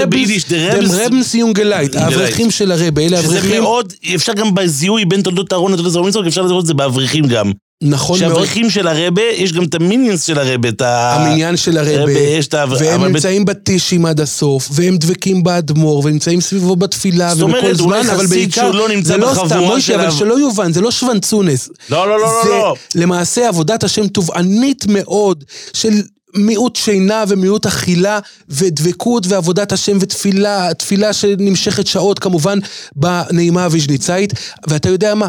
ביידיש? 0.07 0.45
דעם 0.45 0.85
רבינס 0.91 1.35
יונגעלייט, 1.35 1.97
האברכים 1.97 2.51
של 2.51 2.73
הרבה, 2.73 3.03
אלה 3.03 3.23
שזה 3.23 3.39
אברכים, 3.39 3.63
מאוד, 3.63 3.93
אפשר 4.15 4.33
גם 4.33 4.55
בזיהוי 4.55 5.05
בין 5.05 5.23
תולדות 5.23 5.53
אהרון 5.53 5.73
לתולדות 5.73 6.07
מצחוק, 6.07 6.27
אפשר 6.27 6.43
לראות 6.43 6.63
את 6.63 6.67
זה 6.67 6.75
באברכים 6.75 7.27
גם. 7.27 7.53
נכון 7.85 8.21
מאוד, 8.21 8.33
שהאברכים 8.33 8.71
של 8.71 8.89
הרבה, 8.89 9.23
יש 9.23 9.53
גם 9.53 9.65
את 9.65 9.75
המיניאנס 9.75 10.25
של 10.25 10.39
הרבה, 10.39 10.69
את 10.69 10.83
ה... 10.83 11.15
המניין 11.15 11.57
של 11.57 11.79
הרבה, 11.79 12.01
הרבה, 12.01 12.13
יש 12.13 12.47
את 12.47 12.55
ה... 12.55 12.65
והם 12.79 13.05
נמצאים 13.05 13.45
בטישים 13.45 14.07
עד 14.07 14.21
הסוף, 14.21 14.69
והם 14.73 14.97
דבקים 14.97 15.43
באדמו"ר, 15.43 16.05
ונמצאים 16.05 16.41
סביבו 16.41 16.77
בתפילה, 16.77 17.35
זאת 17.35 17.43
אומרת, 17.43 17.65
ובכל 17.65 17.83
אולי 17.83 18.03
זמן, 18.03 18.15
אבל 18.15 18.25
חסיד 18.25 18.31
בעיקר, 18.31 18.63
שהוא 18.63 18.75
לא 18.75 18.89
נמצא 18.89 19.09
זה 19.09 19.17
לא 19.17 19.31
בחבורה 19.31 19.49
סתם, 19.49 19.59
מוישה, 19.59 19.93
של 19.93 20.01
אבל 20.01 20.11
שלא 20.11 20.39
יובן, 20.39 20.73
זה 20.73 20.81
לא 20.81 20.91
שוונצונס. 20.91 21.69
לא, 21.91 22.09
לא, 22.09 22.19
לא, 22.19 22.23
לא, 22.23 22.43
זה 22.45 22.51
לא. 22.51 22.75
למעשה 22.95 23.49
עבודת 23.49 23.85
השם 23.85 24.07
תובענית 24.07 24.85
מאוד 24.89 25.45
של 25.73 26.03
מיעוט 26.37 26.77
שינה 26.77 27.25
ומיעוט 27.29 27.67
אכילה 27.67 28.19
ודבקות 28.49 29.27
ועבודת 29.27 29.73
השם 29.73 29.99
ותפילה, 30.01 30.75
תפילה 30.75 31.13
שנמשכת 31.13 31.87
שעות 31.87 32.19
כמובן 32.19 32.59
בנעימה 32.97 33.65
הוויז'ניצאית. 33.65 34.33
ואתה 34.69 34.89
יודע 34.89 35.15
מה? 35.15 35.29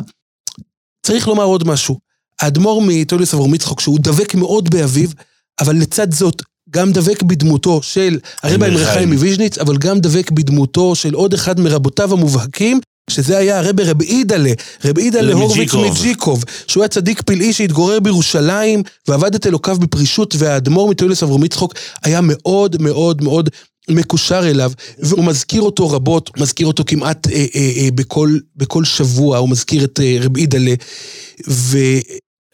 צריך 1.06 1.28
לומר 1.28 1.44
עוד 1.44 1.68
משהו. 1.68 2.05
האדמו"ר 2.42 2.82
מטוליס 2.88 3.34
אברהם 3.34 3.56
יצחוק, 3.56 3.80
שהוא 3.80 4.00
דבק 4.02 4.36
מאוד 4.36 4.70
באביו, 4.70 5.10
אבל 5.60 5.76
לצד 5.76 6.14
זאת 6.14 6.42
גם 6.70 6.92
דבק 6.92 7.24
בדמותו 7.24 7.82
של 7.84 8.20
הרבי 8.44 8.56
אמיר 8.56 8.68
אמיר 8.68 8.86
חיים 8.86 8.94
חיים. 8.94 9.14
מוויז'ניץ, 9.14 9.58
אבל 9.58 9.78
גם 9.78 10.00
דבק 10.00 10.32
בדמותו 10.32 10.96
של 10.96 11.14
עוד 11.14 11.34
אחד 11.34 11.60
מרבותיו 11.60 12.14
המובהקים, 12.14 12.80
שזה 13.10 13.38
היה 13.38 13.60
הרבי 13.60 13.84
רב 13.84 14.02
אידלה, 14.02 14.52
רב 14.86 14.98
אידלה 14.98 15.34
הורוביץ 15.34 15.74
מג'יקוב. 15.74 16.44
שהוא 16.68 16.84
היה 16.84 16.88
צדיק 16.88 17.22
פלאי 17.22 17.54
שהתגורר 17.54 18.00
בירושלים 18.00 18.84
ועבד 19.08 19.36
את 19.36 19.48
אלוקיו 19.48 19.78
בפרישות, 19.80 20.36
והאדמו"ר 20.38 20.90
מטוילס 20.90 21.24
אברהם 21.24 21.44
יצחוק 21.44 21.74
היה 22.04 22.20
מאוד 22.24 22.82
מאוד 22.82 23.24
מאוד 23.24 23.50
מקושר 23.90 24.50
אליו, 24.50 24.72
והוא 25.00 25.26
מזכיר 25.26 25.62
אותו 25.62 25.90
רבות, 25.90 26.38
מזכיר 26.38 26.68
אותו 26.68 26.84
כמעט 26.88 27.28
אה, 27.28 27.46
אה, 27.56 27.72
אה, 27.78 27.90
בכל, 27.96 28.38
בכל 28.56 28.84
שבוע, 28.86 29.38
הוא 29.38 29.50
מזכיר 29.50 29.84
את 29.84 30.00
אה, 30.00 30.18
רב 30.22 30.38
אידלה, 30.38 30.74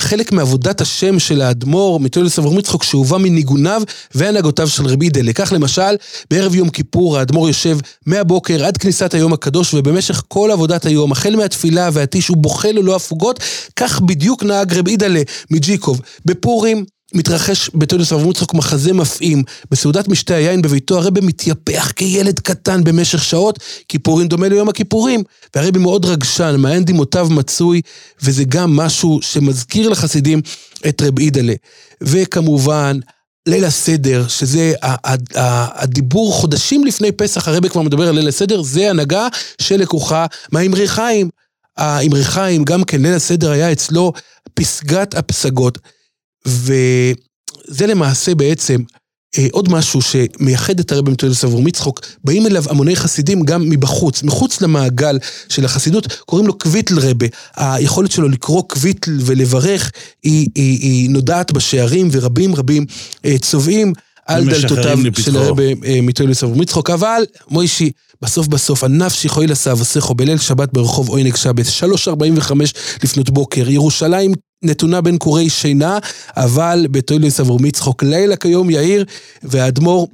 וחלק 0.01 0.31
מעבודת 0.31 0.81
השם 0.81 1.19
של 1.19 1.41
האדמו"ר 1.41 1.99
מטוילס 1.99 2.39
אברהם 2.39 2.59
יצחוק 2.59 2.83
שהובא 2.83 3.17
מניגוניו 3.17 3.81
והנהגותיו 4.15 4.67
של 4.67 4.85
רב 4.85 5.01
אידלה. 5.01 5.33
כך 5.33 5.53
למשל, 5.53 5.95
בערב 6.31 6.55
יום 6.55 6.69
כיפור 6.69 7.17
האדמו"ר 7.17 7.47
יושב 7.47 7.77
מהבוקר 8.05 8.65
עד 8.65 8.77
כניסת 8.77 9.13
היום 9.13 9.33
הקדוש, 9.33 9.73
ובמשך 9.73 10.23
כל 10.27 10.51
עבודת 10.51 10.85
היום, 10.85 11.11
החל 11.11 11.35
מהתפילה 11.35 11.89
והטיש, 11.93 12.27
הוא 12.27 12.37
בוכה 12.37 12.71
ללא 12.71 12.95
הפוגות, 12.95 13.39
כך 13.75 14.01
בדיוק 14.01 14.43
נהג 14.43 14.73
רב 14.73 14.87
אידלה 14.87 15.21
מג'יקוב. 15.51 16.01
בפורים 16.25 16.85
מתרחש 17.13 17.69
בתולדות 17.73 18.11
אברהם 18.11 18.29
יצחק 18.29 18.53
מחזה 18.53 18.93
מפעים. 18.93 19.43
בסעודת 19.71 20.07
משתה 20.07 20.35
היין 20.35 20.61
בביתו 20.61 20.97
הרבי 20.97 21.21
מתייפח 21.21 21.91
כילד 21.95 22.39
קטן 22.39 22.83
במשך 22.83 23.23
שעות, 23.23 23.59
כיפורים 23.87 24.27
דומה 24.27 24.49
ליום 24.49 24.69
הכיפורים. 24.69 25.23
והרבי 25.55 25.79
מאוד 25.79 26.05
רגשן, 26.05 26.55
מעיין 26.57 26.85
דמעותיו 26.85 27.27
מצוי, 27.29 27.81
וזה 28.23 28.43
גם 28.43 28.75
משהו 28.75 29.19
שמזכיר 29.21 29.89
לחסידים 29.89 30.41
את 30.87 31.01
רב 31.01 31.19
אידלה. 31.19 31.53
וכמובן, 32.01 32.99
ליל 33.45 33.65
הסדר, 33.65 34.27
שזה 34.27 34.73
הדיבור 35.75 36.33
חודשים 36.33 36.85
לפני 36.85 37.11
פסח, 37.11 37.47
הרבי 37.47 37.69
כבר 37.69 37.81
מדבר 37.81 38.07
על 38.07 38.15
ליל 38.15 38.27
הסדר, 38.27 38.61
זה 38.61 38.89
הנהגה 38.89 39.27
שלקוחה 39.61 40.25
מהאמרי 40.51 40.87
חיים. 40.87 41.29
האמרי 41.77 42.23
חיים, 42.23 42.63
גם 42.63 42.83
כן 42.83 43.01
ליל 43.01 43.13
הסדר 43.13 43.51
היה 43.51 43.71
אצלו 43.71 44.13
פסגת 44.53 45.15
הפסגות. 45.15 45.77
וזה 46.45 47.87
למעשה 47.87 48.35
בעצם 48.35 48.83
אה, 49.37 49.47
עוד 49.51 49.71
משהו 49.71 49.99
שמייחד 50.01 50.79
את 50.79 50.91
הרבי 50.91 51.11
מטולדס 51.11 51.43
אברום 51.43 51.67
יצחוק, 51.67 51.99
באים 52.23 52.45
אליו 52.45 52.63
המוני 52.69 52.95
חסידים 52.95 53.43
גם 53.43 53.69
מבחוץ, 53.69 54.23
מחוץ 54.23 54.61
למעגל 54.61 55.19
של 55.49 55.65
החסידות, 55.65 56.07
קוראים 56.25 56.47
לו 56.47 56.57
קוויטל 56.57 56.99
רבה. 56.99 57.25
היכולת 57.55 58.11
שלו 58.11 58.29
לקרוא 58.29 58.63
קוויטל 58.67 59.17
ולברך 59.21 59.91
היא, 60.23 60.47
היא, 60.55 60.79
היא 60.79 61.09
נודעת 61.09 61.51
בשערים, 61.51 62.09
ורבים 62.11 62.55
רבים 62.55 62.85
אה, 63.25 63.37
צובעים 63.37 63.93
על 64.27 64.45
דלתותיו. 64.45 64.99
של 65.19 65.37
הרבי 65.37 65.75
אה, 65.85 65.99
מטולדס 66.01 66.43
אברום 66.43 66.61
יצחוק. 66.61 66.89
אבל, 66.89 67.23
מוישי, 67.49 67.91
בסוף 68.21 68.47
בסוף, 68.47 68.83
הנפשי 68.83 69.29
חוי 69.29 69.47
לסב 69.47 69.81
עשךו 69.81 70.15
בליל 70.15 70.37
שבת 70.37 70.69
ברחוב 70.73 71.09
עוינג 71.09 71.35
שבס, 71.35 71.83
3.45 71.83 72.53
לפנות 73.03 73.29
בוקר, 73.29 73.69
ירושלים 73.69 74.33
נתונה 74.63 75.01
בין 75.01 75.17
קורי 75.17 75.49
שינה, 75.49 75.97
אבל 76.37 76.85
בטוילס 76.91 77.39
אברום 77.39 77.65
יצחוק 77.65 78.03
לילה 78.03 78.35
כיום 78.35 78.69
יאיר, 78.69 79.05
והאדמו"ר 79.43 80.07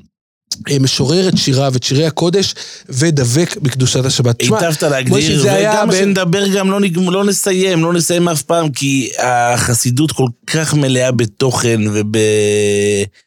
אה, 0.72 0.80
משורר 0.80 1.30
את 1.30 1.38
שיריו, 1.38 1.74
את 1.76 1.84
שירי 1.84 2.06
הקודש, 2.06 2.54
ודבק 2.90 3.58
בקדושת 3.62 4.06
השבת. 4.06 4.42
היטבת 4.42 4.84
להגדיר, 4.84 5.44
וגם 5.46 5.90
בין- 5.90 6.00
כשנדבר 6.00 6.48
גם 6.48 6.72
לא, 6.72 6.80
נג... 6.80 6.98
לא 6.98 7.26
נסיים, 7.26 7.84
לא 7.84 7.94
נסיים 7.94 8.30
אף 8.30 8.42
פעם, 8.42 8.70
כי 8.72 9.10
החסידות 9.20 10.12
כל 10.12 10.28
כך 10.48 10.74
מלאה 10.74 11.12
בתוכן 11.12 11.82
ובאנשים 11.88 13.27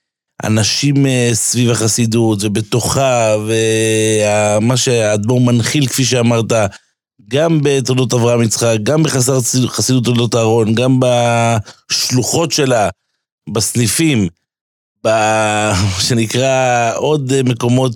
אה, 1.07 1.31
סביב 1.35 1.71
החסידות 1.71 2.39
ובתוכה, 2.43 3.37
ומה 3.47 4.77
שהאדמו"ר 4.77 5.41
מנחיל, 5.41 5.87
כפי 5.87 6.05
שאמרת, 6.05 6.53
גם 7.29 7.61
בתולדות 7.63 8.13
אברהם 8.13 8.43
יצחק, 8.43 8.77
גם 8.83 9.03
בחסידות 9.03 10.05
תולדות 10.05 10.35
אהרון, 10.35 10.75
גם 10.75 11.01
בשלוחות 11.01 12.53
שלה, 12.53 12.89
בסניפים, 13.53 14.29
ב... 15.07 15.09
שנקרא 16.07 16.93
עוד 16.97 17.33
מקומות 17.43 17.93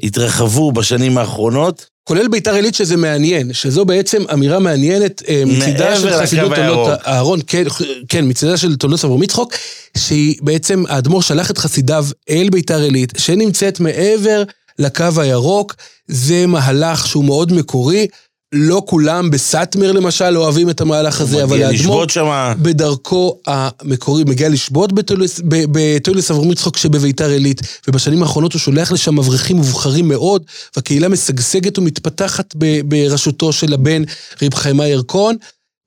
שהתרחבו 0.00 0.72
בשנים 0.72 1.18
האחרונות. 1.18 1.97
כולל 2.08 2.28
ביתר 2.28 2.54
עילית 2.54 2.74
שזה 2.74 2.96
מעניין, 2.96 3.52
שזו 3.52 3.84
בעצם 3.84 4.22
אמירה 4.32 4.58
מעניינת 4.58 5.22
אה, 5.28 5.42
מצידה 5.46 5.96
של 5.96 6.12
חסידות 6.12 6.54
תולדות. 6.54 6.88
אהרון, 7.06 7.40
כן, 7.46 7.64
כן, 8.08 8.28
מצידה 8.28 8.56
של 8.56 8.76
תולדות 8.76 9.04
אברהם 9.04 9.22
יצחוק, 9.22 9.52
שהיא 9.96 10.36
בעצם, 10.42 10.84
האדמו"ר 10.88 11.22
שלח 11.22 11.50
את 11.50 11.58
חסידיו 11.58 12.06
אל 12.30 12.48
ביתר 12.52 12.80
עילית, 12.80 13.12
שנמצאת 13.16 13.80
מעבר 13.80 14.42
לקו 14.78 15.04
הירוק, 15.16 15.74
זה 16.06 16.46
מהלך 16.46 17.06
שהוא 17.06 17.24
מאוד 17.24 17.52
מקורי. 17.52 18.06
לא 18.52 18.82
כולם 18.86 19.30
בסאטמר 19.30 19.92
למשל 19.92 20.36
אוהבים 20.36 20.70
את 20.70 20.80
המהלך 20.80 21.20
הזה, 21.20 21.44
אבל 21.44 21.62
האדמו"ר 21.62 22.08
שמה. 22.08 22.54
בדרכו 22.62 23.38
המקורי 23.46 24.24
מגיע 24.24 24.48
לשבות 24.48 24.92
בטוילס- 24.92 25.40
ב- 25.48 25.64
בטוילס 25.72 26.30
אברהם 26.30 26.50
יצחוק 26.52 26.76
שבביתר 26.76 27.28
עילית, 27.30 27.60
ובשנים 27.88 28.22
האחרונות 28.22 28.52
הוא 28.52 28.60
שולח 28.60 28.92
לשם 28.92 29.18
אברכים 29.18 29.56
מובחרים 29.56 30.08
מאוד, 30.08 30.42
והקהילה 30.76 31.08
משגשגת 31.08 31.78
ומתפתחת 31.78 32.54
בראשותו 32.84 33.52
של 33.52 33.72
הבן 33.74 34.02
רב 34.42 34.54
חיימה 34.54 34.86
ירקון, 34.86 35.36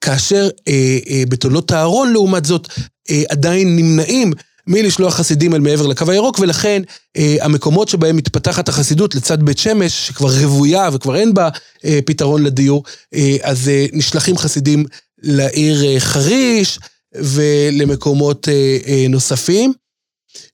כאשר 0.01 0.49
אה, 0.67 0.97
אה, 1.09 1.23
בתולדות 1.29 1.71
אהרון 1.71 2.13
לעומת 2.13 2.45
זאת 2.45 2.67
אה, 3.11 3.23
עדיין 3.29 3.75
נמנעים 3.75 4.31
מלשלוח 4.67 5.15
חסידים 5.15 5.53
אל 5.53 5.59
מעבר 5.59 5.87
לקו 5.87 6.05
הירוק, 6.07 6.39
ולכן 6.39 6.81
אה, 7.17 7.35
המקומות 7.41 7.89
שבהם 7.89 8.17
מתפתחת 8.17 8.69
החסידות 8.69 9.15
לצד 9.15 9.43
בית 9.43 9.57
שמש, 9.57 10.07
שכבר 10.07 10.29
רוויה 10.43 10.89
וכבר 10.93 11.15
אין 11.15 11.33
בה 11.33 11.49
אה, 11.85 11.99
פתרון 12.05 12.43
לדיור, 12.43 12.83
אה, 13.13 13.37
אז 13.41 13.69
אה, 13.69 13.85
נשלחים 13.93 14.37
חסידים 14.37 14.85
לעיר 15.23 15.85
אה, 15.85 15.99
חריש 15.99 16.79
ולמקומות 17.15 18.49
אה, 18.49 18.77
אה, 18.87 19.05
נוספים. 19.09 19.73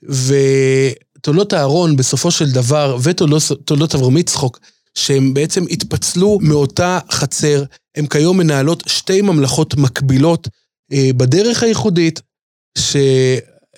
ותולדות 0.03 1.53
אהרון 1.53 1.95
בסופו 1.95 2.31
של 2.31 2.51
דבר, 2.51 2.97
ותולדות 3.03 3.95
אברהם 3.95 4.17
יצחוק, 4.17 4.59
שהם 4.95 5.33
בעצם 5.33 5.63
התפצלו 5.69 6.39
מאותה 6.41 6.99
חצר, 7.11 7.63
הם 7.95 8.07
כיום 8.07 8.37
מנהלות 8.37 8.83
שתי 8.87 9.21
ממלכות 9.21 9.75
מקבילות 9.77 10.47
אה, 10.93 11.09
בדרך 11.17 11.63
הייחודית, 11.63 12.21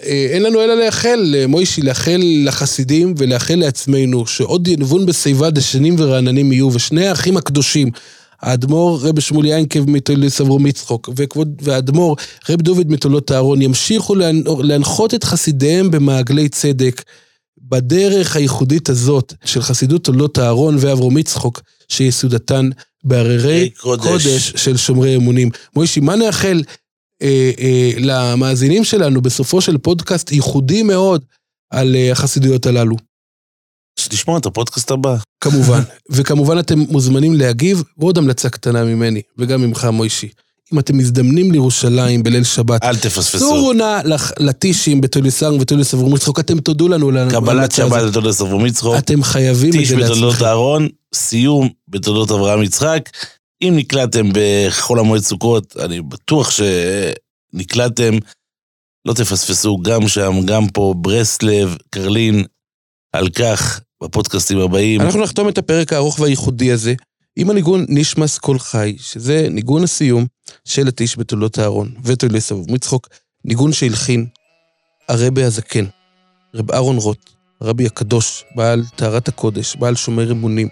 שאין 0.03 0.43
לנו 0.43 0.61
אלא 0.61 0.85
לאחל, 0.85 1.35
אה, 1.37 1.47
מוישי, 1.47 1.81
לאחל 1.81 2.21
לחסידים 2.45 3.13
ולאחל 3.17 3.55
לעצמנו, 3.55 4.27
שעוד 4.27 4.67
ינבון 4.67 5.05
בשיבה 5.05 5.49
דשנים 5.49 5.95
ורעננים 5.97 6.51
יהיו, 6.51 6.69
ושני 6.73 7.07
האחים 7.07 7.37
הקדושים, 7.37 7.89
האדמו"ר 8.41 8.99
רבי 9.01 9.21
שמואל 9.21 9.45
ינקב 9.45 9.89
מתולדות 9.89 10.41
אברום 10.41 10.67
יצחוק, 10.67 11.09
וכבוד- 11.15 11.61
והאדמו"ר 11.61 12.15
רב 12.49 12.61
דוד 12.61 12.91
מתולדות 12.91 13.31
אהרון, 13.31 13.61
ימשיכו 13.61 14.15
להנ- 14.15 14.47
להנחות 14.63 15.13
את 15.13 15.23
חסידיהם 15.23 15.91
במעגלי 15.91 16.49
צדק, 16.49 17.01
בדרך 17.69 18.35
הייחודית 18.35 18.89
הזאת 18.89 19.33
של 19.45 19.61
חסידות 19.61 20.03
תולדות 20.03 20.39
אהרון 20.39 20.75
ואברום 20.79 21.17
יצחוק, 21.17 21.61
שיסודתן 21.87 22.69
בהררי 23.03 23.69
קודש. 23.69 24.03
קודש 24.03 24.53
של 24.55 24.77
שומרי 24.77 25.15
אמונים. 25.15 25.49
מוישי, 25.75 25.99
מה 25.99 26.15
נאחל 26.15 26.61
אה, 27.21 27.51
אה, 27.59 27.91
למאזינים 27.97 28.83
שלנו 28.83 29.21
בסופו 29.21 29.61
של 29.61 29.77
פודקאסט 29.77 30.31
ייחודי 30.31 30.83
מאוד 30.83 31.21
על 31.71 31.95
אה, 31.95 32.11
החסידויות 32.11 32.65
הללו? 32.65 32.95
שתשמע 33.99 34.37
את 34.37 34.45
הפודקאסט 34.45 34.91
הבא. 34.91 35.15
כמובן. 35.41 35.81
וכמובן 36.11 36.59
אתם 36.59 36.79
מוזמנים 36.79 37.33
להגיב, 37.33 37.83
ועוד 37.97 38.17
המלצה 38.17 38.49
קטנה 38.49 38.83
ממני, 38.83 39.21
וגם 39.37 39.61
ממך, 39.61 39.85
מוישי. 39.85 40.29
אם 40.73 40.79
אתם 40.79 40.97
מזדמנים 40.97 41.51
לירושלים 41.51 42.23
בליל 42.23 42.43
שבת, 42.43 42.83
אל 42.83 42.95
תפספסו. 42.95 43.39
סורו 43.39 43.73
נא 43.73 43.99
לטישים 44.39 45.01
בתוליסר 45.01 45.53
ותוליס 45.59 45.93
אברום 45.93 46.15
יצחוק, 46.15 46.39
אתם 46.39 46.59
תודו 46.59 46.87
לנו. 46.87 47.11
קבלת 47.31 47.71
שבת. 47.71 48.03
בתולדות 48.03 48.41
אברהם 48.41 48.65
יצחוק. 48.65 48.97
אתם 48.97 49.23
חייבים 49.23 49.69
את 49.69 49.75
טיש 49.75 49.89
זה 49.89 49.95
בתולדות 49.95 50.23
לעצמכם. 50.23 50.45
אהרון, 50.45 50.87
סיום 51.13 51.69
בתולדות 51.87 52.31
אברהם 52.31 52.63
יצחק. 52.63 53.09
אם 53.61 53.73
נקלעתם 53.75 54.29
בחול 54.33 54.99
המועד 54.99 55.21
סוכות, 55.21 55.77
אני 55.77 56.01
בטוח 56.01 56.51
שנקלעתם. 56.51 58.13
לא 59.05 59.13
תפספסו 59.13 59.77
גם 59.77 60.07
שם, 60.07 60.33
גם 60.45 60.67
פה, 60.67 60.93
ברסלב, 60.97 61.77
קרלין, 61.89 62.43
על 63.13 63.29
כך 63.29 63.81
בפודקאסטים 64.03 64.59
הבאים. 64.59 65.01
אנחנו 65.01 65.21
נחתום 65.21 65.49
את 65.49 65.57
הפרק 65.57 65.93
הארוך 65.93 66.19
והייחודי 66.19 66.71
הזה 66.71 66.93
עם 67.35 67.49
הניגון 67.49 67.85
נשמס 67.89 68.37
כל 68.37 68.59
חי, 68.59 68.95
שזה 68.99 69.47
ניגון 69.49 69.83
הסיום 69.83 70.25
של 70.65 70.87
הטיש 70.87 71.17
בתולדות 71.17 71.59
אהרון 71.59 71.91
ותולדות 72.03 72.51
אברום 72.51 72.75
יצחוק, 72.75 73.07
ניגון 73.45 73.73
שהלחין 73.73 74.25
הרבה 75.09 75.45
הזקן, 75.45 75.85
רב 76.55 76.71
אהרון 76.71 76.97
רוט, 76.97 77.29
הרבי 77.61 77.85
הקדוש, 77.85 78.43
בעל 78.55 78.83
טהרת 78.95 79.27
הקודש, 79.27 79.75
בעל 79.75 79.95
שומר 79.95 80.31
אמונים, 80.31 80.67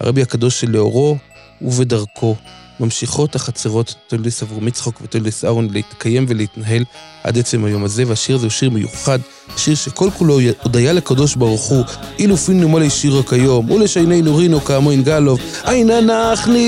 הרבי 0.00 0.22
הקדוש 0.22 0.60
שלאורו 0.60 1.16
ובדרכו 1.62 2.36
ממשיכות 2.80 3.34
החצרות 3.34 3.94
תולדס 4.06 4.42
אברום 4.42 4.68
יצחוק 4.68 5.00
ותולדס 5.02 5.44
אהרון 5.44 5.68
להתקיים 5.72 6.26
ולהתנהל 6.28 6.84
עד 7.24 7.38
עצם 7.38 7.64
היום 7.64 7.84
הזה, 7.84 8.04
והשיר 8.06 8.36
הזה 8.36 8.46
הוא 8.46 8.50
שיר 8.50 8.70
מיוחד, 8.70 9.18
שיר 9.56 9.74
שכל 9.74 10.10
כולו 10.18 10.38
הודיה 10.62 10.92
לקדוש 10.92 11.34
ברוך 11.34 11.62
הוא, 11.62 11.84
אילו 12.18 12.36
פינו 12.36 12.68
מולי 12.68 12.90
שירו 12.90 13.26
כיום, 13.26 13.70
ולשיננו 13.70 14.36
רינו 14.36 14.60
כאמו 14.60 14.92
ינגלוב, 14.92 15.40
אין 15.64 15.90
אנחנו 15.90 16.58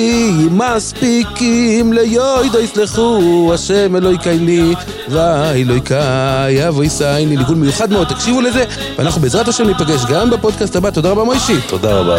מספיקים 0.51 1.93
ליועדו 1.93 2.61
יסלחו, 2.61 3.51
השם 3.55 3.97
אלוהי 3.97 4.19
קייני, 4.19 4.75
ואלוהי 5.09 5.81
קאי 5.81 6.69
אבוי 6.69 6.89
סייני, 6.89 7.37
ניגון 7.37 7.61
מיוחד 7.61 7.91
מאוד, 7.91 8.09
תקשיבו 8.09 8.41
לזה, 8.41 8.65
ואנחנו 8.99 9.21
בעזרת 9.21 9.49
השם 9.49 9.67
ניפגש 9.67 10.01
גם 10.11 10.31
בפודקאסט 10.31 10.77
הבא, 10.77 10.91
תודה 10.91 11.11
רבה 11.11 11.25
מוישי. 11.25 11.57
תודה 11.69 12.01
רבה. 12.01 12.17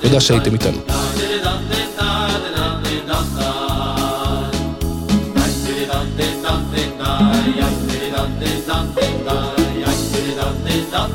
תודה 0.00 0.20
שהייתם 0.20 0.52
איתנו. 0.52 0.78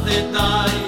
Yeah, 0.10 0.34
da 0.34 0.83